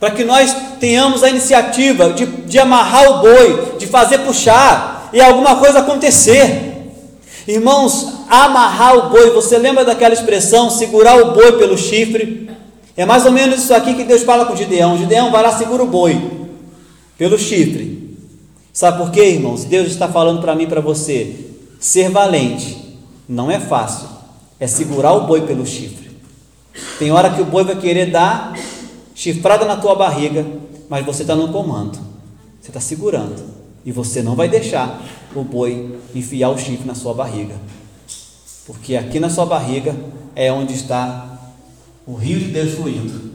Para 0.02 0.10
que 0.10 0.24
nós 0.24 0.52
tenhamos 0.80 1.22
a 1.22 1.28
iniciativa 1.28 2.12
de, 2.12 2.26
de 2.26 2.58
amarrar 2.58 3.08
o 3.08 3.18
boi, 3.20 3.76
de 3.78 3.86
fazer 3.86 4.18
puxar 4.18 5.08
e 5.12 5.20
alguma 5.20 5.54
coisa 5.60 5.78
acontecer. 5.78 6.90
Irmãos, 7.46 8.08
amarrar 8.28 8.96
o 8.96 9.10
boi, 9.10 9.30
você 9.30 9.56
lembra 9.56 9.84
daquela 9.84 10.12
expressão, 10.12 10.68
segurar 10.68 11.22
o 11.22 11.34
boi 11.34 11.52
pelo 11.52 11.78
chifre? 11.78 12.50
É 12.96 13.06
mais 13.06 13.24
ou 13.26 13.30
menos 13.30 13.62
isso 13.62 13.72
aqui 13.72 13.94
que 13.94 14.02
Deus 14.02 14.24
fala 14.24 14.44
com 14.44 14.56
Gideão. 14.56 14.98
Gideão 14.98 15.30
vai 15.30 15.40
lá, 15.40 15.56
segura 15.56 15.84
o 15.84 15.86
boi 15.86 16.20
pelo 17.16 17.38
chifre. 17.38 18.18
Sabe 18.72 18.98
por 18.98 19.12
quê, 19.12 19.22
irmãos? 19.26 19.62
Deus 19.62 19.86
está 19.86 20.08
falando 20.08 20.40
para 20.40 20.56
mim 20.56 20.64
e 20.64 20.66
para 20.66 20.80
você: 20.80 21.32
ser 21.78 22.10
valente 22.10 22.98
não 23.28 23.48
é 23.48 23.60
fácil, 23.60 24.08
é 24.58 24.66
segurar 24.66 25.12
o 25.12 25.28
boi 25.28 25.42
pelo 25.42 25.64
chifre. 25.64 26.10
Tem 26.98 27.12
hora 27.12 27.30
que 27.30 27.40
o 27.40 27.44
boi 27.44 27.62
vai 27.62 27.76
querer 27.76 28.06
dar 28.06 28.52
chifrada 29.14 29.64
na 29.64 29.76
tua 29.76 29.94
barriga, 29.94 30.46
mas 30.88 31.04
você 31.04 31.22
está 31.22 31.34
no 31.34 31.48
comando, 31.48 31.98
você 32.60 32.68
está 32.68 32.80
segurando, 32.80 33.42
e 33.84 33.92
você 33.92 34.22
não 34.22 34.34
vai 34.34 34.48
deixar 34.48 35.02
o 35.34 35.42
boi 35.42 35.98
enfiar 36.14 36.50
o 36.50 36.58
chifre 36.58 36.86
na 36.86 36.94
sua 36.94 37.14
barriga, 37.14 37.54
porque 38.66 38.96
aqui 38.96 39.18
na 39.18 39.28
sua 39.28 39.46
barriga 39.46 39.94
é 40.34 40.52
onde 40.52 40.74
está 40.74 41.52
o 42.06 42.14
rio 42.14 42.38
de 42.38 42.46
Deus 42.46 42.74
fluindo. 42.74 43.32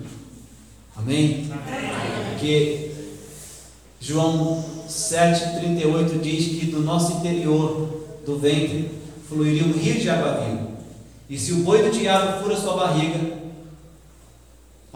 Amém? 0.95 1.49
Porque 2.29 2.91
João 3.99 4.63
7,38 4.89 6.19
diz 6.21 6.59
que 6.59 6.65
do 6.67 6.81
nosso 6.81 7.13
interior, 7.13 8.05
do 8.25 8.37
ventre, 8.37 8.91
fluiria 9.27 9.63
um 9.63 9.73
rio 9.73 9.99
de 9.99 10.09
água 10.09 10.45
viva. 10.45 10.67
E 11.29 11.37
se 11.37 11.51
o 11.51 11.57
boi 11.57 11.83
do 11.83 11.91
diabo 11.91 12.41
fura 12.41 12.55
sua 12.55 12.75
barriga, 12.75 13.19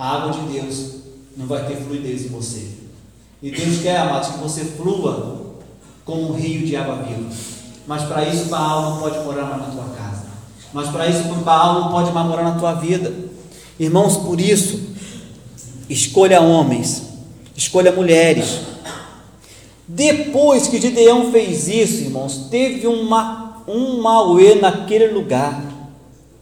a 0.02 0.16
água 0.16 0.32
de 0.32 0.52
Deus 0.52 0.96
não 1.38 1.46
vai 1.46 1.64
ter 1.68 1.76
fluidez 1.76 2.26
em 2.26 2.30
você. 2.30 2.70
E 3.40 3.52
Deus 3.52 3.84
quer, 3.84 3.98
amados, 3.98 4.30
que 4.30 4.40
você 4.40 4.66
flua 4.66 5.60
como 6.04 6.32
um 6.32 6.34
rio 6.34 6.66
de 6.66 6.76
água 6.76 7.04
viva. 7.04 7.30
Mas 7.86 8.06
para 8.06 8.28
isso 8.28 8.46
Baal 8.46 8.82
não 8.90 8.98
pode 9.00 9.20
morar 9.20 9.46
na 9.46 9.66
tua 9.66 9.84
casa. 9.96 10.24
Mas 10.74 10.90
para 10.90 11.08
isso 11.08 11.22
Baal 11.44 11.82
não 11.82 11.92
pode 11.92 12.12
mais 12.12 12.28
morar 12.28 12.42
na 12.42 12.58
tua 12.58 12.74
vida. 12.74 13.14
Irmãos, 13.80 14.18
por 14.18 14.42
isso, 14.42 14.80
escolha 15.88 16.42
homens, 16.42 17.04
escolha 17.56 17.92
mulheres. 17.92 18.62
Depois 19.88 20.68
que 20.68 20.82
Gideão 20.82 21.32
fez 21.32 21.68
isso, 21.68 22.02
irmãos, 22.02 22.48
teve 22.50 22.88
uma, 22.88 23.62
um 23.68 24.02
mauê 24.02 24.56
naquele 24.56 25.10
lugar. 25.10 25.64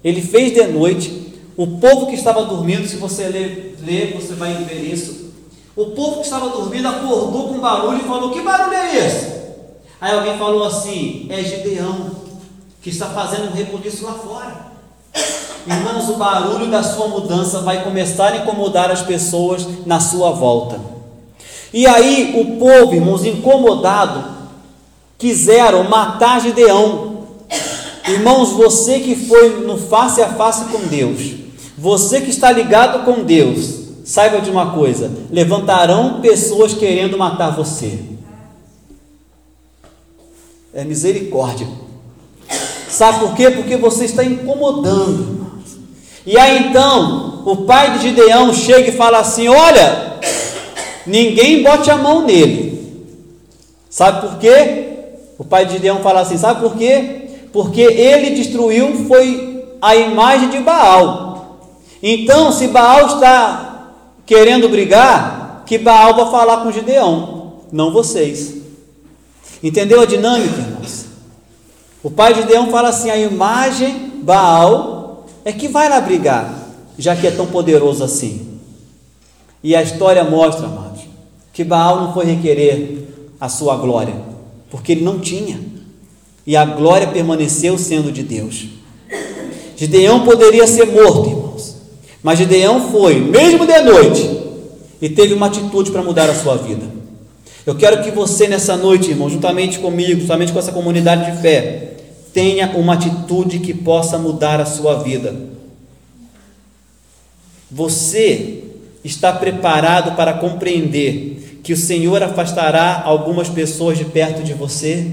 Ele 0.01 0.21
fez 0.21 0.53
de 0.53 0.65
noite, 0.67 1.28
o 1.59 1.67
povo 1.67 2.07
que 2.07 2.15
estava 2.15 2.45
dormindo, 2.45 2.87
se 2.87 2.95
você 2.95 3.27
ler, 3.27 3.77
ler, 3.83 4.15
você 4.15 4.33
vai 4.33 4.53
ver 4.63 4.81
isso. 4.81 5.33
O 5.75 5.87
povo 5.87 6.21
que 6.21 6.23
estava 6.23 6.47
dormindo 6.47 6.87
acordou 6.87 7.49
com 7.49 7.59
barulho 7.59 7.97
e 7.97 8.07
falou: 8.07 8.31
Que 8.31 8.41
barulho 8.41 8.77
é 8.77 8.95
esse? 8.95 9.27
Aí 9.99 10.15
alguém 10.15 10.37
falou 10.37 10.63
assim: 10.63 11.27
É 11.29 11.43
Gideão, 11.43 12.11
que 12.81 12.89
está 12.89 13.07
fazendo 13.07 13.49
um 13.49 13.53
rebuliço 13.53 14.05
lá 14.05 14.13
fora. 14.13 14.69
Irmãos, 15.67 16.07
o 16.07 16.13
barulho 16.13 16.71
da 16.71 16.81
sua 16.81 17.09
mudança 17.09 17.59
vai 17.59 17.83
começar 17.83 18.31
a 18.31 18.37
incomodar 18.37 18.89
as 18.89 19.01
pessoas 19.01 19.67
na 19.85 19.99
sua 19.99 20.31
volta. 20.31 20.79
E 21.73 21.85
aí 21.85 22.39
o 22.39 22.57
povo, 22.57 22.95
irmãos, 22.95 23.25
incomodado, 23.25 24.23
quiseram 25.17 25.83
matar 25.89 26.39
Gideão. 26.39 27.25
Irmãos, 28.07 28.51
você 28.51 29.01
que 29.01 29.13
foi 29.13 29.59
no 29.65 29.77
face 29.77 30.21
a 30.21 30.29
face 30.29 30.63
com 30.71 30.87
Deus, 30.87 31.48
você 31.79 32.19
que 32.19 32.29
está 32.29 32.51
ligado 32.51 33.05
com 33.05 33.23
Deus, 33.23 33.79
saiba 34.03 34.41
de 34.41 34.49
uma 34.49 34.73
coisa: 34.73 35.09
levantarão 35.31 36.19
pessoas 36.19 36.73
querendo 36.73 37.17
matar 37.17 37.51
você. 37.51 37.97
É 40.73 40.83
misericórdia. 40.83 41.67
Sabe 42.89 43.19
por 43.19 43.33
quê? 43.33 43.49
Porque 43.49 43.77
você 43.77 44.05
está 44.05 44.23
incomodando. 44.25 45.39
E 46.25 46.37
aí 46.37 46.67
então, 46.67 47.43
o 47.45 47.57
pai 47.57 47.97
de 47.97 48.09
Gideão 48.09 48.53
chega 48.53 48.89
e 48.89 48.97
fala 48.97 49.19
assim: 49.19 49.47
Olha, 49.47 50.19
ninguém 51.07 51.63
bote 51.63 51.89
a 51.89 51.95
mão 51.95 52.25
nele. 52.25 53.07
Sabe 53.89 54.27
por 54.27 54.37
quê? 54.37 54.89
O 55.37 55.45
pai 55.45 55.65
de 55.65 55.73
Gideão 55.73 56.01
fala 56.01 56.19
assim: 56.21 56.37
Sabe 56.37 56.59
por 56.59 56.75
quê? 56.75 57.29
Porque 57.53 57.81
ele 57.81 58.31
destruiu 58.31 59.05
foi 59.07 59.65
a 59.81 59.95
imagem 59.95 60.49
de 60.49 60.59
Baal. 60.59 61.28
Então, 62.01 62.51
se 62.51 62.67
Baal 62.67 63.07
está 63.07 63.91
querendo 64.25 64.69
brigar, 64.69 65.63
que 65.65 65.77
Baal 65.77 66.15
vai 66.15 66.31
falar 66.31 66.63
com 66.63 66.71
Gideão, 66.71 67.61
não 67.71 67.91
vocês. 67.91 68.55
Entendeu 69.61 70.01
a 70.01 70.05
dinâmica, 70.05 70.61
irmãos? 70.61 71.05
O 72.01 72.09
pai 72.09 72.33
de 72.33 72.41
Gideão 72.41 72.71
fala 72.71 72.89
assim: 72.89 73.09
a 73.09 73.17
imagem 73.17 74.21
Baal 74.23 75.25
é 75.43 75.51
que 75.51 75.67
vai 75.67 75.89
lá 75.89 75.99
brigar, 75.99 76.53
já 76.97 77.15
que 77.15 77.27
é 77.27 77.31
tão 77.31 77.47
poderoso 77.47 78.03
assim. 78.03 78.59
E 79.61 79.75
a 79.75 79.83
história 79.83 80.23
mostra, 80.23 80.65
amados, 80.65 81.01
que 81.51 81.63
Baal 81.63 82.01
não 82.01 82.13
foi 82.13 82.25
requerer 82.25 83.07
a 83.39 83.49
sua 83.49 83.75
glória, 83.75 84.15
porque 84.71 84.93
ele 84.93 85.03
não 85.03 85.19
tinha, 85.19 85.59
e 86.47 86.55
a 86.55 86.63
glória 86.63 87.07
permaneceu 87.07 87.77
sendo 87.77 88.11
de 88.11 88.23
Deus. 88.23 88.67
Gideão 89.75 90.23
poderia 90.23 90.65
ser 90.67 90.85
morto, 90.85 91.38
mas 92.21 92.39
Gideão 92.39 92.91
foi, 92.91 93.19
mesmo 93.19 93.65
de 93.65 93.81
noite, 93.81 94.39
e 95.01 95.09
teve 95.09 95.33
uma 95.33 95.47
atitude 95.47 95.91
para 95.91 96.03
mudar 96.03 96.29
a 96.29 96.35
sua 96.35 96.57
vida. 96.57 96.85
Eu 97.65 97.75
quero 97.75 98.03
que 98.03 98.11
você 98.11 98.47
nessa 98.47 98.75
noite, 98.75 99.11
irmão, 99.11 99.29
juntamente 99.29 99.79
comigo, 99.79 100.21
juntamente 100.21 100.51
com 100.51 100.59
essa 100.59 100.71
comunidade 100.71 101.31
de 101.31 101.41
fé, 101.41 101.93
tenha 102.33 102.69
uma 102.75 102.93
atitude 102.93 103.59
que 103.59 103.73
possa 103.73 104.17
mudar 104.17 104.59
a 104.59 104.65
sua 104.65 104.95
vida. 105.03 105.35
Você 107.71 108.63
está 109.03 109.31
preparado 109.31 110.15
para 110.15 110.33
compreender 110.33 111.59
que 111.63 111.73
o 111.73 111.77
Senhor 111.77 112.21
afastará 112.23 113.01
algumas 113.05 113.47
pessoas 113.47 113.97
de 113.97 114.05
perto 114.05 114.43
de 114.43 114.53
você? 114.53 115.05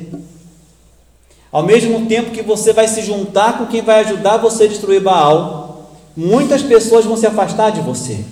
Ao 1.52 1.62
mesmo 1.62 2.06
tempo 2.06 2.30
que 2.30 2.42
você 2.42 2.72
vai 2.72 2.88
se 2.88 3.02
juntar 3.02 3.58
com 3.58 3.66
quem 3.66 3.82
vai 3.82 4.00
ajudar 4.00 4.38
você 4.38 4.64
a 4.64 4.68
destruir 4.68 5.00
Baal, 5.00 5.65
muitas 6.16 6.62
pessoas 6.62 7.04
vão 7.04 7.16
se 7.16 7.26
afastar 7.26 7.70
de 7.70 7.80
você. 7.80 8.24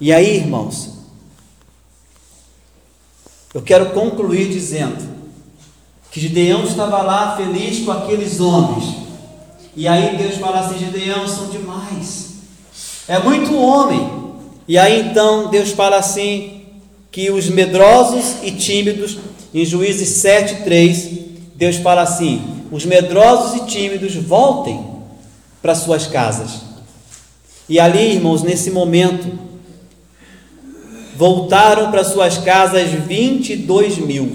E 0.00 0.12
aí, 0.12 0.36
irmãos, 0.36 0.90
eu 3.52 3.60
quero 3.60 3.90
concluir 3.90 4.48
dizendo 4.48 4.96
que 6.10 6.20
Gideão 6.20 6.64
estava 6.64 7.02
lá 7.02 7.36
feliz 7.36 7.84
com 7.84 7.90
aqueles 7.90 8.38
homens. 8.40 8.94
E 9.74 9.88
aí 9.88 10.16
Deus 10.16 10.36
fala 10.36 10.60
assim: 10.60 10.78
Gideão 10.78 11.26
são 11.26 11.48
demais, 11.48 12.34
é 13.08 13.18
muito 13.18 13.56
homem. 13.56 14.28
E 14.66 14.78
aí 14.78 15.00
então 15.00 15.48
Deus 15.48 15.72
fala 15.72 15.96
assim: 15.96 16.62
que 17.10 17.30
os 17.30 17.48
medrosos 17.48 18.36
e 18.42 18.52
tímidos, 18.52 19.18
em 19.52 19.64
Juízes 19.64 20.22
7,3, 20.22 21.18
Deus 21.54 21.76
fala 21.76 22.02
assim: 22.02 22.64
os 22.70 22.84
medrosos 22.84 23.62
e 23.62 23.66
tímidos 23.66 24.14
voltem 24.14 24.97
para 25.60 25.74
suas 25.74 26.06
casas. 26.06 26.62
E 27.68 27.78
ali, 27.78 28.14
irmãos, 28.14 28.42
nesse 28.42 28.70
momento, 28.70 29.38
voltaram 31.16 31.90
para 31.90 32.04
suas 32.04 32.38
casas 32.38 32.90
22 32.90 33.98
mil 33.98 34.30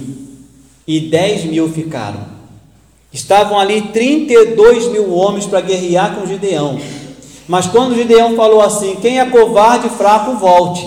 e 0.87 0.99
10 0.99 1.45
mil 1.45 1.69
ficaram. 1.69 2.33
Estavam 3.11 3.59
ali 3.59 3.81
32 3.93 4.87
mil 4.91 5.13
homens 5.13 5.45
para 5.45 5.61
guerrear 5.61 6.15
com 6.15 6.27
Gideão. 6.27 6.79
Mas 7.47 7.67
quando 7.67 7.95
Gideão 7.95 8.35
falou 8.35 8.61
assim: 8.61 8.95
Quem 9.01 9.19
é 9.19 9.25
covarde 9.25 9.87
e 9.87 9.91
fraco, 9.91 10.35
volte. 10.35 10.85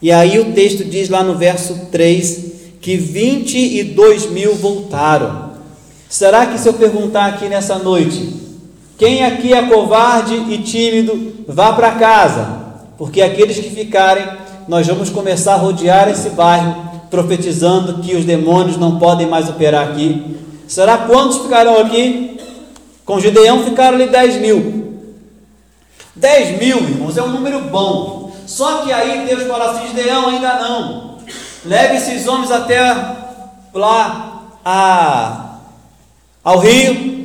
E 0.00 0.10
aí 0.10 0.38
o 0.38 0.52
texto 0.52 0.84
diz 0.84 1.08
lá 1.08 1.22
no 1.22 1.36
verso 1.36 1.86
3 1.92 2.52
que 2.80 2.96
22 2.96 4.30
mil 4.30 4.54
voltaram. 4.56 5.52
Será 6.08 6.46
que 6.46 6.58
se 6.58 6.68
eu 6.68 6.74
perguntar 6.74 7.26
aqui 7.26 7.48
nessa 7.48 7.78
noite, 7.78 8.41
quem 9.02 9.24
aqui 9.24 9.52
é 9.52 9.62
covarde 9.62 10.32
e 10.48 10.58
tímido, 10.58 11.44
vá 11.48 11.72
para 11.72 11.96
casa, 11.96 12.60
porque 12.96 13.20
aqueles 13.20 13.58
que 13.58 13.68
ficarem, 13.68 14.24
nós 14.68 14.86
vamos 14.86 15.10
começar 15.10 15.54
a 15.54 15.56
rodear 15.56 16.08
esse 16.08 16.30
bairro, 16.30 16.88
profetizando 17.10 18.00
que 18.00 18.14
os 18.14 18.24
demônios 18.24 18.76
não 18.76 19.00
podem 19.00 19.26
mais 19.26 19.48
operar 19.48 19.88
aqui. 19.88 20.36
Será 20.68 20.98
quantos 20.98 21.38
ficarão 21.38 21.80
aqui? 21.80 22.38
Com 23.04 23.18
Gideão 23.18 23.64
ficaram 23.64 23.96
ali 23.96 24.06
10 24.06 24.36
mil. 24.36 25.00
10 26.14 26.60
mil, 26.60 26.76
irmãos, 26.76 27.16
é 27.16 27.24
um 27.24 27.30
número 27.30 27.58
bom. 27.62 28.30
Só 28.46 28.82
que 28.82 28.92
aí 28.92 29.26
Deus 29.26 29.42
fala 29.48 29.72
assim: 29.72 29.88
Gideão, 29.88 30.28
ainda 30.28 30.60
não. 30.60 31.18
Leve 31.66 31.96
esses 31.96 32.28
homens 32.28 32.52
até 32.52 32.78
lá 33.74 34.44
a, 34.64 35.56
ao 36.44 36.60
rio, 36.60 37.21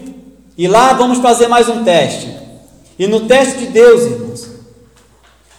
e 0.58 0.68
lá 0.68 0.94
vamos 0.94 1.20
fazer 1.20 1.48
mais 1.48 1.70
um 1.70 1.84
teste. 1.84 2.30
E 2.98 3.06
no 3.06 3.22
teste 3.22 3.60
de 3.60 3.68
Deus, 3.68 4.02
irmãos, 4.02 4.50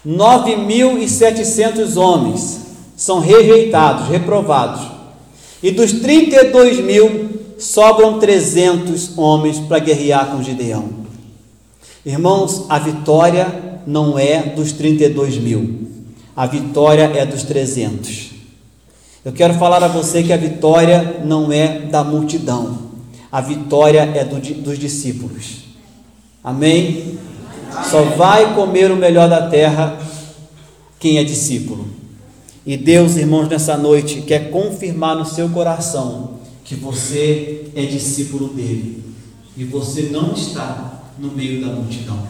9.700 0.06 1.96
homens 1.96 2.60
são 2.96 3.20
rejeitados, 3.20 4.08
reprovados. 4.08 4.80
E 5.62 5.70
dos 5.70 5.92
32 5.92 6.80
mil, 6.80 7.28
sobram 7.58 8.18
300 8.18 9.16
homens 9.16 9.58
para 9.60 9.78
guerrear 9.78 10.30
com 10.30 10.42
Gideão. 10.42 10.88
Irmãos, 12.04 12.66
a 12.68 12.78
vitória 12.78 13.80
não 13.86 14.18
é 14.18 14.42
dos 14.42 14.72
32 14.72 15.38
mil, 15.38 15.88
a 16.34 16.46
vitória 16.46 17.12
é 17.14 17.24
dos 17.26 17.42
300. 17.42 18.30
Eu 19.24 19.32
quero 19.32 19.54
falar 19.54 19.82
a 19.82 19.88
você 19.88 20.22
que 20.22 20.32
a 20.32 20.36
vitória 20.36 21.20
não 21.24 21.52
é 21.52 21.80
da 21.80 22.02
multidão, 22.04 22.87
a 23.30 23.40
vitória 23.40 24.00
é 24.00 24.24
do, 24.24 24.40
dos 24.62 24.78
discípulos. 24.78 25.64
Amém? 26.42 27.18
Amém? 27.70 27.88
Só 27.90 28.02
vai 28.02 28.54
comer 28.54 28.90
o 28.90 28.96
melhor 28.96 29.28
da 29.28 29.48
terra 29.48 29.98
quem 30.98 31.18
é 31.18 31.24
discípulo. 31.24 31.86
E 32.66 32.76
Deus, 32.76 33.16
irmãos, 33.16 33.48
nessa 33.48 33.76
noite 33.76 34.22
quer 34.22 34.50
confirmar 34.50 35.16
no 35.16 35.24
seu 35.24 35.48
coração 35.48 36.38
que 36.64 36.74
você 36.74 37.66
é 37.74 37.82
discípulo 37.82 38.48
dele 38.48 39.02
e 39.56 39.64
você 39.64 40.02
não 40.10 40.32
está 40.32 41.02
no 41.18 41.30
meio 41.30 41.60
da 41.60 41.68
multidão. 41.68 42.28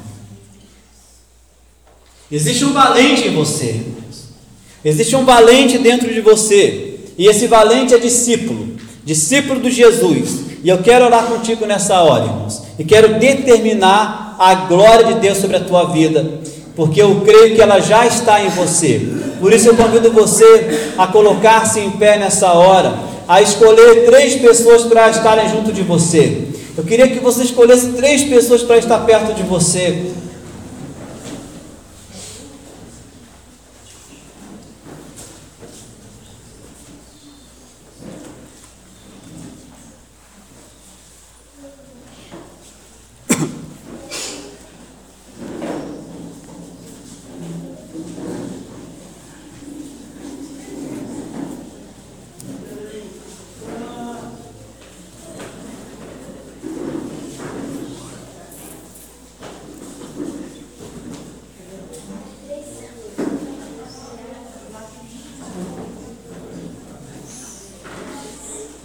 Existe 2.31 2.65
um 2.65 2.73
valente 2.73 3.29
em 3.29 3.35
você, 3.35 3.83
existe 4.85 5.17
um 5.17 5.25
valente 5.25 5.79
dentro 5.79 6.13
de 6.13 6.21
você, 6.21 7.01
e 7.17 7.27
esse 7.27 7.47
valente 7.47 7.95
é 7.95 7.99
discípulo, 7.99 8.77
discípulo 9.05 9.61
de 9.61 9.71
Jesus. 9.71 10.48
E 10.63 10.69
eu 10.69 10.79
quero 10.79 11.05
orar 11.05 11.25
contigo 11.25 11.67
nessa 11.67 12.01
hora, 12.03 12.25
irmãos, 12.25 12.63
e 12.79 12.85
quero 12.85 13.19
determinar 13.19 14.37
a 14.39 14.55
glória 14.55 15.07
de 15.07 15.15
Deus 15.15 15.39
sobre 15.39 15.57
a 15.57 15.61
tua 15.61 15.85
vida 15.85 16.39
porque 16.79 17.03
eu 17.03 17.23
creio 17.23 17.57
que 17.57 17.61
ela 17.61 17.81
já 17.81 18.07
está 18.07 18.41
em 18.41 18.51
você. 18.51 19.05
Por 19.41 19.53
isso 19.53 19.67
eu 19.67 19.75
convido 19.75 20.13
você 20.13 20.93
a 20.97 21.09
colocar-se 21.09 21.81
em 21.81 21.91
pé 21.91 22.17
nessa 22.17 22.53
hora, 22.53 22.95
a 23.27 23.43
escolher 23.43 24.07
três 24.07 24.37
pessoas 24.37 24.85
para 24.85 25.11
estarem 25.11 25.49
junto 25.49 25.73
de 25.73 25.83
você. 25.83 26.45
Eu 26.77 26.85
queria 26.85 27.09
que 27.09 27.19
você 27.19 27.43
escolhesse 27.43 27.89
três 27.95 28.23
pessoas 28.23 28.63
para 28.63 28.79
estar 28.79 29.01
perto 29.01 29.35
de 29.35 29.43
você. 29.43 30.13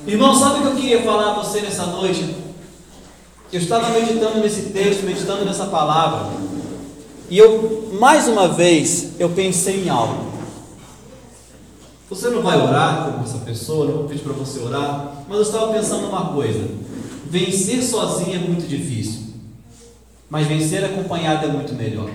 Irmão, 0.06 0.36
sabe 0.36 0.60
o 0.60 0.62
que 0.62 0.68
eu 0.68 0.76
queria 0.76 1.04
falar 1.04 1.32
a 1.32 1.34
você 1.36 1.62
nessa 1.62 1.86
noite? 1.86 2.36
Eu 3.52 3.60
estava 3.60 3.90
meditando 3.90 4.40
nesse 4.40 4.72
texto, 4.72 5.04
meditando 5.04 5.46
nessa 5.46 5.66
palavra, 5.68 6.30
e 7.30 7.38
eu, 7.38 7.90
mais 8.00 8.28
uma 8.28 8.48
vez, 8.48 9.14
eu 9.18 9.30
pensei 9.30 9.86
em 9.86 9.90
algo. 9.90 10.34
Você 12.10 12.30
não 12.30 12.42
vai 12.42 12.62
orar 12.62 13.14
com 13.14 13.24
essa 13.24 13.38
pessoa, 13.40 13.86
não 13.86 13.94
vou 13.94 14.04
pedir 14.04 14.24
para 14.24 14.34
você 14.34 14.60
orar, 14.60 15.24
mas 15.28 15.38
eu 15.38 15.44
estava 15.44 15.74
pensando 15.74 16.08
uma 16.08 16.34
coisa: 16.34 16.68
vencer 17.26 17.82
sozinho 17.82 18.36
é 18.36 18.40
muito 18.40 18.68
difícil, 18.68 19.22
mas 20.30 20.46
vencer 20.46 20.84
acompanhado 20.84 21.46
é 21.46 21.50
muito 21.50 21.74
melhor. 21.74 22.10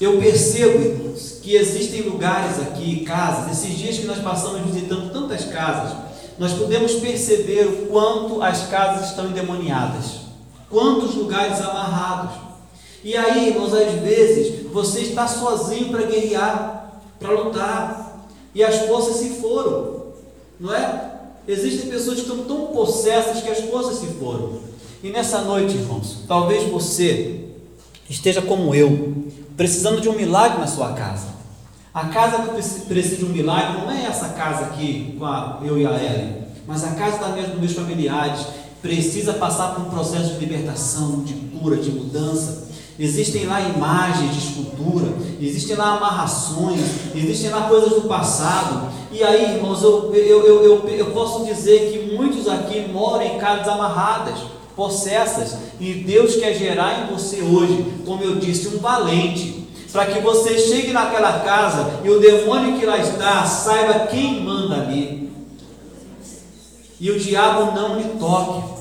Eu 0.00 0.18
percebo, 0.18 0.78
irmãos, 0.78 1.40
que 1.42 1.54
existem 1.54 2.00
lugares 2.02 2.58
aqui, 2.58 3.04
casas, 3.04 3.52
esses 3.52 3.76
dias 3.76 3.98
que 3.98 4.06
nós 4.06 4.18
passamos 4.18 4.62
visitando 4.62 5.12
tantas 5.12 5.44
casas, 5.44 5.94
nós 6.38 6.54
podemos 6.54 6.94
perceber 6.94 7.66
o 7.66 7.86
quanto 7.88 8.40
as 8.40 8.66
casas 8.68 9.10
estão 9.10 9.28
endemoniadas, 9.28 10.20
quantos 10.70 11.14
lugares 11.14 11.60
amarrados. 11.60 12.34
E 13.04 13.14
aí, 13.14 13.48
irmãos, 13.48 13.74
às 13.74 13.92
vezes 14.00 14.66
você 14.72 15.00
está 15.00 15.28
sozinho 15.28 15.90
para 15.90 16.06
guerrear, 16.06 17.02
para 17.18 17.32
lutar, 17.32 18.26
e 18.54 18.64
as 18.64 18.86
forças 18.86 19.16
se 19.16 19.28
foram, 19.40 20.06
não 20.58 20.74
é? 20.74 21.10
Existem 21.46 21.90
pessoas 21.90 22.16
que 22.16 22.22
estão 22.22 22.44
tão 22.44 22.68
possessas 22.68 23.42
que 23.42 23.50
as 23.50 23.60
forças 23.60 23.98
se 23.98 24.06
foram. 24.06 24.60
E 25.02 25.10
nessa 25.10 25.42
noite, 25.42 25.76
irmãos, 25.76 26.20
talvez 26.26 26.70
você 26.70 27.44
esteja 28.08 28.40
como 28.40 28.74
eu, 28.74 29.19
precisando 29.60 30.00
de 30.00 30.08
um 30.08 30.14
milagre 30.14 30.58
na 30.58 30.66
sua 30.66 30.94
casa. 30.94 31.26
A 31.92 32.06
casa 32.06 32.38
que 32.38 32.80
precisa 32.86 33.16
de 33.16 33.26
um 33.26 33.28
milagre 33.28 33.78
não 33.78 33.90
é 33.90 34.06
essa 34.06 34.30
casa 34.30 34.64
aqui 34.64 35.14
com 35.18 35.26
a, 35.26 35.58
eu 35.62 35.76
e 35.76 35.86
a 35.86 36.02
Ellen, 36.02 36.46
mas 36.66 36.82
a 36.82 36.92
casa 36.92 37.18
da 37.18 37.28
minha, 37.28 37.46
dos 37.46 37.60
meus 37.60 37.72
familiares 37.74 38.40
precisa 38.80 39.34
passar 39.34 39.74
por 39.74 39.82
um 39.82 39.90
processo 39.90 40.32
de 40.32 40.38
libertação, 40.38 41.22
de 41.24 41.34
cura, 41.34 41.76
de 41.76 41.90
mudança. 41.90 42.68
Existem 42.98 43.44
lá 43.44 43.60
imagens 43.60 44.32
de 44.32 44.38
escultura, 44.38 45.12
existem 45.38 45.76
lá 45.76 45.98
amarrações, 45.98 46.80
existem 47.14 47.50
lá 47.50 47.68
coisas 47.68 47.90
do 47.90 48.08
passado. 48.08 48.90
E 49.12 49.22
aí, 49.22 49.56
irmãos, 49.56 49.82
eu, 49.82 50.10
eu, 50.14 50.46
eu, 50.46 50.64
eu, 50.64 50.88
eu 50.88 51.06
posso 51.10 51.44
dizer 51.44 51.92
que 51.92 52.16
muitos 52.16 52.48
aqui 52.48 52.88
moram 52.90 53.24
em 53.24 53.36
casas 53.36 53.68
amarradas 53.68 54.38
possessas, 54.80 55.58
e 55.78 55.92
Deus 55.92 56.36
quer 56.36 56.54
gerar 56.54 57.02
em 57.02 57.14
você 57.14 57.42
hoje, 57.42 57.84
como 58.06 58.24
eu 58.24 58.36
disse, 58.36 58.66
um 58.68 58.78
valente, 58.78 59.68
para 59.92 60.06
que 60.06 60.20
você 60.20 60.58
chegue 60.58 60.90
naquela 60.90 61.40
casa 61.40 62.00
e 62.02 62.08
o 62.08 62.18
demônio 62.18 62.78
que 62.78 62.86
lá 62.86 62.96
está 62.96 63.44
saiba 63.44 64.06
quem 64.06 64.40
manda 64.40 64.76
ali, 64.76 65.30
e 66.98 67.10
o 67.10 67.18
diabo 67.18 67.78
não 67.78 67.98
lhe 67.98 68.08
toque. 68.18 68.80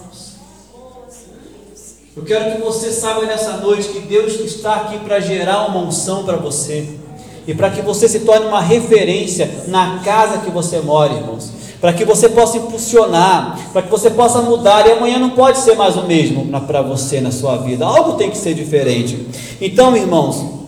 Eu 2.15 2.23
quero 2.23 2.55
que 2.55 2.61
você 2.61 2.93
saiba 2.93 3.25
nessa 3.25 3.57
noite 3.57 3.89
que 3.89 3.99
Deus 3.99 4.39
está 4.39 4.75
aqui 4.75 4.99
para 4.99 5.19
gerar 5.19 5.65
uma 5.65 5.81
unção 5.81 6.23
para 6.23 6.37
você 6.37 6.97
e 7.45 7.53
para 7.53 7.71
que 7.71 7.81
você 7.81 8.07
se 8.07 8.21
torne 8.21 8.45
uma 8.45 8.61
referência 8.61 9.65
na 9.67 9.99
casa 9.99 10.39
que 10.39 10.49
você 10.49 10.79
mora, 10.79 11.13
irmãos 11.13 11.58
para 11.79 11.93
que 11.93 12.03
você 12.03 12.27
possa 12.27 12.57
impulsionar, 12.57 13.71
para 13.71 13.81
que 13.81 13.89
você 13.89 14.09
possa 14.09 14.41
mudar, 14.41 14.85
e 14.85 14.91
amanhã 14.91 15.17
não 15.17 15.31
pode 15.31 15.59
ser 15.59 15.75
mais 15.75 15.95
o 15.95 16.03
mesmo 16.03 16.45
para 16.61 16.81
você 16.81 17.21
na 17.21 17.31
sua 17.31 17.57
vida, 17.57 17.85
algo 17.85 18.17
tem 18.17 18.29
que 18.29 18.37
ser 18.37 18.53
diferente. 18.53 19.27
Então, 19.61 19.95
irmãos, 19.95 20.59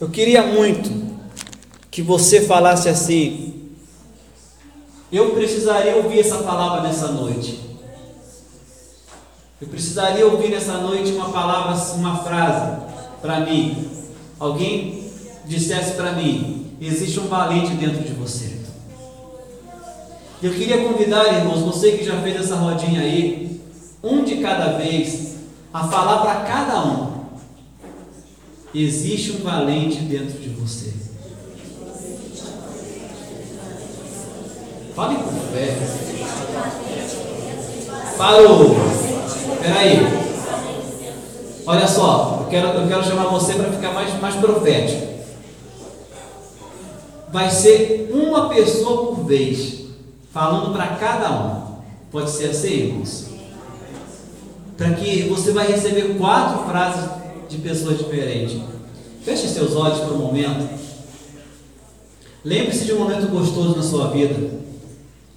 eu 0.00 0.08
queria 0.08 0.42
muito 0.42 0.90
que 1.90 2.02
você 2.02 2.42
falasse 2.42 2.88
assim: 2.88 3.70
eu 5.10 5.30
precisaria 5.30 5.96
ouvir 5.96 6.20
essa 6.20 6.38
palavra 6.38 6.82
nessa 6.82 7.08
noite. 7.08 7.68
Eu 9.60 9.68
precisaria 9.68 10.26
ouvir 10.26 10.48
nessa 10.48 10.78
noite 10.78 11.12
uma 11.12 11.28
palavra, 11.30 11.76
uma 11.94 12.22
frase 12.22 12.80
para 13.20 13.40
mim. 13.40 13.90
Alguém 14.38 15.04
dissesse 15.46 15.92
para 15.92 16.12
mim: 16.12 16.72
existe 16.80 17.18
um 17.20 17.26
valente 17.26 17.74
dentro 17.74 18.02
de 18.02 18.12
você. 18.12 18.59
Eu 20.42 20.52
queria 20.54 20.82
convidar, 20.82 21.34
irmãos, 21.34 21.60
você 21.60 21.92
que 21.92 22.04
já 22.04 22.18
fez 22.22 22.34
essa 22.34 22.54
rodinha 22.54 23.02
aí, 23.02 23.60
um 24.02 24.24
de 24.24 24.36
cada 24.36 24.78
vez, 24.78 25.34
a 25.70 25.86
falar 25.86 26.22
para 26.22 26.36
cada 26.46 26.82
um: 26.82 27.24
existe 28.74 29.32
um 29.32 29.42
valente 29.42 29.98
dentro 29.98 30.38
de 30.38 30.48
você. 30.48 30.94
Fale 34.96 35.16
com 35.16 35.30
fé. 35.52 35.76
Parou. 38.16 38.76
Peraí. 39.60 39.98
Olha 41.66 41.86
só, 41.86 42.38
eu 42.40 42.46
quero, 42.48 42.68
eu 42.68 42.88
quero 42.88 43.04
chamar 43.04 43.26
você 43.26 43.52
para 43.52 43.70
ficar 43.72 43.92
mais, 43.92 44.18
mais 44.18 44.36
profético. 44.36 45.06
Vai 47.30 47.50
ser 47.50 48.10
uma 48.10 48.48
pessoa 48.48 49.14
por 49.14 49.26
vez 49.26 49.79
falando 50.32 50.72
para 50.72 50.86
cada 50.96 51.32
um. 51.32 51.80
Pode 52.10 52.30
ser 52.30 52.50
assim, 52.50 52.68
irmãos? 52.68 53.26
Para 54.76 54.94
que 54.94 55.28
você 55.28 55.52
vai 55.52 55.70
receber 55.70 56.16
quatro 56.16 56.70
frases 56.70 57.10
de 57.48 57.58
pessoas 57.58 57.98
diferentes. 57.98 58.60
Feche 59.22 59.46
seus 59.48 59.76
olhos 59.76 60.00
por 60.00 60.14
um 60.14 60.18
momento. 60.18 60.68
Lembre-se 62.44 62.86
de 62.86 62.92
um 62.94 63.00
momento 63.00 63.28
gostoso 63.28 63.76
na 63.76 63.82
sua 63.82 64.08
vida. 64.08 64.58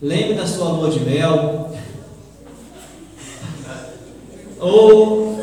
Lembre 0.02 0.36
da 0.36 0.48
sua 0.48 0.70
lua 0.70 0.89
de 0.89 1.02
mel. 1.02 1.70
Ou 4.60 5.38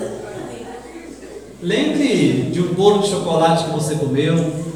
lembre 1.63 2.51
de 2.51 2.63
um 2.63 2.73
bolo 2.73 3.03
de 3.03 3.09
chocolate 3.09 3.65
que 3.65 3.71
você 3.71 3.97
comeu. 3.97 4.70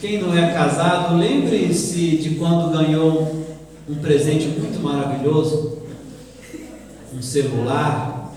Quem 0.00 0.22
não 0.22 0.36
é 0.36 0.52
casado, 0.52 1.16
lembre-se 1.16 2.18
de 2.18 2.36
quando 2.36 2.70
ganhou 2.70 3.44
um 3.88 3.94
presente 3.96 4.46
muito 4.46 4.80
maravilhoso, 4.80 5.78
um 7.12 7.20
celular, 7.20 8.32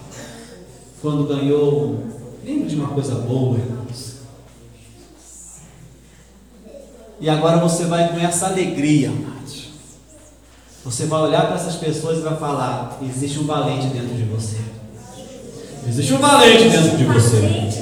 quando 1.02 1.28
ganhou, 1.28 2.04
lembre 2.44 2.68
de 2.68 2.76
uma 2.76 2.88
coisa 2.88 3.14
boa, 3.14 3.60
irmãos. 3.60 4.22
E 7.20 7.30
agora 7.30 7.58
você 7.58 7.86
vai 7.86 8.10
com 8.10 8.18
essa 8.18 8.48
alegria, 8.48 9.10
amados. 9.10 9.70
Você 10.84 11.06
vai 11.06 11.22
olhar 11.22 11.46
para 11.46 11.58
essas 11.58 11.76
pessoas 11.76 12.18
e 12.18 12.22
vai 12.22 12.38
falar: 12.38 12.98
existe 13.04 13.38
um 13.38 13.46
valente 13.46 13.86
dentro 13.88 14.16
de 14.16 14.24
você. 14.24 14.58
Existe 15.88 16.14
um 16.14 16.18
valente 16.18 16.70
dentro 16.70 16.98
de 16.98 17.04
você. 17.04 17.81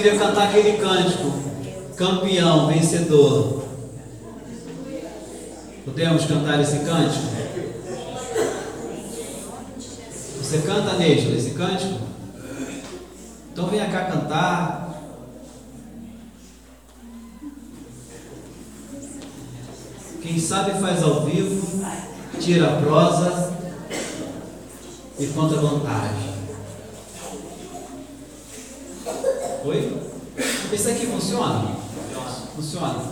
Queria 0.00 0.18
cantar 0.18 0.48
aquele 0.48 0.78
cântico. 0.78 1.30
Campeão, 1.94 2.68
vencedor. 2.68 3.64
Podemos 5.84 6.24
cantar 6.24 6.58
esse 6.60 6.78
cântico? 6.78 7.26
Você 10.40 10.58
canta, 10.58 10.94
Néstor, 10.94 11.34
esse 11.34 11.50
cântico? 11.50 12.00
Então 13.52 13.66
venha 13.66 13.90
cá 13.90 14.06
cantar. 14.06 14.88
Quem 20.22 20.38
sabe 20.38 20.80
faz 20.80 21.02
ao 21.02 21.26
vivo 21.26 21.84
tira 22.40 22.68
a 22.68 22.80
prosa 22.80 23.52
e 25.18 25.26
conta 25.26 25.56
vantagem. 25.56 26.30
Oi? 29.62 29.92
Esse 30.80 30.92
aqui 30.92 31.06
funciona? 31.08 31.76
Funciona. 32.56 33.04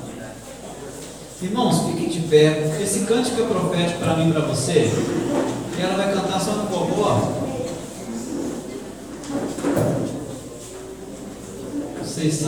Irmãos, 1.42 1.86
fiquem 1.90 2.08
de 2.08 2.20
pé. 2.20 2.80
Esse 2.82 3.00
cântico 3.00 3.42
é 3.42 3.44
profético 3.44 3.98
para 3.98 4.16
mim 4.16 4.30
e 4.30 4.32
para 4.32 4.40
você. 4.46 4.90
E 5.76 5.82
ela 5.82 5.94
vai 5.94 6.14
cantar 6.14 6.40
só 6.40 6.52
no 6.52 6.66
forró. 6.70 7.30
Não 11.98 12.04
sei 12.06 12.30
se. 12.30 12.46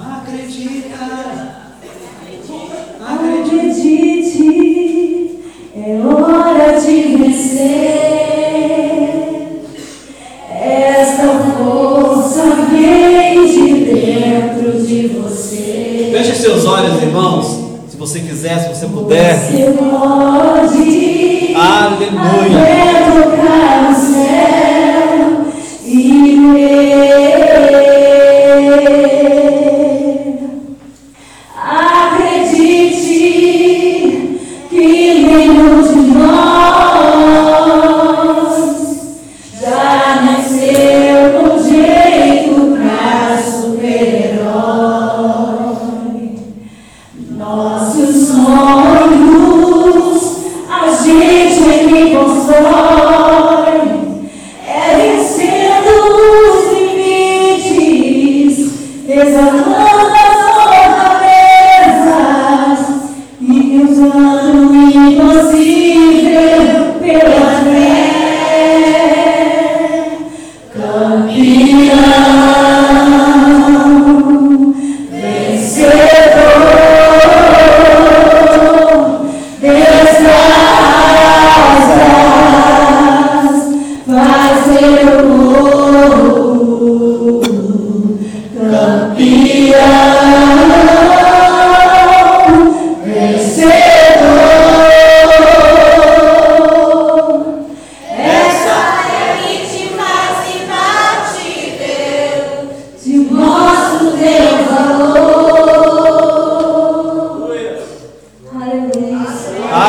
Acredita. 0.00 0.98
Acredite, 3.06 4.44
é 5.76 6.00
hora 6.04 6.80
de 6.80 7.16
vencer. 7.16 7.87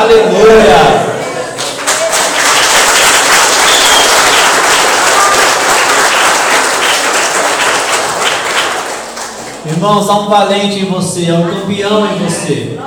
Aleluia. 0.00 1.10
Irmãos, 9.66 10.08
há 10.08 10.14
um 10.20 10.28
valente 10.30 10.78
em 10.78 10.86
você, 10.86 11.30
há 11.30 11.34
um 11.34 11.50
campeão 11.50 12.06
em 12.06 12.18
você. 12.18 12.78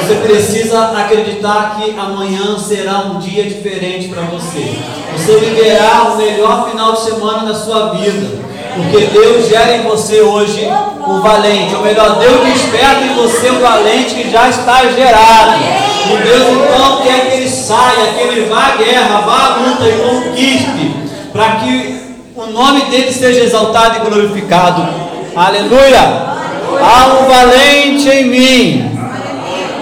Você 0.00 0.14
precisa 0.16 0.86
acreditar 0.98 1.76
que 1.76 1.96
amanhã 1.96 2.58
será 2.58 2.98
um 3.02 3.20
dia 3.20 3.44
diferente 3.44 4.08
para 4.08 4.22
você. 4.22 4.78
Você 5.16 5.36
viverá 5.38 6.08
o 6.12 6.16
melhor 6.16 6.68
final 6.68 6.94
de 6.94 7.02
semana 7.02 7.44
da 7.44 7.54
sua 7.54 7.90
vida. 7.90 8.42
Porque 8.74 9.06
Deus 9.06 9.48
gera 9.48 9.76
em 9.76 9.82
você 9.82 10.20
hoje 10.20 10.68
o 11.06 11.20
valente. 11.20 11.76
Ou 11.76 11.82
melhor, 11.82 12.18
Deus 12.18 12.40
desperta 12.48 13.04
em 13.04 13.14
você 13.14 13.48
o 13.48 13.60
valente 13.60 14.16
que 14.16 14.28
já 14.28 14.48
está 14.48 14.88
gerado. 14.88 15.81
Deus 16.16 16.48
então 16.48 17.02
quer 17.02 17.30
que 17.30 17.36
ele 17.36 17.48
saia, 17.48 18.12
que 18.14 18.20
ele 18.20 18.48
vá 18.48 18.66
à 18.66 18.76
guerra, 18.76 19.20
vá 19.20 19.32
à 19.32 19.56
luta 19.56 19.84
e 19.88 19.92
conquiste. 19.92 20.94
Para 21.32 21.56
que 21.56 22.02
o 22.36 22.46
nome 22.46 22.82
dele 22.82 23.12
seja 23.12 23.44
exaltado 23.44 23.96
e 23.96 24.00
glorificado. 24.00 24.86
Aleluia! 25.34 26.32
Há 26.80 27.06
um 27.06 27.26
valente 27.28 28.08
em 28.08 28.24
mim. 28.24 28.98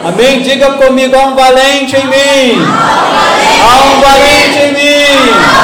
Amém? 0.05 0.41
Diga 0.41 0.73
comigo, 0.73 1.15
há 1.15 1.27
um 1.27 1.35
valente 1.35 1.97
em 1.97 2.07
mim. 2.07 2.63
Há 3.63 3.85
um 3.85 4.01
valente 4.01 4.59
em 4.59 4.73
mim. 4.73 5.61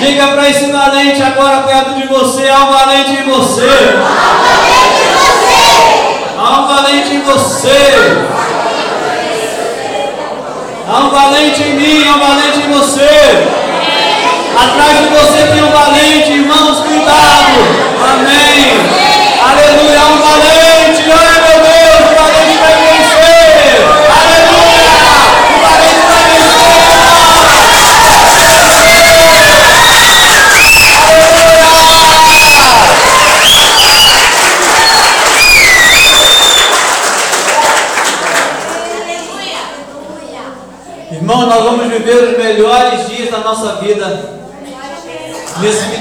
Diga 0.00 0.28
para 0.28 0.48
esse 0.48 0.70
valente 0.70 1.22
agora 1.22 1.62
perto 1.62 1.94
de 1.94 2.06
você, 2.06 2.48
há 2.48 2.64
um 2.64 2.72
valente 2.72 3.12
em 3.12 3.24
você. 3.24 3.68
Há 6.38 6.60
um 6.60 6.66
valente 6.66 7.14
em 7.14 7.22
você. 7.22 8.26
Há 10.86 10.98
um 11.00 11.10
valente 11.10 11.62
em 11.62 11.76
mim, 11.76 12.06
há 12.06 12.14
um 12.14 12.20
valente 12.20 12.58
em 12.58 12.70
você. 12.70 13.48
Atrás 14.54 14.98
de 14.98 15.06
você 15.08 15.46
tem 15.46 15.62
um 15.64 15.70
valente, 15.70 16.30
irmãos, 16.30 16.80
cuidado. 16.80 17.58
Amém. 18.12 18.80
Aleluia, 19.42 19.96
é 19.96 20.04
um 20.04 20.18
valente. 20.18 21.04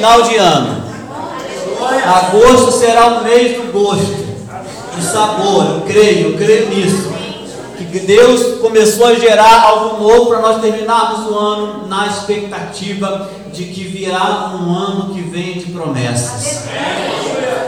Final 0.04 0.22
de 0.24 0.36
ano. 0.36 0.84
Agosto 2.06 2.74
será 2.74 3.20
o 3.20 3.24
mês 3.24 3.56
do 3.56 3.72
gosto, 3.72 4.18
do 4.96 5.02
sabor. 5.02 5.66
Eu 5.76 5.82
creio, 5.82 6.32
eu 6.32 6.38
creio 6.38 6.70
nisso. 6.70 7.14
Que 7.90 8.00
Deus 8.00 8.60
começou 8.60 9.06
a 9.06 9.14
gerar 9.14 9.62
algo 9.62 10.04
novo 10.04 10.26
para 10.28 10.42
nós 10.42 10.62
terminarmos 10.62 11.30
o 11.30 11.38
ano 11.38 11.88
na 11.88 12.08
expectativa 12.08 13.30
de 13.54 13.66
que 13.66 13.84
virá 13.84 14.52
um 14.56 14.76
ano 14.76 15.14
que 15.14 15.22
vem 15.22 15.54
de 15.54 15.68
promessas. 15.68 16.64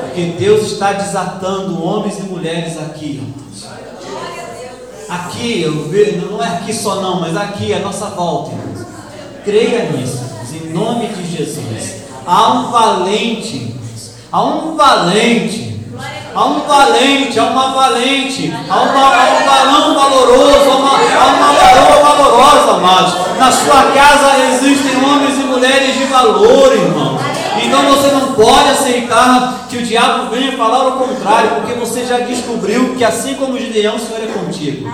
Porque 0.01 0.33
Deus 0.37 0.73
está 0.73 0.93
desatando 0.93 1.81
homens 1.81 2.19
e 2.19 2.23
mulheres 2.23 2.77
aqui. 2.79 3.23
Aqui, 5.07 5.61
eu 5.61 5.87
vejo, 5.87 6.25
não 6.31 6.43
é 6.43 6.47
aqui 6.47 6.73
só 6.73 6.95
não, 6.95 7.21
mas 7.21 7.37
aqui 7.37 7.71
é 7.71 7.77
a 7.77 7.81
nossa 7.81 8.07
volta. 8.07 8.51
Creia 9.45 9.91
nisso, 9.91 10.23
em 10.51 10.73
nome 10.73 11.07
de 11.07 11.37
Jesus. 11.37 12.04
Há 12.27 12.53
um 12.53 12.71
valente, 12.71 13.75
há 14.31 14.41
um 14.43 14.75
valente, 14.75 15.79
há 16.33 16.45
um 16.45 16.59
valente, 16.61 17.39
há 17.39 17.43
uma 17.43 17.67
valente, 17.67 18.53
há, 18.67 18.81
uma, 18.81 19.15
há 19.15 19.41
um 19.41 19.45
balão 19.45 19.93
valoroso, 19.93 20.71
há 20.71 20.75
uma, 20.75 20.91
há 20.91 21.27
uma 21.27 22.13
valorosa, 22.13 22.71
amados. 22.71 23.13
Na 23.37 23.51
sua 23.51 23.91
casa 23.91 24.43
existem 24.53 25.03
homens 25.03 25.37
e 25.37 25.43
mulheres 25.43 25.93
de 25.95 26.05
valor, 26.05 26.73
irmãos. 26.73 27.21
Então 27.63 27.83
você 27.83 28.07
não 28.07 28.33
pode 28.33 28.69
aceitar 28.71 29.67
que 29.69 29.77
o 29.77 29.83
diabo 29.83 30.29
venha 30.33 30.57
falar 30.57 30.87
o 30.87 30.91
contrário, 30.93 31.51
porque 31.61 31.73
você 31.73 32.05
já 32.05 32.19
descobriu 32.19 32.95
que 32.95 33.03
assim 33.03 33.35
como 33.35 33.57
Gideão, 33.57 33.95
o 33.95 33.99
Senhor 33.99 34.23
é 34.23 34.27
contigo. 34.27 34.91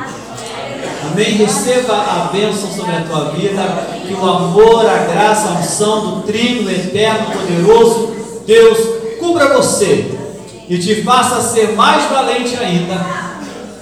Amém? 1.11 1.35
Receba 1.35 1.93
a 1.93 2.29
bênção 2.31 2.69
sobre 2.71 2.95
a 2.95 3.01
tua 3.01 3.31
vida, 3.31 3.61
que 4.07 4.13
o 4.13 4.25
amor, 4.25 4.85
a 4.85 4.97
graça, 5.11 5.49
a 5.49 5.59
unção 5.59 6.01
do 6.01 6.21
Trino 6.21 6.71
Eterno, 6.71 7.31
Poderoso, 7.31 8.13
Deus, 8.47 8.77
cubra 9.19 9.53
você 9.53 10.17
e 10.69 10.77
te 10.77 11.03
faça 11.03 11.41
ser 11.41 11.73
mais 11.73 12.09
valente 12.09 12.55
ainda, 12.55 12.95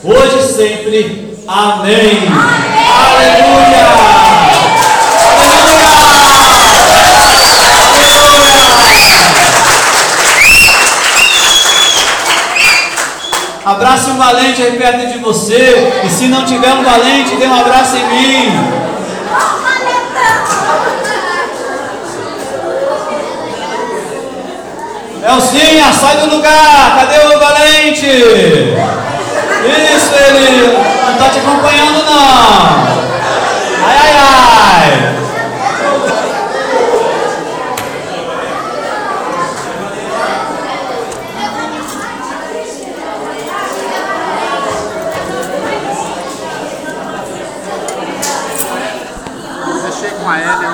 hoje 0.03 0.39
e 0.39 0.41
sempre. 0.41 1.29
Amém. 1.47 2.27
Amém. 2.27 2.79
Aleluia. 3.05 4.28
Abrace 13.79 14.09
um 14.09 14.17
valente 14.17 14.61
aí 14.61 14.77
perto 14.77 15.07
de 15.07 15.19
você. 15.19 16.01
E 16.03 16.09
se 16.09 16.27
não 16.27 16.43
tiver 16.43 16.73
um 16.73 16.83
valente, 16.83 17.37
dê 17.37 17.47
um 17.47 17.57
abraço 17.57 17.95
em 17.95 18.05
mim. 18.09 18.79
É 25.23 25.31
Elzinha, 25.31 25.93
sai 25.93 26.17
do 26.17 26.35
lugar. 26.35 26.97
Cadê 26.97 27.19
o 27.33 27.39
valente? 27.39 28.05
Isso, 29.95 30.13
ele 30.27 30.73
não 31.05 31.13
está 31.13 31.29
te 31.29 31.39
acompanhando, 31.39 32.03
não. 32.03 32.99
Ai, 33.85 33.97
ai, 33.97 34.13
ai. 34.17 35.15